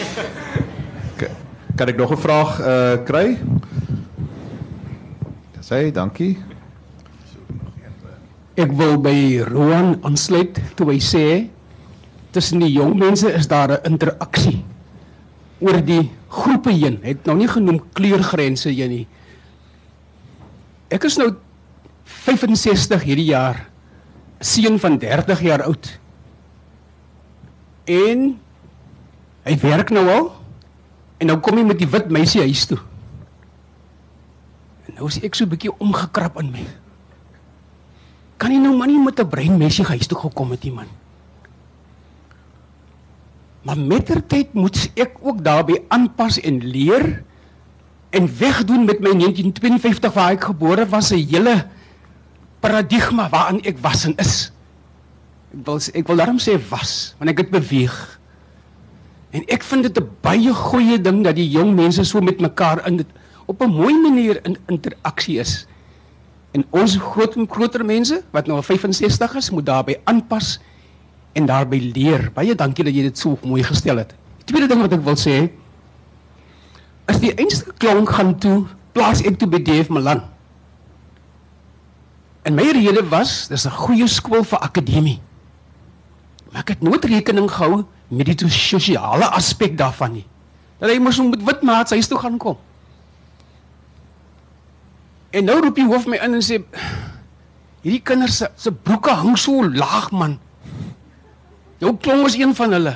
kan 1.81 1.89
ek 1.89 1.97
nog 1.97 2.13
'n 2.13 2.17
vraag 2.17 2.51
uh 2.61 2.95
kry? 3.03 3.37
Sê, 5.65 5.89
dankie. 5.91 6.37
Ek 8.53 8.69
wil 8.77 9.01
by 9.01 9.41
Roan 9.49 9.97
aansluit 10.05 10.61
toe 10.75 10.91
hy 10.93 10.99
sê 11.01 11.49
tussen 12.29 12.59
die 12.61 12.69
jong 12.71 12.99
mense 12.99 13.25
is 13.33 13.47
daar 13.47 13.71
'n 13.71 13.91
interaksie 13.91 14.61
oor 15.59 15.81
die 15.81 16.11
groepe 16.29 16.69
heen. 16.69 16.99
Hy 17.01 17.07
het 17.17 17.25
nou 17.25 17.37
nie 17.37 17.47
genoem 17.47 17.81
kleurgrense 17.93 18.69
hier 18.69 18.87
nie. 18.87 19.07
Ek 20.89 21.03
is 21.03 21.17
nou 21.17 21.33
65 22.05 23.01
hierdie 23.01 23.31
jaar. 23.33 23.69
Seun 24.39 24.77
van 24.79 24.99
30 24.99 25.41
jaar 25.41 25.63
oud. 25.63 25.99
En 27.85 28.37
hy 29.43 29.57
werk 29.57 29.89
nou 29.89 30.09
al 30.09 30.40
en 31.21 31.29
nou 31.29 31.37
kom 31.43 31.59
hy 31.59 31.65
met 31.67 31.77
die 31.77 31.89
wit 31.89 32.09
meisie 32.09 32.41
huis 32.41 32.65
toe. 32.65 32.79
En 34.89 34.97
nou 34.97 35.09
is 35.11 35.19
ek 35.21 35.37
so 35.37 35.45
'n 35.45 35.53
bietjie 35.53 35.73
omgekrap 35.77 36.39
in 36.41 36.51
my. 36.51 36.65
Kan 38.37 38.51
jy 38.51 38.57
nou 38.57 38.75
maar 38.75 38.87
nie 38.89 38.97
met 38.97 39.19
'n 39.19 39.29
breinmessie 39.29 39.85
huis 39.85 40.07
toe 40.07 40.17
gekom 40.17 40.51
het 40.51 40.63
nie 40.63 40.73
man. 40.73 40.89
Maar 43.61 43.77
mettertyd 43.77 44.53
moet 44.53 44.89
ek 44.95 45.17
ook 45.21 45.43
daarbey 45.43 45.83
aanpas 45.87 46.39
en 46.39 46.57
leer 46.57 47.23
en 48.09 48.37
wegdoen 48.37 48.85
met 48.85 48.99
my 48.99 49.13
1952 49.13 50.13
waar 50.13 50.31
ek 50.31 50.43
gebore 50.43 50.85
was 50.89 51.11
'n 51.11 51.21
hele 51.29 51.67
paradigma 52.59 53.29
waarin 53.29 53.61
ek 53.63 53.77
was 53.77 54.05
en 54.05 54.15
is. 54.17 54.51
Ek 55.53 55.65
wil 55.65 55.79
ek 55.93 56.07
wil 56.07 56.15
daarom 56.15 56.39
sê 56.39 56.57
was, 56.69 57.15
want 57.17 57.29
ek 57.29 57.37
het 57.37 57.49
beweeg. 57.49 58.20
En 59.31 59.43
ek 59.47 59.63
vind 59.63 59.83
dit 59.87 59.97
'n 59.97 60.09
baie 60.21 60.53
goeie 60.53 61.01
ding 61.01 61.23
dat 61.23 61.35
die 61.35 61.49
jong 61.49 61.75
mense 61.75 62.03
so 62.03 62.21
met 62.21 62.39
mekaar 62.39 62.85
in 62.87 62.97
dit 62.97 63.07
op 63.45 63.61
'n 63.61 63.69
mooi 63.69 63.95
manier 63.99 64.39
in 64.45 64.57
interaksie 64.67 65.39
is. 65.39 65.67
En 66.51 66.65
ons 66.69 66.97
groot 66.97 67.35
groter 67.49 67.85
mense 67.85 68.23
wat 68.31 68.47
nou 68.47 68.57
al 68.57 68.63
65 68.63 69.35
is, 69.35 69.49
moet 69.49 69.65
daarbey 69.65 70.01
aanpas 70.03 70.59
en 71.33 71.45
daarbey 71.45 71.79
leer. 71.79 72.31
Baie 72.33 72.55
dankie 72.55 72.83
dat 72.83 72.95
jy 72.95 73.01
dit 73.01 73.17
so 73.17 73.37
mooi 73.43 73.63
gestel 73.63 73.97
het. 73.97 74.13
Die 74.37 74.45
tweede 74.45 74.67
ding 74.67 74.81
wat 74.81 74.93
ek 74.93 75.03
wil 75.03 75.15
sê, 75.15 75.49
as 77.05 77.19
die 77.19 77.33
einste 77.33 77.71
klank 77.77 78.09
gaan 78.09 78.35
toe, 78.39 78.65
plaas 78.91 79.21
ek 79.21 79.39
toe 79.39 79.47
by 79.47 79.61
DF 79.63 79.89
Milan. 79.89 80.21
En 82.43 82.55
my 82.55 82.71
rede 82.71 83.03
was, 83.09 83.47
dis 83.47 83.65
'n 83.65 83.69
goeie 83.71 84.07
skool 84.07 84.43
vir 84.43 84.59
akademie. 84.59 85.19
Maar 86.51 86.65
ek 86.65 86.73
het 86.75 86.81
nooit 86.83 87.05
rekening 87.05 87.47
gehou 87.51 87.85
met 88.11 88.27
die 88.27 88.49
sosiale 88.51 89.29
aspek 89.31 89.77
daarvan 89.79 90.19
nie. 90.19 90.25
Dat 90.79 90.91
hy 90.91 90.99
mos 90.99 91.19
met 91.23 91.43
wit 91.47 91.61
maats 91.63 91.95
huis 91.95 92.07
toe 92.07 92.19
gaan 92.19 92.37
kom. 92.37 92.57
En 95.31 95.47
nou 95.47 95.61
roep 95.63 95.75
die 95.79 95.87
hoof 95.87 96.09
my 96.11 96.19
in 96.19 96.35
en 96.35 96.43
sê 96.43 96.59
Hierdie 97.81 98.01
kinders 98.05 98.37
se 98.37 98.47
se 98.61 98.71
broeke 98.71 99.13
hang 99.17 99.37
so 99.39 99.63
laag 99.65 100.11
man. 100.13 100.35
Jou 101.81 101.95
klomp 101.97 102.27
is 102.27 102.37
een 102.37 102.53
van 102.55 102.75
hulle. 102.77 102.93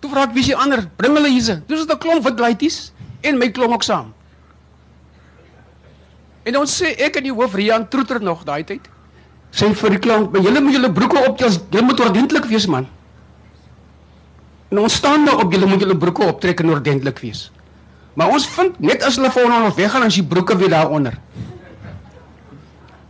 Toe 0.00 0.10
vra 0.12 0.28
ek 0.28 0.36
wie 0.36 0.44
is 0.44 0.52
die 0.52 0.56
ander? 0.56 0.84
Bring 1.00 1.16
hulle 1.18 1.32
hierse. 1.32 1.62
Dis 1.66 1.82
'n 1.82 1.98
klomp 1.98 2.24
wit 2.24 2.38
laities 2.38 2.92
en 3.22 3.38
my 3.38 3.50
klomp 3.50 3.72
ook 3.72 3.82
saam. 3.82 4.12
En 6.44 6.56
ons 6.56 6.82
sê 6.82 6.94
ek 6.98 7.16
en 7.16 7.22
die 7.22 7.32
hoof 7.32 7.54
Rian 7.54 7.88
troeter 7.88 8.22
nog 8.22 8.44
daai 8.44 8.64
tyd. 8.64 8.88
Sê 9.50 9.74
vir 9.74 9.90
die 9.90 9.98
klomp, 9.98 10.32
"Maar 10.32 10.42
julle 10.42 10.60
moet 10.60 10.72
julle 10.72 10.92
broeke 10.92 11.28
optel. 11.28 11.50
Julle 11.70 11.84
moet 11.84 12.00
ordentlik 12.00 12.44
wees 12.44 12.66
man." 12.66 12.86
En 14.70 14.78
ons 14.78 14.94
staan 14.94 15.24
daar 15.24 15.42
op 15.42 15.52
julle 15.52 15.66
moet 15.66 15.80
julle 15.80 15.96
broeke 15.96 16.22
optrek 16.22 16.60
en 16.60 16.70
ordentlik 16.70 17.18
wees. 17.18 17.50
Maar 18.14 18.28
ons 18.28 18.46
vind 18.46 18.78
net 18.78 19.02
as 19.02 19.16
hulle 19.16 19.30
vir 19.30 19.44
ons 19.44 19.74
weggaan 19.74 20.02
as 20.02 20.14
die 20.14 20.26
broeke 20.26 20.56
weer 20.56 20.68
daaronder. 20.68 21.18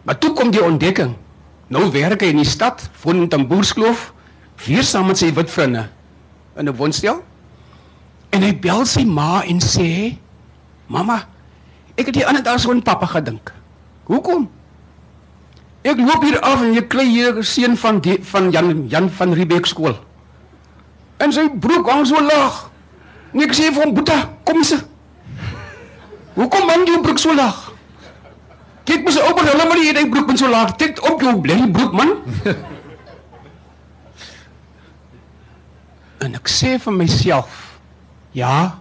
Maar 0.02 0.18
toe 0.18 0.32
kom 0.32 0.50
die 0.50 0.62
ontdekking. 0.64 1.16
Nou 1.68 1.90
werk 1.92 2.20
hy 2.24 2.32
in 2.32 2.40
die 2.40 2.48
stad, 2.48 2.82
woon 3.02 3.24
in 3.24 3.28
Tamboerskloof, 3.28 4.12
weer 4.66 4.82
saam 4.84 5.06
met 5.06 5.20
sy 5.20 5.30
wit 5.34 5.50
vriende 5.50 5.88
in 6.56 6.68
'n 6.68 6.76
woonstel. 6.76 7.22
En 8.30 8.42
hy 8.42 8.52
bel 8.58 8.84
sy 8.86 9.04
ma 9.04 9.42
en 9.42 9.60
sê: 9.60 10.16
"Mamma, 10.86 11.26
ek 11.96 12.06
het 12.06 12.14
die 12.14 12.26
ander 12.26 12.42
dag 12.42 12.60
so 12.60 12.70
aan 12.70 12.82
pappa 12.82 13.06
gedink. 13.06 13.52
Hoekom? 14.04 14.48
Ek 15.82 15.96
loop 15.96 16.24
hier 16.24 16.40
af 16.44 16.60
en 16.60 16.74
jy 16.76 16.82
kry 16.92 17.06
hier 17.08 17.36
'n 17.36 17.42
seun 17.42 17.76
van 17.76 18.00
die, 18.00 18.18
van 18.22 18.50
Jan 18.50 18.88
Jan 18.88 19.10
van 19.10 19.32
Riebeeck 19.32 19.66
skool. 19.66 19.96
En 21.18 21.32
sy 21.32 21.48
broek 21.48 21.88
hang 21.88 22.06
so 22.06 22.20
laag. 22.20 22.70
En 23.32 23.40
ek 23.40 23.54
sê 23.54 23.72
vir 23.72 23.84
hom: 23.84 23.94
"Boeta, 23.94 24.28
kom 24.44 24.62
se. 24.64 24.78
Hoekom 26.34 26.68
hang 26.68 26.86
jou 26.86 27.00
broek 27.02 27.18
so 27.18 27.34
laag?" 27.34 27.70
Kyk 28.84 29.04
mos 29.04 29.18
ou 29.22 29.34
hulle 29.38 29.64
maar 29.68 29.78
hier 29.78 29.94
die 29.94 30.08
broek 30.10 30.26
met 30.26 30.38
so 30.38 30.48
laag. 30.50 30.72
Tik 30.76 30.98
op 31.06 31.20
jou 31.22 31.40
bly 31.40 31.70
broek 31.70 31.92
man. 31.94 32.16
en 36.24 36.34
ek 36.34 36.50
sê 36.50 36.74
vir 36.82 36.92
myself, 36.92 37.78
ja, 38.36 38.80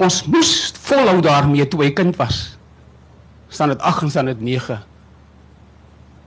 ons 0.00 0.22
moes 0.30 0.52
volhou 0.88 1.20
daarmee 1.20 1.68
toe 1.68 1.84
hy 1.84 1.90
kind 1.92 2.16
was. 2.16 2.56
Staan 3.52 3.74
dit 3.74 3.80
8 3.80 4.02
en 4.06 4.10
staan 4.10 4.32
dit 4.32 4.40
9. 4.40 4.78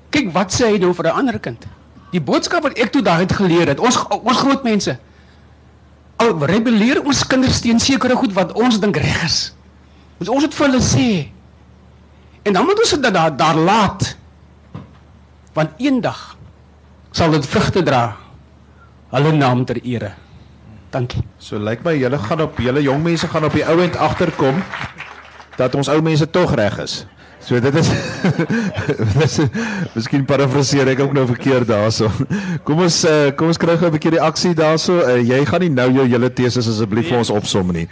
Kyk 0.10 0.32
wat 0.34 0.54
sê 0.54 0.74
hy 0.74 0.78
nou 0.78 0.94
vir 0.94 1.06
'n 1.06 1.18
ander 1.18 1.40
kind. 1.40 1.66
Die 2.12 2.22
boodskap 2.22 2.64
wat 2.64 2.78
ek 2.78 2.92
toe 2.92 3.02
daar 3.02 3.20
het 3.20 3.32
geleer 3.32 3.68
het, 3.68 3.80
ons 3.80 3.98
ons 4.10 4.38
groot 4.38 4.64
mense 4.64 4.98
al 6.20 6.46
rebelleer 6.46 7.00
ons 7.06 7.28
kinders 7.28 7.62
teen 7.62 7.80
sekere 7.80 8.16
goed 8.16 8.34
wat 8.34 8.52
ons 8.54 8.80
dink 8.80 8.98
reg 8.98 9.24
is. 9.24 9.54
Ons 10.20 10.30
ons 10.30 10.44
het 10.44 10.54
vir 10.54 10.68
hulle 10.68 10.82
sê 10.82 11.30
En 12.44 12.54
dan 12.54 12.66
moet 12.66 12.80
ons 12.80 12.90
dit 12.90 13.14
daar 13.14 13.36
daar 13.36 13.56
laat. 13.56 14.16
Want 15.54 15.70
eendag 15.78 16.38
sal 17.12 17.32
dit 17.32 17.46
vrugte 17.46 17.84
dra. 17.84 18.16
Hulle 19.10 19.32
naam 19.32 19.66
ter 19.66 19.82
ere. 19.84 20.14
Dankie. 20.90 21.22
So 21.38 21.60
lyk 21.62 21.84
my 21.86 21.94
julle 21.98 22.18
gaan 22.18 22.42
op 22.42 22.58
julle 22.58 22.82
jong 22.82 23.04
mense 23.04 23.28
gaan 23.28 23.46
op 23.46 23.54
die 23.54 23.66
ou 23.66 23.78
end 23.82 23.98
agterkom 23.98 24.64
dat 25.58 25.76
ons 25.76 25.90
ou 25.92 26.00
mense 26.02 26.30
tog 26.30 26.54
reg 26.56 26.80
is. 26.82 27.04
So 27.40 27.60
dit 27.60 27.76
is 27.80 27.90
dis 29.22 29.36
miskien 29.96 30.26
parafraseer 30.28 30.92
ek 30.92 31.04
ook 31.06 31.14
nou 31.16 31.26
verkeerd 31.30 31.70
daarso. 31.70 32.10
Kom 32.68 32.84
ons 32.84 33.02
uh, 33.08 33.32
kom 33.40 33.52
ons 33.54 33.60
kry 33.62 33.78
gou 33.80 33.88
'n 33.88 33.96
bietjie 33.96 34.16
reaksie 34.18 34.54
daarso. 34.58 35.00
Uh, 35.00 35.20
jy 35.24 35.40
gaan 35.48 35.64
nie 35.64 35.72
nou 35.74 35.88
jou 36.02 36.08
hele 36.08 36.30
teses 36.30 36.68
asseblief 36.68 37.08
vir 37.10 37.22
ons 37.22 37.32
opsom 37.34 37.72
nie. 37.76 37.88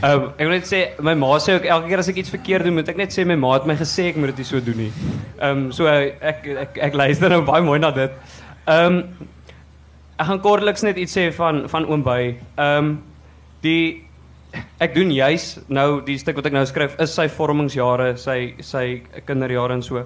Um, 0.00 0.30
ek 0.38 0.46
wil 0.46 0.54
net 0.54 0.70
sê 0.70 0.84
my 1.02 1.16
ma 1.18 1.34
sê 1.42 1.58
ook 1.58 1.66
elke 1.66 1.90
keer 1.90 2.04
as 2.04 2.08
ek 2.12 2.22
iets 2.22 2.32
verkeerd 2.32 2.68
doen, 2.68 2.78
moet 2.78 2.88
ek 2.88 3.02
net 3.02 3.12
sê 3.12 3.26
my 3.26 3.36
ma 3.36 3.56
het 3.56 3.66
my 3.68 3.76
gesê 3.76 4.08
ek 4.12 4.20
moet 4.20 4.32
dit 4.32 4.44
nie 4.44 4.48
so 4.48 4.62
doen 4.62 4.80
nie. 4.86 4.92
Ehm 5.40 5.66
um, 5.66 5.66
so 5.74 5.90
ek 5.90 6.22
ek 6.22 6.46
ek, 6.66 6.80
ek 6.90 6.96
luister 7.02 7.34
nou 7.34 7.42
baie 7.48 7.64
mooi 7.66 7.80
na 7.82 7.90
dit. 7.90 8.14
Ehm 8.70 9.02
um, 9.02 9.28
ek 10.16 10.28
gaan 10.30 10.40
kortliks 10.44 10.86
net 10.86 11.00
iets 11.02 11.18
sê 11.18 11.26
van 11.34 11.66
van 11.68 11.90
oom 11.90 12.06
by. 12.06 12.20
Ehm 12.54 12.78
um, 12.78 12.94
die 13.66 14.06
ek 14.82 14.94
doen 14.94 15.10
juis 15.14 15.46
nou 15.68 16.00
die 16.04 16.18
stuk 16.18 16.36
wat 16.36 16.46
ek 16.50 16.56
nou 16.56 16.64
skryf 16.68 16.98
is 17.02 17.14
sy 17.14 17.28
vormingsjare, 17.32 18.16
sy 18.20 18.54
sy 18.60 19.02
kinderjare 19.26 19.78
en 19.78 19.82
so. 19.82 20.04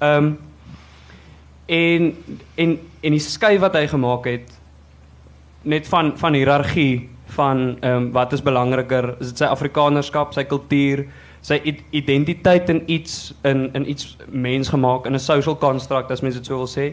Ehm 0.00 0.30
um, 0.30 0.36
en 1.66 2.12
en 2.62 2.78
en 3.02 3.14
die 3.16 3.22
skuif 3.22 3.60
wat 3.60 3.74
hy 3.74 3.88
gemaak 3.90 4.26
het 4.30 4.52
net 5.66 5.88
van 5.90 6.12
van 6.18 6.36
hiërargie 6.38 7.08
van 7.36 7.76
ehm 7.80 7.92
um, 7.92 8.12
wat 8.12 8.32
is 8.32 8.42
belangriker? 8.42 9.16
Is 9.20 9.32
dit 9.32 9.42
sy 9.42 9.48
Afrikanerskap, 9.50 10.34
sy 10.34 10.44
kultuur, 10.44 11.06
sy 11.42 11.58
identiteit 11.90 12.70
in 12.70 12.82
iets 12.86 13.34
in 13.44 13.68
in 13.74 13.88
iets 13.90 14.16
mensgemaak 14.30 15.06
in 15.06 15.14
'n 15.14 15.18
social 15.18 15.56
construct 15.56 16.10
as 16.10 16.22
mense 16.22 16.38
dit 16.38 16.46
sou 16.46 16.58
wil 16.58 16.70
sê? 16.70 16.92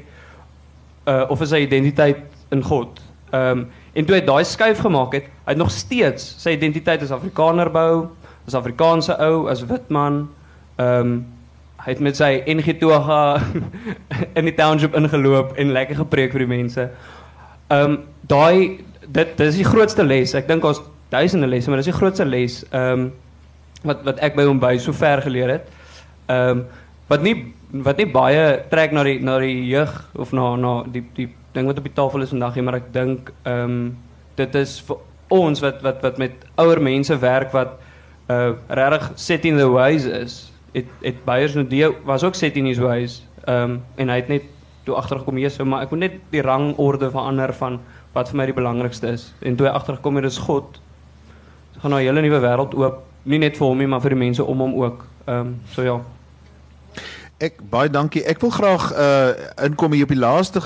Uh 1.07 1.25
of 1.29 1.41
is 1.41 1.49
sy 1.49 1.63
identiteit 1.67 2.23
in 2.51 2.63
God? 2.63 3.01
Ehm 3.31 3.59
um, 3.59 3.67
en 3.93 4.05
toe 4.05 4.15
hy 4.17 4.23
daai 4.25 4.43
skuif 4.47 4.81
gemaak 4.83 5.13
het, 5.17 5.29
hy 5.45 5.53
het 5.53 5.61
nog 5.61 5.71
steeds 5.71 6.33
sy 6.41 6.55
identiteit 6.57 7.03
as 7.05 7.13
Afrikaner 7.13 7.69
bou, 7.73 8.07
as 8.47 8.57
Afrikaanse 8.57 9.15
ou, 9.21 9.45
as 9.51 9.63
wit 9.69 9.89
man. 9.93 10.27
Ehm 10.77 10.99
um, 10.99 11.15
hy 11.83 11.91
het 11.91 11.99
met 11.99 12.15
sy 12.15 12.37
NG 12.47 12.77
toga 12.79 13.41
in 14.39 14.47
die 14.47 14.53
township 14.55 14.93
ingeloop 14.95 15.57
en 15.59 15.73
lekker 15.75 15.97
gepreek 15.99 16.31
vir 16.31 16.45
die 16.45 16.51
mense. 16.53 16.87
Ehm 17.67 17.97
um, 17.97 17.97
daai 18.31 18.79
dit 19.13 19.33
dis 19.37 19.59
die 19.59 19.67
grootste 19.67 20.05
les. 20.07 20.31
Ek 20.37 20.47
dink 20.47 20.63
ons 20.65 20.79
duisende 21.11 21.49
lesse, 21.51 21.69
maar 21.69 21.81
dis 21.81 21.91
die 21.91 21.97
grootste 21.97 22.25
les 22.25 22.61
ehm 22.71 23.07
um, 23.07 23.11
wat 23.83 24.05
wat 24.07 24.21
ek 24.23 24.37
by 24.37 24.47
hom 24.47 24.61
by 24.63 24.77
so 24.79 24.95
ver 24.95 25.21
geleer 25.25 25.57
het. 25.57 25.67
Ehm 26.31 26.63
um, 26.63 26.65
wat 27.11 27.25
nie 27.25 27.35
wat 27.83 27.97
nie 27.99 28.07
baie 28.09 28.43
trek 28.71 28.93
na 28.95 29.03
die 29.03 29.19
na 29.19 29.37
die 29.43 29.65
jeug 29.67 29.91
of 30.15 30.31
na 30.31 30.55
na 30.55 30.73
die 30.87 31.03
die 31.17 31.27
ding 31.53 31.69
wat 31.69 31.77
op 31.77 31.87
die 31.87 31.93
tafel 31.93 32.21
is 32.21 32.33
vandag 32.33 32.55
nie, 32.55 32.63
maar 32.63 32.79
ek 32.81 32.93
dink 32.93 33.31
ehm 33.43 33.63
um, 33.63 33.97
dit 34.35 34.55
is 34.55 34.79
vir 34.87 34.97
ons 35.33 35.61
wat 35.61 35.81
wat 35.85 36.01
wat 36.01 36.17
met 36.17 36.45
ouer 36.61 36.81
mense 36.81 37.17
werk 37.21 37.53
wat 37.53 37.77
uh 38.33 38.53
regtig 38.69 39.11
set 39.15 39.45
in 39.45 39.57
the 39.57 39.69
ways 39.69 40.05
is. 40.05 40.51
Het 40.73 40.89
het 41.01 41.25
Beyers 41.25 41.53
nou 41.53 41.65
die 41.67 41.85
was 42.05 42.23
ook 42.23 42.35
set 42.35 42.57
in 42.57 42.65
his 42.65 42.81
ways. 42.81 43.21
Ehm 43.45 43.77
um, 43.77 43.81
en 43.95 44.09
hy 44.09 44.15
het 44.21 44.31
net 44.31 44.49
toe 44.83 44.95
agtergekom 44.95 45.37
hier 45.37 45.51
so 45.51 45.65
maar 45.65 45.83
ek 45.83 45.91
moet 45.91 45.99
net 45.99 46.15
die 46.31 46.41
rangorde 46.41 47.11
verander 47.11 47.53
van 47.53 47.79
wat 48.13 48.29
vir 48.29 48.37
my 48.37 48.45
die 48.45 48.57
belangrikste 48.57 49.13
is. 49.13 49.33
En 49.41 49.55
toe 49.55 49.67
hy 49.67 49.73
agtergekom 49.73 50.15
het 50.15 50.29
dis 50.29 50.37
God 50.37 50.79
gaan 51.83 51.91
nou 51.91 52.01
'n 52.01 52.05
hele 52.05 52.21
nuwe 52.21 52.39
wêreld 52.39 52.75
oop, 52.75 53.03
nie 53.23 53.37
net 53.37 53.57
vir 53.57 53.67
hom 53.67 53.77
nie, 53.77 53.87
maar 53.87 54.01
vir 54.01 54.09
die 54.09 54.19
mense 54.19 54.43
om 54.43 54.59
hom 54.59 54.73
ook. 54.73 55.05
Ehm 55.27 55.39
um, 55.39 55.61
so 55.69 55.83
ja. 55.83 55.99
Ek 57.43 57.57
baie 57.67 57.89
dankie. 57.91 58.21
Ek 58.29 58.39
wil 58.39 58.51
graag 58.55 58.83
uh 58.95 59.65
inkom 59.65 59.91
hier 59.95 60.05
op 60.05 60.13
die 60.13 60.21
laaste 60.21 60.61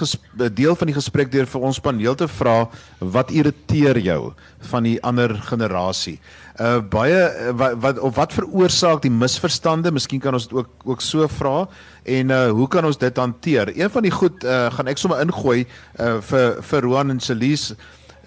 deel 0.54 0.76
van 0.78 0.90
die 0.92 0.94
gesprek 0.94 1.32
deur 1.34 1.48
vir 1.50 1.64
ons 1.66 1.80
paneel 1.82 2.14
te 2.20 2.28
vra 2.30 2.68
wat 3.16 3.32
irriteer 3.34 3.98
jou 4.06 4.34
van 4.70 4.86
die 4.86 4.98
ander 5.02 5.34
generasie. 5.48 6.18
Uh 6.62 6.78
baie 6.94 7.24
wat 7.58 7.80
wat 7.82 8.04
of 8.06 8.14
wat 8.20 8.36
veroorsaak 8.38 9.02
die 9.08 9.14
misverstande? 9.14 9.94
Miskien 9.96 10.22
kan 10.22 10.38
ons 10.38 10.46
dit 10.52 10.54
ook 10.60 10.86
ook 10.86 11.02
so 11.02 11.26
vra 11.40 11.66
en 12.06 12.36
uh 12.36 12.44
hoe 12.60 12.70
kan 12.70 12.86
ons 12.86 13.02
dit 13.02 13.24
hanteer? 13.24 13.74
Een 13.74 13.90
van 13.90 14.06
die 14.06 14.14
goed 14.14 14.46
uh 14.46 14.68
gaan 14.78 14.94
ek 14.94 15.02
sommer 15.02 15.26
ingooi 15.26 15.66
uh 15.66 16.20
vir 16.30 16.62
vir 16.62 16.90
Roan 16.92 17.18
en 17.18 17.24
Celise 17.24 17.74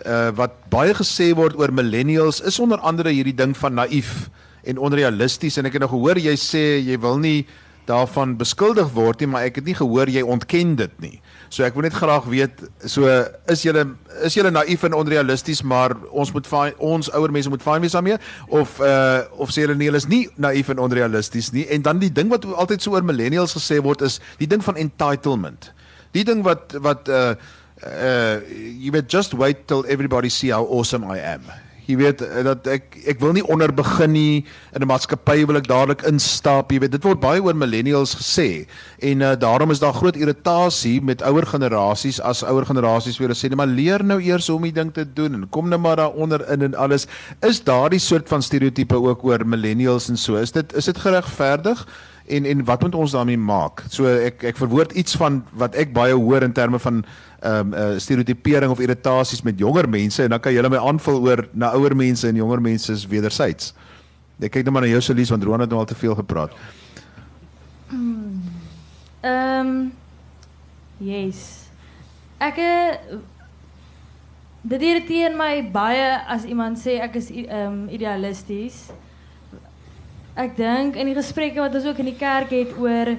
uh 0.03 0.34
wat 0.34 0.59
baie 0.74 0.96
gesê 0.98 1.30
word 1.38 1.55
oor 1.55 1.70
millennials 1.70 2.42
is 2.42 2.59
onder 2.59 2.82
andere 2.82 3.14
hierdie 3.14 3.36
ding 3.36 3.55
van 3.55 3.78
naïef 3.78 4.26
en 4.66 4.82
onrealisties 4.90 5.61
en 5.61 5.70
ek 5.70 5.78
het 5.78 5.86
nou 5.86 5.94
gehoor 5.94 6.18
jy 6.18 6.34
sê 6.34 6.80
jy 6.82 6.98
wil 6.98 7.20
nie 7.22 7.44
daarvan 7.91 8.36
beskuldig 8.38 8.93
word 8.95 9.20
nie, 9.20 9.28
maar 9.30 9.47
ek 9.49 9.61
het 9.61 9.66
nie 9.68 9.76
gehoor 9.76 10.11
jy 10.11 10.22
ontken 10.22 10.76
dit 10.78 10.97
nie. 11.03 11.16
So 11.51 11.64
ek 11.66 11.74
wil 11.74 11.86
net 11.88 11.97
graag 11.99 12.28
weet, 12.30 12.62
so 12.86 13.11
is 13.51 13.64
julle 13.66 13.84
is 14.26 14.36
julle 14.38 14.53
naïef 14.55 14.84
en 14.86 14.95
onrealisties, 14.97 15.64
maar 15.66 15.97
ons 16.11 16.30
moet 16.34 16.47
fine, 16.47 16.74
ons 16.78 17.11
ouer 17.18 17.34
mense 17.34 17.51
moet 17.51 17.64
fyn 17.64 17.82
wees 17.84 17.97
daarmee 17.97 18.18
of 18.49 18.76
uh 18.84 19.22
of 19.43 19.51
sê 19.55 19.64
julle 19.64 19.78
nee, 19.78 19.91
hulle 19.91 20.03
is 20.03 20.09
nie 20.11 20.22
naïef 20.41 20.70
en 20.70 20.82
onrealisties 20.86 21.51
nie. 21.57 21.66
En 21.74 21.82
dan 21.86 22.03
die 22.03 22.12
ding 22.12 22.30
wat 22.32 22.47
altyd 22.51 22.84
so 22.84 22.95
oor 22.95 23.07
millennials 23.07 23.57
gesê 23.59 23.80
word 23.82 24.05
is 24.07 24.20
die 24.43 24.49
ding 24.51 24.62
van 24.64 24.78
entitlement. 24.78 25.72
Die 26.14 26.26
ding 26.26 26.45
wat 26.47 26.76
wat 26.84 27.11
uh 27.11 27.34
uh 27.80 28.38
you 28.51 28.93
would 28.93 29.11
just 29.11 29.34
wait 29.34 29.66
till 29.66 29.84
everybody 29.88 30.28
see 30.28 30.55
how 30.55 30.64
awesome 30.68 31.07
I 31.07 31.18
am 31.18 31.43
jy 31.91 31.99
weet 32.01 32.24
eh, 32.24 32.45
dat 32.47 32.66
ek 32.70 32.97
ek 33.14 33.20
wil 33.20 33.34
nie 33.36 33.45
onder 33.45 33.72
begin 33.74 34.12
nie 34.12 34.45
in 34.74 34.82
'n 34.82 34.88
maatskappy 34.88 35.45
wil 35.47 35.61
ek 35.61 35.68
dadelik 35.68 36.07
instap 36.09 36.72
jy 36.72 36.80
weet 36.80 36.97
dit 36.97 37.05
word 37.05 37.20
baie 37.20 37.43
oor 37.43 37.55
millennials 37.55 38.14
gesê 38.14 38.66
en 39.03 39.20
uh, 39.20 39.34
daarom 39.36 39.70
is 39.70 39.82
daar 39.82 39.95
groot 39.95 40.16
irritasie 40.16 41.01
met 41.03 41.22
ouer 41.22 41.47
generasies 41.47 42.20
as 42.20 42.43
ouer 42.43 42.64
generasies 42.64 43.18
weer 43.18 43.34
sê 43.34 43.49
nee 43.49 43.57
maar 43.57 43.66
leer 43.66 44.05
nou 44.05 44.20
eers 44.22 44.49
hoe 44.49 44.57
om 44.57 44.68
die 44.68 44.74
ding 44.76 44.93
te 44.95 45.05
doen 45.05 45.34
en 45.34 45.49
kom 45.49 45.68
nou 45.68 45.80
maar 45.80 45.97
daaronder 45.97 46.45
in 46.53 46.62
en 46.62 46.74
alles. 46.74 47.07
Is 47.47 47.62
daardie 47.64 48.01
soort 48.01 48.28
van 48.28 48.43
stereotipe 48.43 48.97
ook 48.97 49.24
oor 49.24 49.47
millennials 49.47 50.09
en 50.09 50.16
so? 50.16 50.36
Is 50.41 50.53
dit 50.53 50.74
is 50.76 50.91
dit 50.91 50.99
geregverdig 50.99 51.86
en 52.31 52.47
en 52.47 52.64
wat 52.64 52.83
moet 52.87 52.95
ons 52.95 53.16
daarmee 53.16 53.39
maak 53.39 53.85
so 53.89 54.07
ek 54.07 54.45
ek 54.53 54.61
verwoord 54.61 54.93
iets 54.93 55.18
van 55.20 55.43
wat 55.53 55.74
ek 55.74 55.93
baie 55.97 56.14
hoor 56.14 56.47
in 56.47 56.55
terme 56.57 56.78
van 56.78 57.05
ehm 57.41 57.72
um, 57.72 57.74
uh, 57.74 57.99
stereotipering 57.99 58.70
of 58.72 58.81
irritasies 58.81 59.43
met 59.43 59.59
jonger 59.59 59.89
mense 59.89 60.22
en 60.22 60.35
dan 60.35 60.41
kan 60.41 60.53
jy 60.53 60.61
hulle 60.61 60.72
my 60.74 60.83
aanvul 60.91 61.22
oor 61.24 61.47
na 61.53 61.72
ouer 61.72 61.97
mense 61.97 62.28
en 62.28 62.37
jonger 62.37 62.61
mense 62.61 62.93
is 62.93 63.07
wederzijds. 63.09 63.72
Ek 64.41 64.53
kyk 64.53 64.64
net 64.64 64.72
maar 64.72 64.85
na 64.85 64.93
jou 64.93 65.01
Celise 65.05 65.33
want 65.33 65.45
Roan 65.45 65.64
het 65.64 65.72
nou 65.72 65.81
al 65.81 65.89
te 65.89 65.97
veel 65.97 66.14
gepraat. 66.14 66.53
Ehm 67.91 68.47
um, 69.24 69.93
yes. 70.99 71.68
Ek 72.41 72.57
eh, 72.57 73.16
dit 74.62 74.81
irriteer 74.81 75.37
my 75.37 75.62
baie 75.72 76.07
as 76.28 76.45
iemand 76.45 76.81
sê 76.81 77.01
ek 77.05 77.16
is 77.20 77.28
ehm 77.33 77.66
um, 77.66 77.83
idealisties. 77.89 78.91
Ek 80.39 80.55
dink 80.57 80.95
in 80.95 81.09
die 81.11 81.16
gesprekke 81.16 81.59
wat 81.59 81.74
ons 81.74 81.87
ook 81.91 81.99
in 81.99 82.12
die 82.12 82.18
kerk 82.18 82.53
het 82.55 82.76
oor 82.78 83.16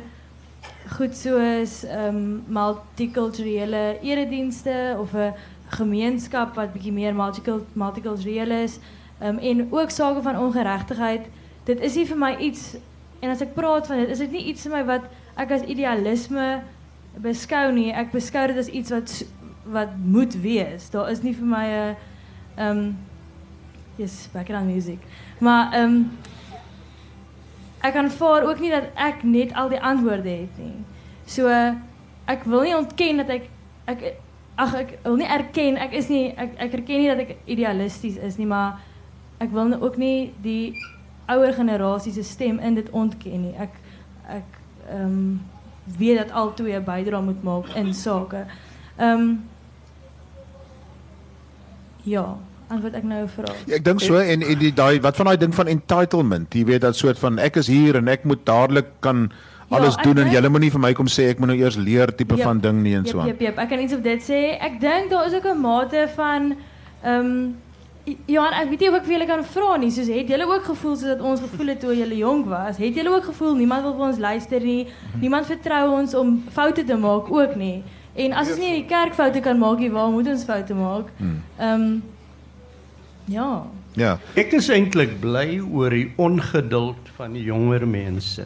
goed 0.95 1.15
soos 1.15 1.81
ehm 1.83 2.15
um, 2.15 2.43
multikulturele 2.47 3.99
eredienste 4.01 4.95
of 4.99 5.13
'n 5.13 5.33
gemeenskap 5.75 6.55
wat 6.55 6.73
bietjie 6.73 6.91
meer 6.91 7.15
multicul 7.15 7.65
multicultureel 7.73 8.51
is 8.51 8.79
um, 9.21 9.37
en 9.37 9.67
ook 9.71 9.89
sake 9.89 10.21
van 10.21 10.37
ongeregtigheid. 10.37 11.27
Dit 11.63 11.79
is 11.79 11.95
nie 11.95 12.05
vir 12.05 12.17
my 12.17 12.35
iets 12.39 12.75
en 13.19 13.29
as 13.29 13.41
ek 13.41 13.53
praat 13.53 13.87
van 13.87 13.97
dit, 13.97 14.09
is 14.09 14.19
dit 14.19 14.31
nie 14.31 14.45
iets 14.45 14.61
vir 14.61 14.71
my 14.71 14.83
wat 14.83 15.03
ek 15.35 15.51
as 15.51 15.67
idealisme 15.67 16.63
beskou 17.15 17.71
nie. 17.71 17.91
Ek 17.91 18.11
beskou 18.11 18.47
dit 18.47 18.57
as 18.57 18.67
iets 18.67 18.91
wat 18.91 19.23
wat 19.65 19.89
moet 20.03 20.33
wees. 20.41 20.89
Daar 20.89 21.11
is 21.11 21.21
nie 21.21 21.35
vir 21.35 21.47
my 21.47 21.65
'n 21.67 21.95
ehm 22.55 22.77
um, 22.77 22.97
yes, 23.97 24.29
background 24.33 24.67
music. 24.67 24.99
Maar 25.39 25.73
ehm 25.73 25.83
um, 25.83 26.11
ek 27.81 27.95
aanvaar 27.95 28.45
ook 28.47 28.59
nie 28.59 28.71
dat 28.71 28.91
ek 28.95 29.23
net 29.23 29.53
al 29.53 29.69
die 29.69 29.81
antwoorde 29.81 30.29
het 30.29 30.57
nie. 30.57 30.83
So 31.25 31.49
ek 32.29 32.43
wil 32.43 32.61
nie 32.67 32.77
ontken 32.77 33.23
dat 33.23 33.29
ek 33.29 33.49
ek 33.91 34.03
ag 34.61 34.73
ek 34.77 34.95
wil 35.03 35.17
nie 35.17 35.27
erken 35.27 35.77
ek 35.81 35.93
is 35.97 36.09
nie 36.09 36.31
ek 36.37 36.57
ek 36.57 36.73
erken 36.79 37.01
nie 37.01 37.11
dat 37.11 37.23
ek 37.25 37.37
idealisties 37.45 38.17
is 38.21 38.37
nie, 38.37 38.47
maar 38.47 38.81
ek 39.41 39.53
wil 39.55 39.73
ook 39.81 39.97
nie 39.97 40.33
die 40.41 40.73
ouer 41.31 41.53
generasie 41.53 42.13
se 42.13 42.23
stem 42.23 42.59
in 42.59 42.75
dit 42.75 42.89
ontken 42.89 43.47
nie. 43.47 43.55
Ek 43.57 43.73
ek 44.27 44.59
ehm 44.89 45.05
um, 45.05 45.41
weet 45.97 46.17
dat 46.17 46.31
al 46.31 46.53
twee 46.53 46.79
bydra 46.79 47.21
moet 47.21 47.43
maak 47.43 47.71
in 47.75 47.93
sake. 47.93 48.45
Ehm 48.97 49.19
um, 49.19 49.31
Ja, 52.03 52.37
antwoord 52.71 52.95
ek 52.95 53.03
nou 53.03 53.21
'n 53.23 53.27
vraag. 53.27 53.55
Ja, 53.67 53.75
ek 53.75 53.83
dink 53.83 53.99
so 54.01 54.15
en 54.15 54.41
en 54.41 54.57
die 54.59 54.73
daai 54.73 54.99
wat 55.01 55.15
van 55.15 55.25
daai 55.25 55.37
ding 55.37 55.53
van 55.55 55.67
entitlement, 55.67 56.53
jy 56.53 56.65
weet 56.65 56.81
dat 56.81 56.95
soort 56.95 57.19
van 57.19 57.39
ek 57.39 57.55
is 57.55 57.67
hier 57.67 57.95
en 57.95 58.07
ek 58.07 58.23
moet 58.23 58.45
dadelik 58.45 58.85
kan 58.99 59.31
alles 59.69 59.95
Ja, 59.95 60.01
doen 60.03 60.17
en 60.17 60.23
dink- 60.29 60.35
jy 60.43 60.49
moet 60.49 60.61
nie 60.61 60.69
vir 60.71 60.79
my 60.79 60.93
kom 60.93 61.05
sê 61.07 61.29
ek 61.29 61.39
moet 61.39 61.47
nou 61.49 61.57
eers 61.59 61.75
leer 61.77 62.07
tipe 62.15 62.35
Jep, 62.35 62.43
van 62.45 62.59
ding 62.59 62.81
nie 62.83 62.95
en 62.95 63.05
so 63.05 63.19
aan. 63.19 63.27
jep, 63.27 63.39
jep. 63.39 63.57
Ek 63.57 63.69
kan 63.69 63.79
iets 63.79 63.93
op 63.93 64.03
dit 64.03 64.19
sê. 64.21 64.57
Ek 64.59 64.79
dink 64.81 65.09
daar 65.09 65.25
is 65.27 65.33
ook 65.33 65.45
'n 65.45 65.61
mate 65.61 66.09
van 66.15 66.55
ehm 67.03 67.53
Ja, 68.25 68.49
ek 68.61 68.69
weet 68.69 68.79
nie 68.79 68.89
of 68.89 68.95
ek 68.95 69.03
vir 69.05 69.13
julle 69.13 69.27
kan 69.27 69.43
vra 69.43 69.77
nie. 69.77 69.91
Soos 69.91 70.07
het 70.07 70.27
julle 70.27 70.45
ook 70.47 70.63
gevoel 70.63 70.95
soos 70.95 71.07
dat 71.07 71.21
ons 71.21 71.39
gevoel 71.39 71.67
het 71.67 71.79
toe 71.79 71.95
julle 71.95 72.17
jonk 72.17 72.47
was? 72.47 72.77
Het 72.77 72.95
julle 72.95 73.09
ook 73.15 73.23
gevoel 73.23 73.53
niemand 73.55 73.83
wil 73.83 73.93
vir 73.93 74.07
ons 74.07 74.17
luister 74.17 74.59
nie? 74.59 74.87
Niemand 75.21 75.45
vertrou 75.45 75.91
ons 75.99 76.13
om 76.15 76.43
foute 76.51 76.83
te 76.83 76.95
maak 76.97 77.31
ook 77.31 77.55
nie. 77.55 77.83
En 78.15 78.33
as 78.33 78.49
ons 78.49 78.57
nie 78.57 78.67
in 78.67 78.73
die 78.81 78.85
kerk 78.89 79.13
foute 79.13 79.39
kan 79.39 79.57
maak 79.59 79.77
nie, 79.79 79.91
waar 79.91 80.09
moet 80.09 80.27
ons 80.27 80.43
foute 80.43 80.73
maak? 80.73 81.05
Ehm 81.59 82.01
ja. 83.31 83.63
Ja. 83.99 84.15
Ek 84.39 84.53
is 84.55 84.69
eintlik 84.71 85.17
bly 85.23 85.59
oor 85.59 85.91
die 85.91 86.11
ongeduld 86.21 87.09
van 87.17 87.33
die 87.35 87.43
jonger 87.43 87.83
mense. 87.87 88.45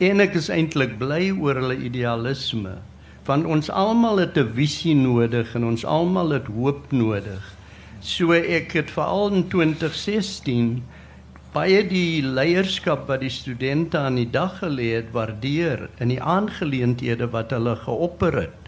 En 0.00 0.22
ek 0.24 0.38
is 0.40 0.48
eintlik 0.52 0.94
bly 1.00 1.28
oor 1.34 1.60
hulle 1.60 1.76
idealisme. 1.76 2.78
Want 3.28 3.44
ons 3.44 3.68
almal 3.68 4.22
het 4.24 4.38
'n 4.40 4.54
visie 4.56 4.94
nodig 4.96 5.54
en 5.54 5.64
ons 5.64 5.84
almal 5.84 6.30
het 6.32 6.48
hoop 6.48 6.92
nodig. 6.92 7.42
So 8.00 8.32
ek 8.32 8.72
het 8.72 8.90
veral 8.90 9.28
in 9.36 9.48
2016 9.48 10.82
baie 11.52 11.82
die 11.84 12.22
leierskap 12.22 13.08
wat 13.08 13.20
die 13.20 13.32
studente 13.34 13.98
aan 13.98 14.16
die 14.16 14.30
dag 14.30 14.60
gelê 14.62 14.94
het 14.96 15.12
waardeer 15.12 15.90
in 15.98 16.08
die 16.08 16.22
aangeleenthede 16.22 17.28
wat 17.30 17.50
hulle 17.50 17.76
geopper 17.76 18.40
het. 18.40 18.59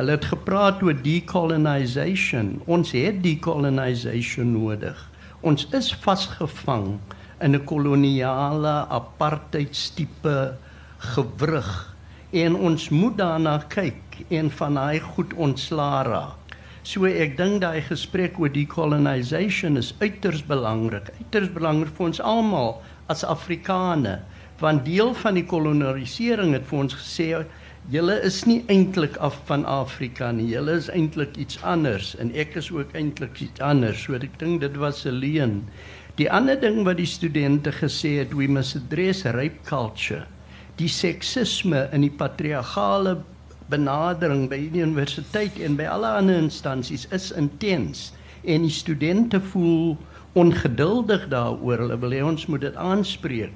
Hulle 0.00 0.14
het 0.16 0.30
gepraat 0.30 0.78
oor 0.80 0.96
decolonization. 0.96 2.54
Ons 2.64 2.94
het 2.96 3.18
decolonization 3.20 4.48
nodig. 4.54 4.96
Ons 5.44 5.66
is 5.76 5.90
vasgevang 6.00 6.86
in 7.44 7.52
'n 7.52 7.64
koloniale 7.68 8.86
apartheidstipe 8.88 10.56
gewrig 11.12 11.94
en 12.32 12.56
ons 12.56 12.88
moet 12.88 13.16
daarna 13.18 13.58
kyk 13.68 14.24
en 14.28 14.50
van 14.50 14.74
daai 14.74 15.00
goed 15.00 15.34
ontslaa 15.34 16.02
raak. 16.02 16.56
So 16.82 17.04
ek 17.04 17.36
dink 17.36 17.60
daai 17.60 17.82
gesprek 17.82 18.40
oor 18.40 18.52
decolonization 18.52 19.76
is 19.76 19.94
uiters 20.00 20.46
belangrik. 20.46 21.12
Uiters 21.20 21.52
belangrik 21.52 21.92
vir 21.96 22.06
ons 22.06 22.20
almal 22.20 22.82
as 23.06 23.24
Afrikane, 23.24 24.20
want 24.60 24.84
deel 24.84 25.14
van 25.14 25.34
die 25.34 25.46
kolonisering 25.46 26.52
het 26.52 26.64
vir 26.64 26.78
ons 26.78 26.94
gesê 26.94 27.44
julle 27.90 28.14
is 28.22 28.44
nie 28.46 28.60
eintlik 28.70 29.16
af 29.18 29.40
van 29.48 29.64
Afrika 29.66 30.30
nie. 30.32 30.46
Julle 30.52 30.76
is 30.78 30.88
eintlik 30.94 31.34
iets 31.42 31.58
anders 31.66 32.12
en 32.22 32.30
ek 32.38 32.54
is 32.60 32.70
ook 32.70 32.94
eintlik 32.94 33.40
iets 33.42 33.62
anders. 33.66 34.04
So 34.06 34.14
ek 34.14 34.38
dink 34.38 34.60
dit 34.62 34.76
was 34.78 35.04
'n 35.06 35.18
leuen. 35.18 35.64
Die 36.16 36.30
ander 36.30 36.60
ding 36.60 36.84
wat 36.84 36.96
die 36.96 37.06
studente 37.06 37.72
gesê 37.72 38.18
het, 38.18 38.34
we 38.36 38.46
must 38.46 38.76
address 38.76 39.24
rape 39.24 39.58
culture. 39.64 40.26
Die 40.76 40.88
seksisme 40.88 41.88
in 41.92 42.00
die 42.00 42.10
patriargale 42.10 43.18
benadering 43.68 44.48
by 44.48 44.68
die 44.70 44.82
universiteit 44.82 45.58
en 45.58 45.76
by 45.76 45.84
alle 45.84 46.06
ander 46.06 46.38
instansies 46.38 47.06
is 47.10 47.30
intens 47.32 48.12
en 48.44 48.62
die 48.62 48.70
studente 48.70 49.40
voel 49.40 49.96
ongeduldig 50.32 51.28
daaroor. 51.28 51.78
Hulle 51.78 51.98
wil 51.98 52.10
hê 52.10 52.22
ons 52.22 52.46
moet 52.46 52.60
dit 52.60 52.76
aanspreek. 52.76 53.52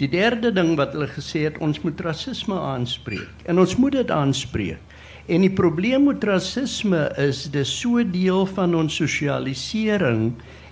Die 0.00 0.08
derde 0.08 0.48
ding 0.56 0.78
wat 0.78 0.94
hulle 0.96 1.10
gesê 1.12 1.42
het, 1.44 1.58
ons 1.60 1.82
moet 1.84 1.98
rasisme 2.00 2.56
aanspreek 2.56 3.42
en 3.44 3.60
ons 3.60 3.74
moet 3.76 3.98
dit 3.98 4.12
aanspreek. 4.14 4.80
En 5.28 5.44
die 5.44 5.52
probleem 5.52 6.06
met 6.08 6.24
rasisme 6.24 7.02
is 7.20 7.44
dis 7.52 7.72
so 7.82 8.00
deel 8.08 8.46
van 8.48 8.72
ons 8.78 8.96
sosialisering 8.96 10.30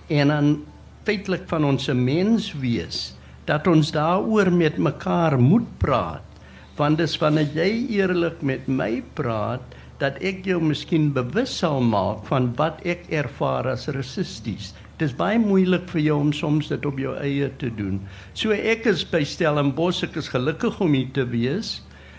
en 0.09 0.33
dan 0.33 0.49
feitelik 1.05 1.45
van 1.51 1.67
ons 1.69 1.85
menswees 1.93 3.03
dat 3.45 3.69
ons 3.69 3.93
daaroor 3.93 4.49
met 4.53 4.81
mekaar 4.81 5.37
moet 5.41 5.67
praat. 5.81 6.25
Want 6.79 6.97
dis 6.97 7.15
wanneer 7.21 7.53
jy 7.53 7.69
eerlik 7.99 8.41
met 8.41 8.65
my 8.65 9.03
praat 9.13 9.77
dat 10.01 10.17
ek 10.25 10.41
jou 10.47 10.57
miskien 10.63 11.11
bewus 11.13 11.53
sal 11.61 11.83
maak 11.85 12.25
van 12.31 12.49
wat 12.57 12.81
ek 12.87 13.05
ervaar 13.13 13.75
as 13.75 13.89
rassisties. 13.93 14.73
Dis 14.99 15.13
baie 15.15 15.39
moeilik 15.39 15.85
vir 15.93 16.01
jou 16.03 16.15
om 16.19 16.31
soms 16.35 16.67
dit 16.67 16.85
op 16.85 16.97
jou 16.99 17.13
eie 17.23 17.47
te 17.61 17.69
doen. 17.71 18.01
So 18.35 18.51
ek 18.51 18.83
is 18.91 19.05
by 19.07 19.21
Stellenbosch, 19.23 20.01
ek 20.03 20.17
is 20.19 20.27
gelukkig 20.33 20.81
om 20.83 20.97
hier 20.97 21.13
te 21.15 21.23
wees, 21.31 21.77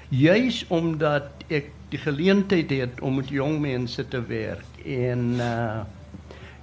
juis 0.08 0.62
omdat 0.72 1.44
ek 1.52 1.68
die 1.92 2.00
geleentheid 2.00 2.72
het 2.72 3.02
om 3.04 3.18
met 3.20 3.28
jong 3.28 3.58
mense 3.60 4.04
te 4.08 4.22
werk 4.30 4.84
en 4.86 5.34
uh 5.44 5.82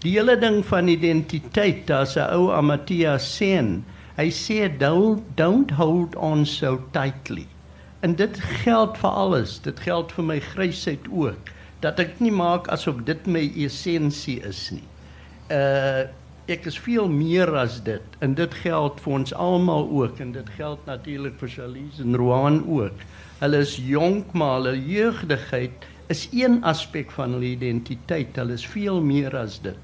die 0.05 0.11
hele 0.13 0.36
ding 0.38 0.59
van 0.65 0.88
identiteit, 0.88 1.88
daar's 1.89 2.15
'n 2.15 2.30
ou 2.34 2.51
Amartya 2.53 3.18
Sen. 3.18 3.84
Hy 4.18 4.30
sê 4.30 4.70
don't 4.78 5.24
don't 5.36 5.72
hold 5.72 6.15
on 6.15 6.45
so 6.45 6.82
tightly. 6.93 7.47
En 8.01 8.15
dit 8.15 8.39
geld 8.63 8.97
vir 8.97 9.09
alles. 9.09 9.59
Dit 9.59 9.80
geld 9.80 10.11
vir 10.11 10.24
my 10.24 10.39
grysheid 10.39 11.05
ook 11.11 11.49
dat 11.82 11.99
ek 11.99 12.20
nie 12.20 12.32
maak 12.32 12.68
asof 12.68 13.03
dit 13.05 13.28
my 13.28 13.51
essensie 13.65 14.39
is 14.41 14.70
nie. 14.72 14.86
Uh 15.52 16.08
ek 16.48 16.64
is 16.70 16.78
veel 16.80 17.10
meer 17.12 17.50
as 17.60 17.82
dit 17.84 18.14
en 18.24 18.32
dit 18.36 18.54
geld 18.62 19.02
vir 19.04 19.14
ons 19.18 19.34
almal 19.36 19.89
ook 19.91 20.22
en 20.24 20.30
dit 20.32 20.52
geld 20.56 20.86
natuurlik 20.88 21.36
vir 21.41 21.50
Charlize 21.52 22.06
en 22.06 22.16
Roan 22.16 22.62
ook. 22.64 23.04
Hulle 23.41 23.60
is 23.66 23.74
jonk 23.84 24.32
maar 24.32 24.54
hulle 24.62 24.78
jeugdigheid 24.80 25.84
is 26.08 26.24
een 26.32 26.62
aspek 26.64 27.12
van 27.12 27.36
hulle 27.36 27.50
identiteit. 27.52 28.39
Hulle 28.39 28.56
is 28.56 28.64
veel 28.64 29.02
meer 29.04 29.36
as 29.36 29.60
dit. 29.60 29.76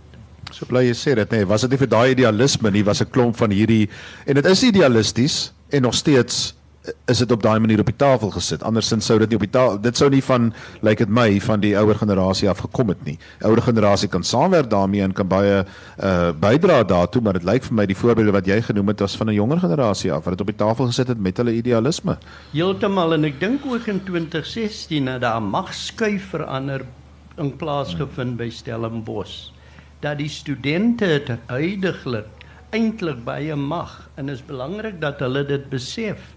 So 0.55 0.67
bly 0.69 0.85
jy 0.87 0.95
sê 0.95 1.17
dit 1.19 1.35
nê, 1.35 1.41
nee, 1.41 1.49
was 1.51 1.65
dit 1.65 1.75
nie 1.75 1.81
vir 1.83 1.91
daai 1.91 2.13
idealisme 2.13 2.71
nie, 2.71 2.85
was 2.87 3.01
'n 3.01 3.11
klomp 3.11 3.35
van 3.35 3.51
hierdie 3.51 3.89
en 4.25 4.35
dit 4.39 4.45
is 4.45 4.63
idealisties 4.63 5.51
en 5.69 5.81
nog 5.81 5.95
steeds 5.95 6.55
is 7.05 7.17
dit 7.17 7.31
op 7.31 7.43
daai 7.43 7.59
manier 7.63 7.79
op 7.79 7.87
die 7.87 7.95
tafel 7.95 8.31
gesit. 8.33 8.63
Andersins 8.63 9.05
sou 9.07 9.15
dit 9.21 9.31
nie 9.31 9.37
op 9.39 9.45
die 9.45 9.51
tafel 9.53 9.79
dit 9.83 9.97
sou 9.97 10.09
nie 10.11 10.23
van 10.23 10.49
lyk 10.51 10.83
like 10.87 11.05
dit 11.05 11.13
my 11.15 11.39
van 11.43 11.61
die 11.63 11.71
ouer 11.79 11.95
generasie 11.95 12.49
af 12.51 12.63
gekom 12.65 12.91
het 12.91 13.03
nie. 13.07 13.15
Ouer 13.47 13.61
generasie 13.63 14.09
kan 14.11 14.23
saamwerk 14.27 14.69
daarmee 14.71 15.03
en 15.05 15.13
kan 15.15 15.27
baie 15.27 15.63
uh 15.63 16.31
bydra 16.43 16.81
daartoe, 16.83 17.21
maar 17.21 17.37
dit 17.39 17.47
lyk 17.47 17.63
vir 17.63 17.77
my 17.79 17.85
die 17.87 17.97
voorbeelde 17.97 18.35
wat 18.35 18.47
jy 18.47 18.59
genoem 18.67 18.91
het 18.91 18.99
was 19.05 19.15
van 19.15 19.29
'n 19.29 19.37
jonger 19.39 19.59
generasie 19.59 20.11
af 20.11 20.25
wat 20.25 20.37
dit 20.37 20.41
op 20.41 20.51
die 20.51 20.59
tafel 20.65 20.85
gesit 20.91 21.07
het 21.07 21.19
met 21.19 21.37
hulle 21.37 21.53
idealisme. 21.53 22.17
Heeltemal 22.51 23.13
en 23.13 23.23
ek 23.23 23.39
dink 23.39 23.65
ook 23.65 23.87
in 23.87 24.03
2016 24.03 25.07
het 25.07 25.21
daar 25.21 25.41
'n 25.41 25.49
magskuif 25.49 26.29
verander 26.29 26.85
in 27.37 27.55
plaas 27.55 27.95
gevind 27.95 28.37
by 28.37 28.49
Stellenbosch. 28.49 29.51
Dat 30.01 30.17
die 30.17 30.29
studente 30.29 31.39
huidiglik 31.45 32.27
eintlik 32.71 33.23
baie 33.23 33.55
mag 33.55 34.09
en 34.15 34.29
is 34.29 34.41
belangrik 34.45 35.01
dat 35.01 35.19
hulle 35.19 35.45
dit 35.45 35.69
besef 35.69 36.33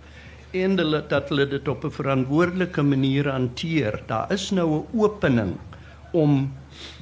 en 0.52 0.78
hulle 0.78 1.02
dat 1.08 1.28
hulle 1.32 1.46
dit 1.48 1.68
op 1.68 1.84
'n 1.84 1.90
verantwoordelike 1.90 2.82
manier 2.82 3.30
hanteer. 3.30 4.02
Daar 4.06 4.32
is 4.32 4.50
nou 4.50 4.68
'n 4.78 4.86
opening 4.98 5.56
om 6.12 6.52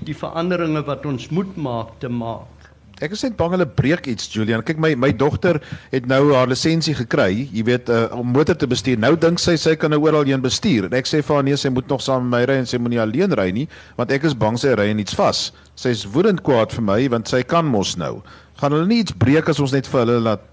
die 0.04 0.16
veranderinge 0.16 0.84
wat 0.84 1.06
ons 1.06 1.28
moet 1.28 1.56
maak 1.56 1.88
te 1.98 2.08
maak. 2.08 2.54
Ek 3.02 3.10
is 3.10 3.22
net 3.22 3.34
bang 3.36 3.50
hulle 3.50 3.66
breek 3.66 4.06
iets 4.06 4.28
Julian. 4.30 4.62
Kyk 4.62 4.78
my 4.78 4.94
my 4.94 5.10
dogter 5.12 5.58
het 5.90 6.06
nou 6.06 6.32
haar 6.32 6.46
lisensie 6.46 6.94
gekry, 6.94 7.48
jy 7.52 7.64
weet 7.66 7.88
uh, 7.88 8.06
om 8.14 8.30
motor 8.30 8.54
te 8.56 8.66
bestuur. 8.70 8.98
Nou 8.98 9.16
dink 9.16 9.38
sy 9.42 9.56
sy 9.56 9.74
kan 9.74 9.90
nou 9.90 9.98
oral 10.06 10.24
heen 10.24 10.40
bestuur. 10.40 10.86
En 10.86 10.94
ek 10.94 11.10
sê 11.10 11.20
vir 11.22 11.34
haar 11.34 11.44
nee, 11.44 11.56
sy 11.56 11.72
moet 11.74 11.88
nog 11.90 12.04
saam 12.04 12.28
met 12.28 12.30
my 12.30 12.44
ry 12.44 12.56
en 12.62 12.66
sy 12.66 12.78
moenie 12.78 13.02
alleen 13.02 13.34
ry 13.34 13.50
nie, 13.50 13.66
want 13.96 14.14
ek 14.14 14.24
is 14.24 14.34
bang 14.34 14.56
sy 14.60 14.76
ry 14.78 14.86
in 14.92 15.02
iets 15.02 15.14
vas. 15.18 15.50
Sy's 15.74 16.06
woedend 16.06 16.44
kwaad 16.46 16.72
vir 16.72 16.86
my 16.86 17.00
want 17.08 17.28
sy 17.28 17.42
kan 17.42 17.66
mos 17.66 17.96
nou. 17.98 18.22
Gaan 18.62 18.72
hulle 18.72 18.86
nie 18.86 19.02
iets 19.02 19.12
breek 19.18 19.50
as 19.50 19.60
ons 19.60 19.74
net 19.74 19.90
vir 19.90 20.04
hulle 20.04 20.20
laat 20.20 20.46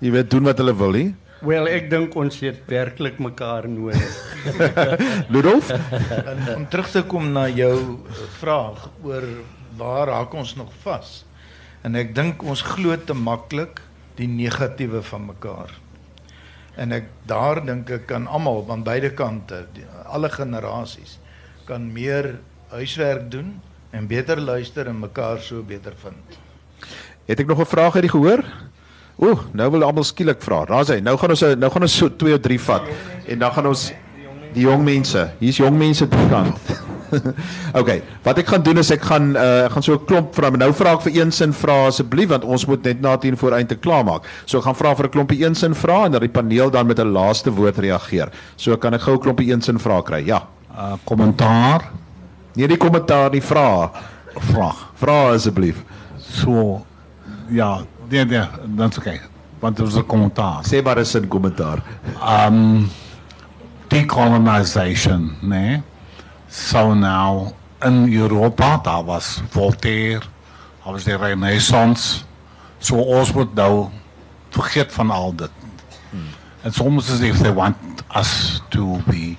jy 0.00 0.14
weet 0.14 0.30
doen 0.30 0.46
wat 0.46 0.58
hulle 0.62 0.74
wil 0.78 0.94
nie? 0.94 1.10
Wel, 1.44 1.66
ek 1.68 1.90
dink 1.92 2.14
ons 2.16 2.38
het 2.40 2.62
werklik 2.72 3.18
mekaar 3.20 3.66
nodig. 3.68 4.12
Ludolf? 5.32 5.68
En 5.74 6.38
om 6.54 6.64
terug 6.72 6.88
te 6.88 7.02
kom 7.04 7.26
na 7.34 7.42
jou 7.52 8.00
vraag 8.38 8.86
oor 9.04 9.26
waar 9.76 10.08
raak 10.08 10.32
ons 10.40 10.54
nog 10.56 10.70
vas? 10.84 11.18
En 11.84 11.98
ek 12.00 12.14
dink 12.16 12.40
ons 12.48 12.62
glo 12.64 12.96
te 12.96 13.12
maklik 13.12 13.82
die 14.16 14.28
negatiewe 14.30 15.02
van 15.04 15.26
mekaar. 15.34 15.74
En 16.80 16.96
ek 16.96 17.12
daar 17.28 17.60
dink 17.66 17.92
ek 17.92 18.08
kan 18.08 18.24
almal 18.24 18.64
van 18.70 18.86
beide 18.86 19.12
kante, 19.12 19.66
die, 19.76 19.84
alle 20.08 20.32
generasies 20.32 21.18
kan 21.68 21.90
meer 21.92 22.38
huiswerk 22.72 23.28
doen 23.32 23.58
en 23.92 24.08
beter 24.08 24.40
luister 24.40 24.88
en 24.88 25.04
mekaar 25.04 25.44
so 25.44 25.60
beter 25.60 25.92
vind. 26.00 26.40
Het 27.28 27.40
ek 27.40 27.52
nog 27.52 27.60
'n 27.60 27.68
vraag 27.68 28.00
uit 28.00 28.08
die 28.08 28.16
gehoor? 28.16 28.44
Ooh, 29.22 29.38
nou 29.54 29.68
wil 29.70 29.84
almal 29.86 30.04
skielik 30.04 30.42
vra. 30.42 30.64
Daar's 30.66 30.88
hy. 30.88 31.00
Nou 31.04 31.16
gaan 31.20 31.30
ons 31.30 31.44
nou 31.58 31.70
gaan 31.70 31.86
ons 31.86 31.98
so 31.98 32.08
2 32.08 32.34
of 32.34 32.42
3 32.42 32.58
vat 32.60 32.88
en 33.30 33.38
dan 33.38 33.52
gaan 33.54 33.66
ons 33.70 33.92
die 34.54 34.66
jong 34.66 34.82
mense. 34.86 35.22
Hier's 35.40 35.58
jong 35.58 35.78
mense 35.78 36.08
te 36.08 36.26
kant. 36.30 36.58
okay, 37.80 38.00
wat 38.24 38.38
ek 38.42 38.48
gaan 38.50 38.62
doen 38.66 38.80
is 38.82 38.90
ek 38.90 39.04
gaan 39.06 39.34
uh, 39.38 39.66
ek 39.68 39.74
gaan 39.76 39.86
so 39.86 39.94
'n 39.94 40.06
klomp 40.08 40.34
vra. 40.34 40.50
Nou 40.50 40.72
vra 40.74 40.96
ek 40.98 41.06
vir 41.06 41.20
een 41.20 41.30
sin 41.32 41.54
vra 41.54 41.86
asseblief 41.88 42.32
want 42.34 42.44
ons 42.44 42.66
moet 42.66 42.82
net 42.84 43.00
na 43.00 43.16
10 43.16 43.38
voor 43.38 43.58
einde 43.60 43.78
klaarmaak. 43.78 44.26
So 44.46 44.58
ek 44.58 44.66
gaan 44.66 44.78
vra 44.78 44.94
vir 44.98 45.06
'n 45.06 45.14
klompie 45.14 45.44
een 45.44 45.54
sin 45.54 45.74
vra 45.74 46.04
en 46.06 46.12
dan 46.12 46.20
die 46.26 46.34
paneel 46.34 46.70
dan 46.70 46.86
met 46.86 46.98
'n 46.98 47.12
laaste 47.12 47.50
woord 47.50 47.78
reageer. 47.78 48.30
So 48.56 48.76
kan 48.76 48.94
ek 48.94 49.06
gou 49.06 49.14
'n 49.14 49.20
klompie 49.22 49.52
een 49.52 49.62
sin 49.62 49.78
vra 49.78 50.02
kry. 50.02 50.26
Ja. 50.26 50.42
Uh 50.74 50.98
kommentaar, 51.04 51.86
Nee, 52.54 52.68
die 52.70 52.78
kommentaar, 52.78 53.30
die 53.34 53.42
vraag. 53.42 53.90
vraag. 54.50 54.90
Vra 54.94 55.32
asseblief. 55.34 55.82
So 56.18 56.84
ja, 57.50 57.84
nee 58.08 58.24
nee, 58.24 58.48
dan's 58.66 58.98
oké. 58.98 59.20
Want 59.58 59.76
dit 59.76 59.84
was 59.84 59.96
'n 59.96 60.06
kommentaar. 60.06 60.64
Sê 60.64 60.82
maar 60.82 60.98
'n 60.98 61.04
sin 61.04 61.28
kommentaar. 61.28 61.82
Um 62.22 62.90
decolonization, 63.88 65.36
nee. 65.40 65.82
So 66.48 66.94
now 66.94 67.52
in 67.82 68.12
Europa, 68.12 68.78
daar 68.78 69.04
was 69.04 69.42
Voltaire, 69.50 70.22
daar 70.84 70.92
was 70.92 71.04
die 71.04 71.16
Renaissance. 71.16 72.24
So 72.78 72.96
ons 72.96 73.32
moet 73.32 73.54
nou 73.54 73.88
vergeet 74.50 74.92
van 74.92 75.10
al 75.10 75.34
dit. 75.34 75.50
It's 76.64 76.80
almost 76.80 77.10
as 77.10 77.20
if 77.20 77.38
they 77.42 77.52
want 77.52 77.76
us 78.16 78.62
to 78.70 79.00
be 79.06 79.36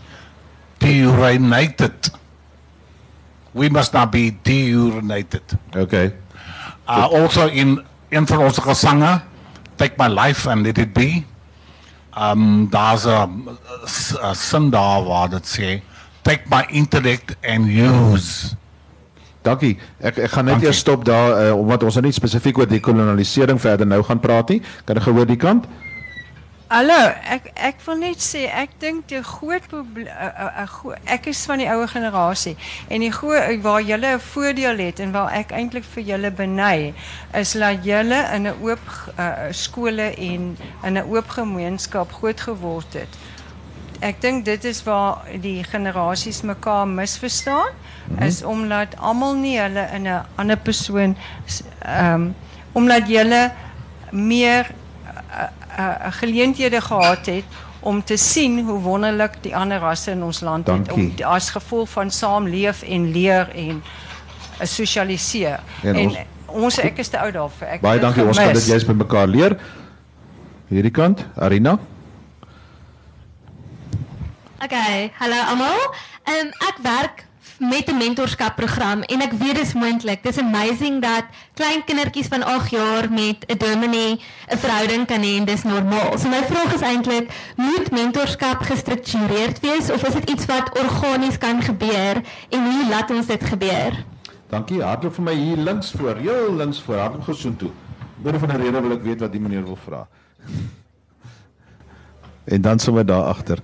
deurinated. 0.78 2.11
We 3.51 3.70
must 3.70 3.93
not 3.93 4.11
be 4.11 4.38
deurinated. 4.43 5.57
Okay. 5.76 6.13
Uh, 6.88 7.09
also 7.09 7.47
in 7.47 7.82
een 8.16 8.28
van 8.28 8.38
onze 8.38 8.61
gezangen, 8.61 9.22
Take 9.76 9.93
My 9.97 10.20
Life 10.20 10.49
and 10.49 10.61
Let 10.61 10.78
It 10.78 10.93
Be. 10.93 11.24
Um, 12.20 12.70
daar's 12.70 13.05
'n 13.05 13.47
sin 14.32 14.70
daar 14.70 15.03
waar 15.03 15.30
dit 15.30 15.59
sê, 15.59 15.82
Take 16.22 16.41
my 16.49 16.66
intellect 16.70 17.36
and 17.45 17.68
use. 17.70 18.55
Dankie. 19.45 19.78
Ek 20.01 20.18
ek 20.18 20.32
gaan 20.32 20.45
net 20.45 20.53
Dankie. 20.53 20.68
eers 20.68 20.78
stop 20.82 21.05
daar 21.05 21.47
uh, 21.47 21.53
omdat 21.53 21.84
ons 21.84 21.93
nou 21.93 22.05
nie 22.05 22.13
spesifiek 22.16 22.57
oor 22.57 22.68
dekolonialisering 22.68 23.61
verder 23.61 23.88
nou 23.88 24.01
gaan 24.03 24.20
praat 24.20 24.49
nie. 24.49 24.61
Kan 24.89 24.97
ek 24.97 25.05
gehoor 25.05 25.28
die 25.30 25.38
kant? 25.38 25.68
Hallo, 26.66 26.97
ek 27.30 27.51
ek 27.61 27.82
wil 27.86 27.99
net 28.01 28.24
sê 28.26 28.47
ek 28.49 28.72
dink 28.82 29.03
die 29.11 29.20
groot 29.22 29.61
probleem 29.70 30.07
ek 31.13 31.28
is 31.30 31.43
van 31.45 31.61
die 31.61 31.68
ouer 31.70 31.86
generasie 31.91 32.55
en 32.89 33.03
die 33.05 33.11
groot 33.13 33.59
waar 33.61 33.84
julle 33.86 34.16
'n 34.16 34.24
voordeel 34.34 34.80
het 34.82 34.99
en 34.99 35.11
waar 35.13 35.30
ek 35.38 35.51
eintlik 35.53 35.86
vir 35.86 36.03
julle 36.07 36.32
beny 36.32 36.95
is 37.38 37.51
dat 37.53 37.86
julle 37.86 38.18
in 38.34 38.47
'n 38.49 38.57
oop 38.66 38.82
uh, 39.20 39.53
skole 39.53 40.09
en 40.18 40.57
in 40.57 40.97
'n 40.97 41.05
oop 41.05 41.30
gemeenskap 41.30 42.11
groot 42.11 42.41
geword 42.41 42.97
het. 42.97 43.13
Ek 44.01 44.22
dink 44.22 44.45
dit 44.45 44.66
is 44.66 44.82
waar 44.84 45.22
die 45.41 45.63
generasies 45.63 46.41
mekaar 46.41 46.88
misverstaan 46.88 47.70
mm 47.70 48.18
-hmm. 48.18 48.26
is 48.26 48.41
omdat 48.43 48.97
almal 48.97 49.36
nie 49.36 49.59
hulle 49.59 49.86
in 49.93 50.07
'n 50.07 50.26
ander 50.36 50.57
persoon 50.57 51.16
ehm 51.86 52.13
um, 52.13 52.36
omdat 52.74 53.07
julle 53.07 53.51
meer 54.09 54.66
uh, 55.30 55.64
geleenthede 56.11 56.82
gehad 56.82 57.26
het 57.26 57.43
om 57.80 58.03
te 58.03 58.17
sien 58.17 58.59
hoe 58.65 58.80
wonderlik 58.80 59.36
die 59.41 59.55
ander 59.55 59.80
rasse 59.80 60.11
in 60.11 60.23
ons 60.23 60.39
land 60.41 60.67
het 60.67 60.86
Dankie. 60.88 61.26
om 61.26 61.32
as 61.32 61.49
gevolg 61.49 61.89
van 61.89 62.11
saamleef 62.11 62.82
en 62.82 63.11
leer 63.11 63.49
en 63.55 63.84
uh, 63.84 64.65
sosialiseer. 64.67 65.59
En 65.84 65.95
En, 65.95 66.07
ons- 66.07 66.17
ons, 66.47 66.78
ek 66.80 66.97
is 66.97 67.07
te 67.07 67.19
oud 67.19 67.34
daarvoor. 67.34 67.67
Ek 67.67 67.82
Baie 67.82 67.93
het 67.93 68.01
dankie. 68.01 68.23
Ons 68.26 68.38
gaan 68.38 68.47
dit 68.47 68.55
gemis. 68.55 68.67
juist 68.71 68.88
by 68.88 68.93
mekaar 68.93 69.28
leer. 69.28 69.57
Hierdie 70.67 70.91
kant, 70.91 71.26
Arina. 71.38 71.78
Okay, 74.63 75.11
hallo 75.19 75.36
almal. 75.51 75.93
Ehm 76.26 76.47
ek 76.67 76.78
werk 76.82 77.24
met 77.60 77.89
'n 77.89 77.97
mentorskapprogram 77.97 79.01
en 79.01 79.22
ek 79.22 79.32
weet 79.32 79.56
dis 79.56 79.74
moontlik. 79.74 80.24
Dis 80.24 80.38
amazing 80.38 81.01
dat 81.01 81.24
klein 81.53 81.84
kindertjies 81.84 82.28
van 82.28 82.43
8 82.43 82.70
jaar 82.70 83.12
met 83.12 83.45
'n 83.47 83.58
dominee 83.58 84.20
'n 84.47 84.58
verhouding 84.58 85.08
kan 85.08 85.22
hê 85.22 85.38
en 85.38 85.45
dis 85.45 85.64
normaal. 85.64 86.18
So 86.18 86.30
my 86.30 86.43
vraag 86.43 86.74
is 86.74 86.82
eintlik, 86.82 87.32
moet 87.56 87.91
mentorskap 87.91 88.62
gestruktureerd 88.62 89.60
wees 89.60 89.91
of 89.91 90.03
is 90.03 90.14
dit 90.14 90.30
iets 90.30 90.45
wat 90.45 90.80
organies 90.80 91.38
kan 91.38 91.62
gebeur 91.62 92.22
en 92.49 92.64
hoe 92.64 92.89
laat 92.89 93.12
ons 93.12 93.26
dit 93.26 93.43
gebeur? 93.43 94.06
Dankie. 94.49 94.82
Hardloop 94.82 95.14
vir 95.14 95.24
my 95.24 95.34
hier 95.34 95.58
links 95.58 95.91
voor, 95.91 96.16
heel 96.16 96.56
links 96.56 96.82
voor. 96.82 96.97
Hardloop 96.97 97.24
gesoen 97.24 97.56
toe. 97.56 97.72
Oor 98.24 98.39
van 98.39 98.49
'n 98.49 98.62
rede 98.62 98.82
wil 98.82 98.91
ek 98.91 99.03
weet 99.03 99.20
wat 99.20 99.32
die 99.32 99.41
meneer 99.41 99.64
wil 99.64 99.76
vra. 99.76 100.08
En 102.43 102.62
dan 102.62 102.80
sommer 102.80 103.06
daar 103.06 103.24
agter. 103.24 103.60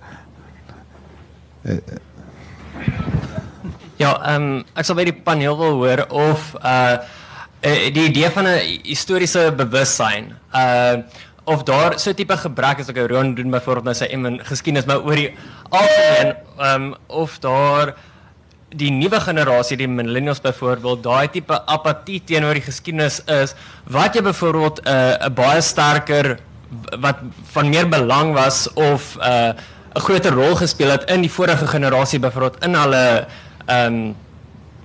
Ja, 4.01 4.15
ehm 4.25 4.43
um, 4.43 4.61
ek 4.73 4.87
sal 4.87 4.97
by 4.97 5.03
die 5.05 5.17
paneel 5.25 5.57
wil 5.59 5.75
hoor 5.83 6.05
of 6.09 6.53
uh 6.61 6.97
eh, 7.61 7.91
die 7.93 8.07
idee 8.09 8.29
van 8.33 8.47
'n 8.49 8.79
historiese 8.87 9.51
bewussyn 9.53 10.31
uh 10.57 11.03
of 11.45 11.63
daar 11.63 11.99
so 11.99 12.13
tipe 12.13 12.37
gebrek 12.37 12.79
is 12.79 12.89
ek 12.89 12.97
okay, 12.97 13.07
Roan 13.07 13.35
doen 13.35 13.51
byvoorbeeld 13.51 13.85
nou 13.85 13.93
sy 13.97 14.07
in 14.13 14.39
geskiedenis 14.45 14.87
maar 14.89 15.05
oor 15.05 15.15
die 15.15 15.29
algemeen 15.69 16.33
ehm 16.57 16.87
of 17.07 17.37
daar 17.39 17.93
die 18.81 18.89
nuwe 18.91 19.19
generasie 19.19 19.77
die 19.77 19.87
millennials 19.87 20.41
byvoorbeeld 20.41 21.03
daai 21.03 21.27
tipe 21.27 21.59
apatie 21.65 22.21
teenoor 22.25 22.57
die 22.57 22.65
geskiedenis 22.65 23.19
is 23.25 23.53
wat 23.85 24.15
jy 24.15 24.21
byvoorbeeld 24.21 24.81
'n 24.81 24.89
uh, 24.89 25.27
'n 25.29 25.33
baie 25.33 25.61
sterker 25.61 26.39
wat 27.05 27.21
van 27.53 27.69
meer 27.69 27.89
belang 27.89 28.33
was 28.33 28.65
of 28.73 29.17
'n 29.17 29.21
uh, 29.21 29.53
groter 29.93 30.33
rol 30.33 30.55
gespeel 30.55 30.89
het 30.89 31.09
in 31.11 31.21
die 31.21 31.31
vorige 31.37 31.67
generasie 31.67 32.19
byvoorbeeld 32.19 32.63
in 32.63 32.75
hulle 32.75 33.27
ehm 33.65 33.93
um, 33.93 34.15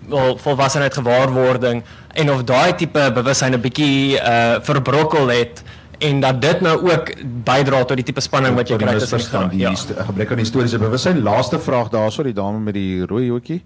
wel 0.08 0.38
volwassenheid 0.38 0.94
gewaarwording 0.94 1.82
en 2.14 2.30
of 2.30 2.44
daai 2.44 2.74
tipe 2.74 3.10
bewussyn 3.14 3.54
'n 3.54 3.60
bietjie 3.60 4.20
uh 4.20 4.56
verbrokkel 4.62 5.28
het 5.28 5.62
en 5.98 6.20
dat 6.20 6.40
dit 6.40 6.60
nou 6.60 6.92
ook 6.92 7.10
bydra 7.44 7.84
tot 7.84 7.96
die 7.96 8.04
tipe 8.04 8.20
spanning 8.20 8.54
wat 8.54 8.68
jy 8.68 8.76
kry 8.76 8.98
tussen 8.98 9.20
staan 9.20 9.48
die 9.48 9.58
ja. 9.58 9.72
gebrek 10.10 10.30
aan 10.30 10.38
historiese 10.38 10.78
bewussyn. 10.78 11.22
Laaste 11.22 11.58
vraag 11.58 11.88
daarso, 11.88 12.22
die 12.22 12.32
dame 12.32 12.58
met 12.58 12.74
die 12.74 13.06
rooi 13.06 13.28
hoedjie. 13.28 13.62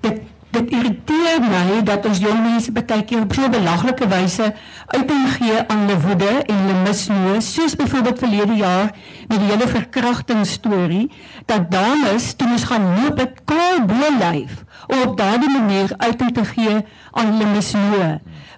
dit 0.00 0.20
dit 0.50 0.70
irriteer 0.72 1.42
my 1.42 1.82
dat 1.84 2.06
ons 2.08 2.20
jong 2.22 2.38
mense 2.40 2.72
baie 2.72 3.02
keer 3.04 3.24
op 3.26 3.34
so 3.34 3.44
'n 3.44 3.50
belaglike 3.50 4.08
wyse 4.08 4.54
uiting 4.86 5.24
gee 5.36 5.56
aan 5.66 5.78
hulle 5.86 5.96
woede 6.00 6.28
en 6.46 6.54
hulle 6.62 6.76
misnoë, 6.86 7.40
soos 7.42 7.74
byvoorbeeld 7.76 8.18
verlede 8.22 8.54
jaar 8.60 8.92
met 9.28 9.38
die 9.38 9.48
hele 9.50 9.66
verkrachting 9.68 10.44
storie 10.46 11.10
dat 11.46 11.70
dames 11.70 12.34
toe 12.38 12.48
ons 12.54 12.64
gaan 12.70 12.86
loop 13.02 13.18
het 13.18 13.40
kaal 13.44 13.82
bo 13.88 14.10
lyf 14.20 14.62
op 14.86 15.16
daardie 15.18 15.50
manier 15.50 15.90
uiting 15.98 16.30
te 16.34 16.44
gee 16.44 16.76
aan 17.12 17.32
hulle 17.32 17.46
misnoë. 17.56 18.10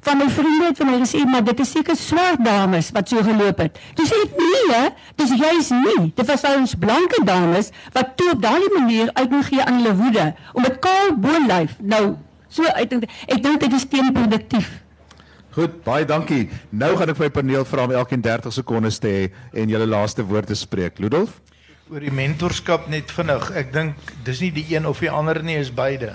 Van 0.04 0.18
my 0.20 0.26
vriende 0.30 0.64
het 0.68 0.76
vir 0.78 0.86
my 0.86 0.98
gesê 1.00 1.22
maar 1.26 1.44
dit 1.44 1.60
is 1.64 1.70
seker 1.72 1.96
swart 1.96 2.42
dames 2.44 2.90
wat 2.94 3.08
so 3.08 3.22
geloop 3.24 3.58
het. 3.64 3.78
Toe 3.96 4.06
sê 4.06 4.18
ek 4.26 4.36
nee, 4.38 4.82
dis 5.16 5.32
juis 5.40 5.70
nie. 5.74 6.12
Dit 6.14 6.26
was 6.28 6.44
ons 6.52 6.74
blanke 6.78 7.22
dames 7.24 7.72
wat 7.96 8.12
toe 8.20 8.30
op 8.34 8.42
daardie 8.42 8.70
manier 8.76 9.10
uiting 9.14 9.44
gee 9.48 9.64
aan 9.64 9.80
hulle 9.80 9.94
woede 10.02 10.26
om 10.52 10.62
dit 10.68 10.78
kaal 10.84 11.14
bo 11.16 11.40
lyf 11.48 11.74
nou 11.80 12.04
so 12.48 12.62
te- 12.62 13.08
Ek 13.28 13.42
dink 13.42 13.60
dit 13.60 13.72
is 13.72 13.88
teenproduktief. 13.88 14.68
Goed, 15.58 15.80
baie 15.82 16.04
dankie. 16.06 16.44
Nou 16.70 16.92
gaan 16.94 17.10
ek 17.10 17.16
vir 17.18 17.26
my 17.26 17.34
paneel 17.34 17.64
vra 17.66 17.88
om 17.88 17.92
elkeen 17.98 18.20
30 18.22 18.54
sekondes 18.60 19.00
te 19.02 19.10
hê 19.10 19.22
en 19.58 19.72
julle 19.72 19.88
laaste 19.90 20.22
woord 20.22 20.46
te 20.52 20.54
spreek. 20.54 21.00
Ludolf? 21.02 21.40
Oor 21.90 22.04
die 22.04 22.12
mentorskap 22.14 22.86
net 22.92 23.10
vinnig. 23.10 23.48
Ek 23.58 23.72
dink 23.74 24.12
dis 24.22 24.38
nie 24.44 24.52
die 24.54 24.68
een 24.70 24.86
of 24.86 25.02
die 25.02 25.10
ander 25.10 25.42
nie, 25.42 25.56
is 25.58 25.72
beide. 25.74 26.12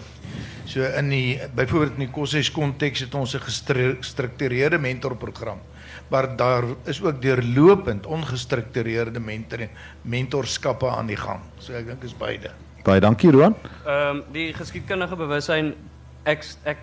So 0.63 0.87
in 0.87 1.11
die 1.11 1.35
byvoorbeeld 1.57 1.99
in 1.99 2.05
die 2.05 2.13
koshuis 2.15 2.53
konteks 2.55 3.03
het 3.03 3.19
ons 3.19 3.35
'n 3.35 3.43
gestru- 3.43 3.97
gestruktureerde 3.99 4.79
mentorprogram. 4.79 5.59
Maar 6.07 6.37
daar 6.37 6.63
is 6.85 7.01
ook 7.01 7.21
deurlopend 7.21 8.05
ongestruktureerde 8.05 9.19
mentoring 9.19 9.69
mentorskappe 10.03 10.87
aan 10.87 11.07
die 11.07 11.19
gang. 11.19 11.41
So 11.59 11.73
ek 11.73 11.87
dink 11.87 12.03
is 12.03 12.13
beide. 12.13 12.51
Baie 12.83 13.01
dankie 13.01 13.31
Roan. 13.31 13.55
Ehm 13.85 14.15
um, 14.15 14.23
die 14.31 14.53
geskiedkundige 14.53 15.15
bewussyn 15.15 15.73
ek 16.23 16.45
ek 16.63 16.77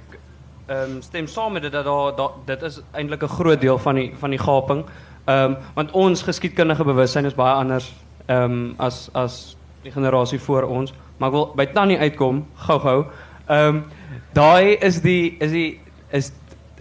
um, 0.71 1.03
stem 1.03 1.27
saam 1.27 1.53
met 1.53 1.63
dit 1.63 1.73
dat 1.73 1.85
daar 1.85 2.17
da, 2.17 2.31
dit 2.47 2.63
is 2.63 2.81
eintlik 2.93 3.23
'n 3.23 3.29
groot 3.29 3.61
deel 3.61 3.79
van 3.79 3.95
die 3.95 4.13
van 4.19 4.31
die 4.31 4.39
gaping. 4.39 4.85
Ehm 5.25 5.51
um, 5.51 5.57
want 5.75 5.91
ons 5.91 6.23
geskiedkundige 6.23 6.85
bewussyn 6.85 7.25
is 7.25 7.35
baie 7.35 7.55
anders 7.55 7.93
ehm 8.27 8.43
um, 8.43 8.75
as 8.77 9.09
as 9.13 9.57
die 9.83 9.93
generasie 9.93 10.39
voor 10.39 10.63
ons, 10.63 10.93
maar 11.17 11.29
ek 11.29 11.35
wil 11.35 11.53
by 11.57 11.67
Tannie 11.67 11.99
uitkom 11.99 12.47
gou-gou. 12.55 13.07
Ehm 13.49 13.77
um, 13.77 13.85
daai 14.33 14.77
is 14.81 15.01
die 15.01 15.37
is 15.41 15.51
die 15.51 15.81
is 16.11 16.33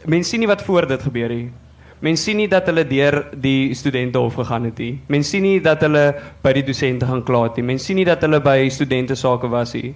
mense 0.05 0.29
sien 0.29 0.39
nie 0.39 0.47
wat 0.47 0.61
voor 0.61 0.87
dit 0.87 1.01
gebeur 1.01 1.29
nie. 1.29 1.51
Mense 1.99 2.23
sien 2.23 2.37
nie 2.37 2.47
dat 2.47 2.65
hulle 2.65 2.85
deur 2.87 3.25
die 3.35 3.73
studente 3.75 4.19
hof 4.19 4.35
gegaan 4.39 4.63
het 4.63 4.77
nie. 4.77 5.01
Mense 5.07 5.29
sien 5.29 5.43
nie 5.43 5.59
dat 5.59 5.81
hulle 5.81 6.15
by 6.41 6.53
die 6.53 6.63
dosente 6.63 7.05
gaan 7.05 7.23
kla 7.23 7.43
het 7.43 7.55
nie. 7.55 7.63
Mense 7.63 7.85
sien 7.85 7.95
nie 7.95 8.05
dat 8.05 8.21
hulle 8.21 8.39
by 8.39 8.69
studente 8.69 9.15
sake 9.15 9.49
was 9.51 9.73
nie. 9.73 9.95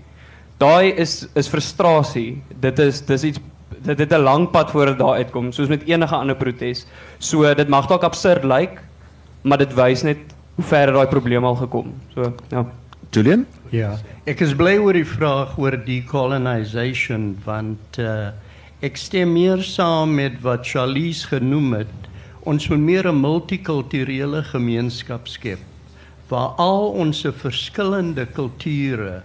Daai 0.59 0.93
is 0.99 1.27
is 1.35 1.47
frustrasie. 1.47 2.41
Dit 2.59 2.79
is 2.79 3.01
dis 3.01 3.23
iets 3.23 3.39
dit 3.81 3.99
het 3.99 4.11
'n 4.13 4.23
lang 4.23 4.49
pad 4.51 4.71
voor 4.71 4.85
dit 4.85 4.97
daar 4.97 5.15
uitkom, 5.15 5.51
soos 5.51 5.67
met 5.67 5.83
enige 5.85 6.15
ander 6.15 6.35
protes. 6.35 6.85
So 7.17 7.53
dit 7.53 7.67
mag 7.67 7.87
dalk 7.87 8.03
absurd 8.03 8.43
lyk, 8.43 8.81
maar 9.41 9.57
dit 9.57 9.73
wys 9.73 10.03
net 10.03 10.17
hoe 10.55 10.65
ver 10.65 10.91
daai 10.91 11.07
probleem 11.07 11.43
al 11.45 11.55
gekom. 11.55 11.93
So 12.13 12.33
ja. 12.49 12.65
Julian? 13.09 13.45
Ja, 13.69 13.97
ek 14.25 14.41
is 14.41 14.55
bly 14.55 14.77
oor 14.77 14.93
die 14.93 15.05
vraag 15.05 15.57
oor 15.57 15.75
decolonization 15.85 17.37
want 17.45 17.97
uh, 17.97 18.29
ek 18.81 18.97
stem 18.97 19.33
meer 19.33 19.61
saam 19.61 20.15
met 20.15 20.41
wat 20.41 20.65
Charlize 20.67 21.27
genoem 21.27 21.73
het. 21.73 22.09
Ons 22.43 22.67
wil 22.67 22.77
meer 22.77 23.07
'n 23.07 23.21
multikulturele 23.21 24.43
gemeenskap 24.43 25.27
skep 25.27 25.59
waar 26.27 26.55
al 26.57 26.89
ons 26.97 27.25
verskillende 27.37 28.25
kulture 28.25 29.21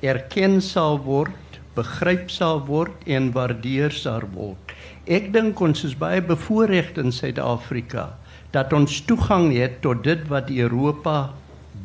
erken 0.00 0.60
sal 0.62 0.98
word, 1.02 1.32
begryp 1.74 2.30
sal 2.30 2.60
word 2.68 3.06
en 3.10 3.32
waardeer 3.34 3.94
sal 3.94 4.26
word. 4.34 4.74
Ek 5.06 5.32
dink 5.34 5.60
ons 5.60 5.84
is 5.86 5.96
baie 5.98 6.22
bevoorreg 6.24 6.94
in 7.02 7.12
Suid-Afrika 7.12 8.12
dat 8.54 8.72
ons 8.72 9.00
toegang 9.08 9.50
het 9.52 9.80
tot 9.82 10.04
dit 10.06 10.20
wat 10.30 10.50
Europa 10.54 11.32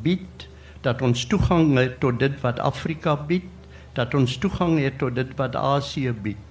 bied, 0.05 0.45
dat 0.85 1.01
ons 1.01 1.25
toegang 1.25 1.73
het 1.79 1.97
tot 2.03 2.19
dit 2.21 2.35
wat 2.43 2.61
Afrika 2.61 3.15
bied, 3.17 3.49
dat 3.97 4.13
ons 4.13 4.37
toegang 4.37 4.77
het 4.77 4.99
tot 5.01 5.17
dit 5.17 5.33
wat 5.39 5.57
Asië 5.57 6.13
bied. 6.13 6.45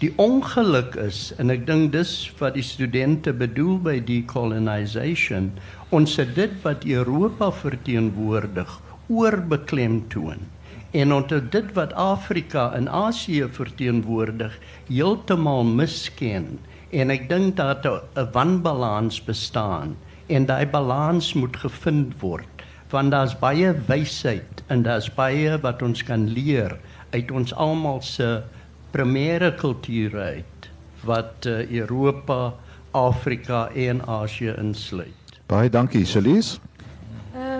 Die 0.00 0.10
ongeluk 0.18 0.96
is 0.98 1.28
en 1.38 1.52
ek 1.54 1.66
dink 1.68 1.92
dis 1.94 2.12
wat 2.40 2.56
die 2.56 2.64
studente 2.66 3.34
bedoel 3.36 3.76
by 3.84 3.96
decolonization, 4.04 5.52
ons 5.94 6.16
het 6.18 6.32
dit 6.34 6.54
wat 6.64 6.86
Europa 6.88 7.50
verteenwoordig 7.62 8.78
oorbeklemtoon 9.12 10.48
en 10.90 11.12
ons 11.12 11.30
het 11.30 11.52
dit 11.52 11.72
wat 11.74 11.92
Afrika 11.92 12.72
en 12.74 12.88
Asië 12.88 13.46
verteenwoordig 13.52 14.56
heeltemal 14.88 15.64
misken 15.64 16.58
en 16.90 17.10
ek 17.10 17.28
dink 17.28 17.56
dat 17.56 17.86
'n 17.86 18.30
wanbalans 18.32 19.20
bestaan 19.24 19.96
en 20.26 20.46
daai 20.46 20.66
balans 20.66 21.34
moet 21.34 21.56
gevind 21.56 22.14
word 22.20 22.64
want 22.90 23.10
daar's 23.10 23.38
baie 23.38 23.74
wysheid 23.86 24.64
en 24.66 24.82
daar's 24.82 25.10
baie 25.14 25.58
wat 25.62 25.82
ons 25.82 26.02
kan 26.02 26.28
leer 26.28 26.78
uit 27.10 27.30
ons 27.30 27.54
almal 27.54 28.02
se 28.02 28.42
primêre 28.90 29.54
kulture 29.54 30.20
uit 30.20 30.70
wat 31.06 31.46
uh, 31.46 31.70
Europa, 31.70 32.54
Afrika 32.90 33.68
en 33.74 34.02
Asië 34.06 34.54
insluit. 34.58 35.38
Baie 35.46 35.70
dankie, 35.70 36.04
Celise. 36.04 36.58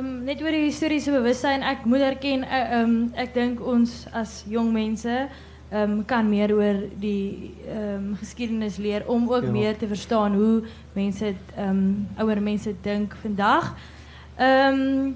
Ehm 0.00 0.06
um, 0.06 0.24
net 0.24 0.40
oor 0.40 0.54
die 0.54 0.64
historiese 0.64 1.12
bewussyn, 1.12 1.60
ek 1.66 1.82
moet 1.84 2.00
erken 2.06 2.44
ehm 2.48 2.84
um, 2.84 2.92
ek 3.20 3.34
dink 3.34 3.58
ons 3.60 4.06
as 4.16 4.38
jong 4.48 4.70
mense 4.72 5.12
ehm 5.12 5.82
um, 5.82 5.98
kan 6.08 6.24
meer 6.24 6.54
oor 6.56 6.78
die 7.02 7.50
ehm 7.68 8.06
um, 8.06 8.06
geskiedenis 8.16 8.78
leer 8.80 9.04
om 9.12 9.28
ook 9.28 9.44
Ja. 9.44 9.50
meer 9.50 9.76
te 9.76 9.88
verstaan 9.90 10.38
hoe 10.40 10.62
mense 10.94 11.26
ehm 11.26 11.68
um, 11.68 12.08
ouer 12.16 12.40
mense 12.40 12.72
dink 12.82 13.16
vandag. 13.20 13.74
Ehm 14.38 14.80
um, 14.80 15.14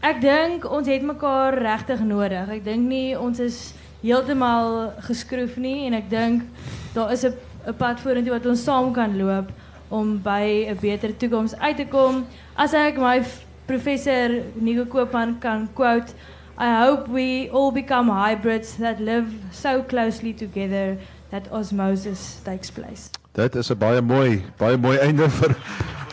ek 0.00 0.20
dink 0.24 0.64
ons 0.64 0.88
het 0.88 1.02
mekaar 1.04 1.60
regtig 1.60 2.00
nodig. 2.00 2.48
Ek 2.48 2.64
dink 2.64 2.88
nie 2.88 3.18
ons 3.18 3.38
is 3.38 3.74
heeltemal 4.00 4.94
geskroef 5.10 5.60
nie 5.60 5.86
en 5.90 6.00
ek 6.00 6.08
dink 6.08 6.48
daar 6.94 7.12
is 7.12 7.24
'n 7.24 7.36
'n 7.68 7.76
pad 7.76 8.00
vorentoe 8.00 8.32
wat 8.32 8.46
ons 8.46 8.64
saam 8.64 8.92
kan 8.92 9.12
loop 9.18 9.52
om 9.90 10.18
by 10.22 10.66
'n 10.70 10.78
beter 10.80 11.16
toekoms 11.16 11.54
uit 11.58 11.76
te 11.76 11.86
kom. 11.86 12.26
As 12.56 12.72
ek 12.72 12.96
my 12.96 13.22
professor 13.66 14.42
Nico 14.54 14.84
Koopman 14.84 15.38
kan 15.38 15.68
quote, 15.74 16.14
I 16.58 16.84
hope 16.84 17.08
we 17.08 17.48
all 17.52 17.72
become 17.72 18.08
hybrids 18.08 18.76
that 18.76 19.00
live 19.00 19.26
so 19.50 19.82
closely 19.82 20.32
together 20.32 20.96
that 21.30 21.48
osmosis 21.52 22.40
takes 22.44 22.70
place. 22.70 23.10
Dit 23.32 23.54
is 23.54 23.70
'n 23.70 23.78
baie 23.78 24.00
mooi, 24.00 24.42
baie 24.58 24.76
mooi 24.76 24.98
einde 24.98 25.28
vir 25.28 25.56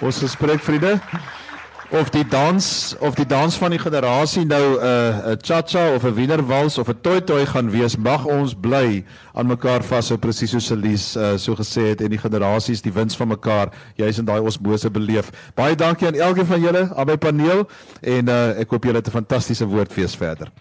ons 0.01 0.19
gesprek, 0.19 0.59
vriende. 0.59 0.99
Of 1.90 2.10
die 2.10 2.28
dans 2.28 2.96
of 3.00 3.16
die 3.16 3.26
dans 3.26 3.56
van 3.56 3.72
die 3.72 3.80
generasie 3.80 4.44
nou 4.46 4.76
'n 4.76 4.84
uh, 4.84 5.32
'n 5.32 5.38
cha-cha 5.40 5.94
of 5.96 6.04
'n 6.04 6.14
wienerwals 6.14 6.78
of 6.78 6.90
'n 6.90 7.00
toi-toi 7.02 7.46
gaan 7.46 7.72
wees, 7.72 7.96
mag 7.96 8.26
ons 8.26 8.54
bly 8.54 9.06
aan 9.34 9.48
mekaar 9.48 9.84
vashou 9.84 10.18
presies 10.18 10.50
soos 10.50 10.70
Elise 10.70 11.20
uh, 11.20 11.38
so 11.38 11.56
gesê 11.56 11.88
het 11.96 12.02
en 12.02 12.10
die 12.10 12.20
generasies 12.20 12.82
die 12.82 12.92
wins 12.92 13.16
van 13.16 13.28
mekaar 13.28 13.72
juis 13.96 14.18
in 14.18 14.26
daai 14.26 14.42
osmose 14.42 14.90
beleef. 14.90 15.32
Baie 15.56 15.76
dankie 15.76 16.08
aan 16.08 16.16
elkeen 16.16 16.46
van 16.46 16.62
julle, 16.62 16.90
aan 16.96 17.08
my 17.08 17.18
paneel 17.18 17.70
en 18.02 18.28
uh, 18.28 18.60
ek 18.60 18.70
hoop 18.70 18.84
julle 18.84 18.98
het 18.98 19.08
'n 19.08 19.12
fantastiese 19.24 19.66
woordfees 19.66 20.16
verder. 20.16 20.52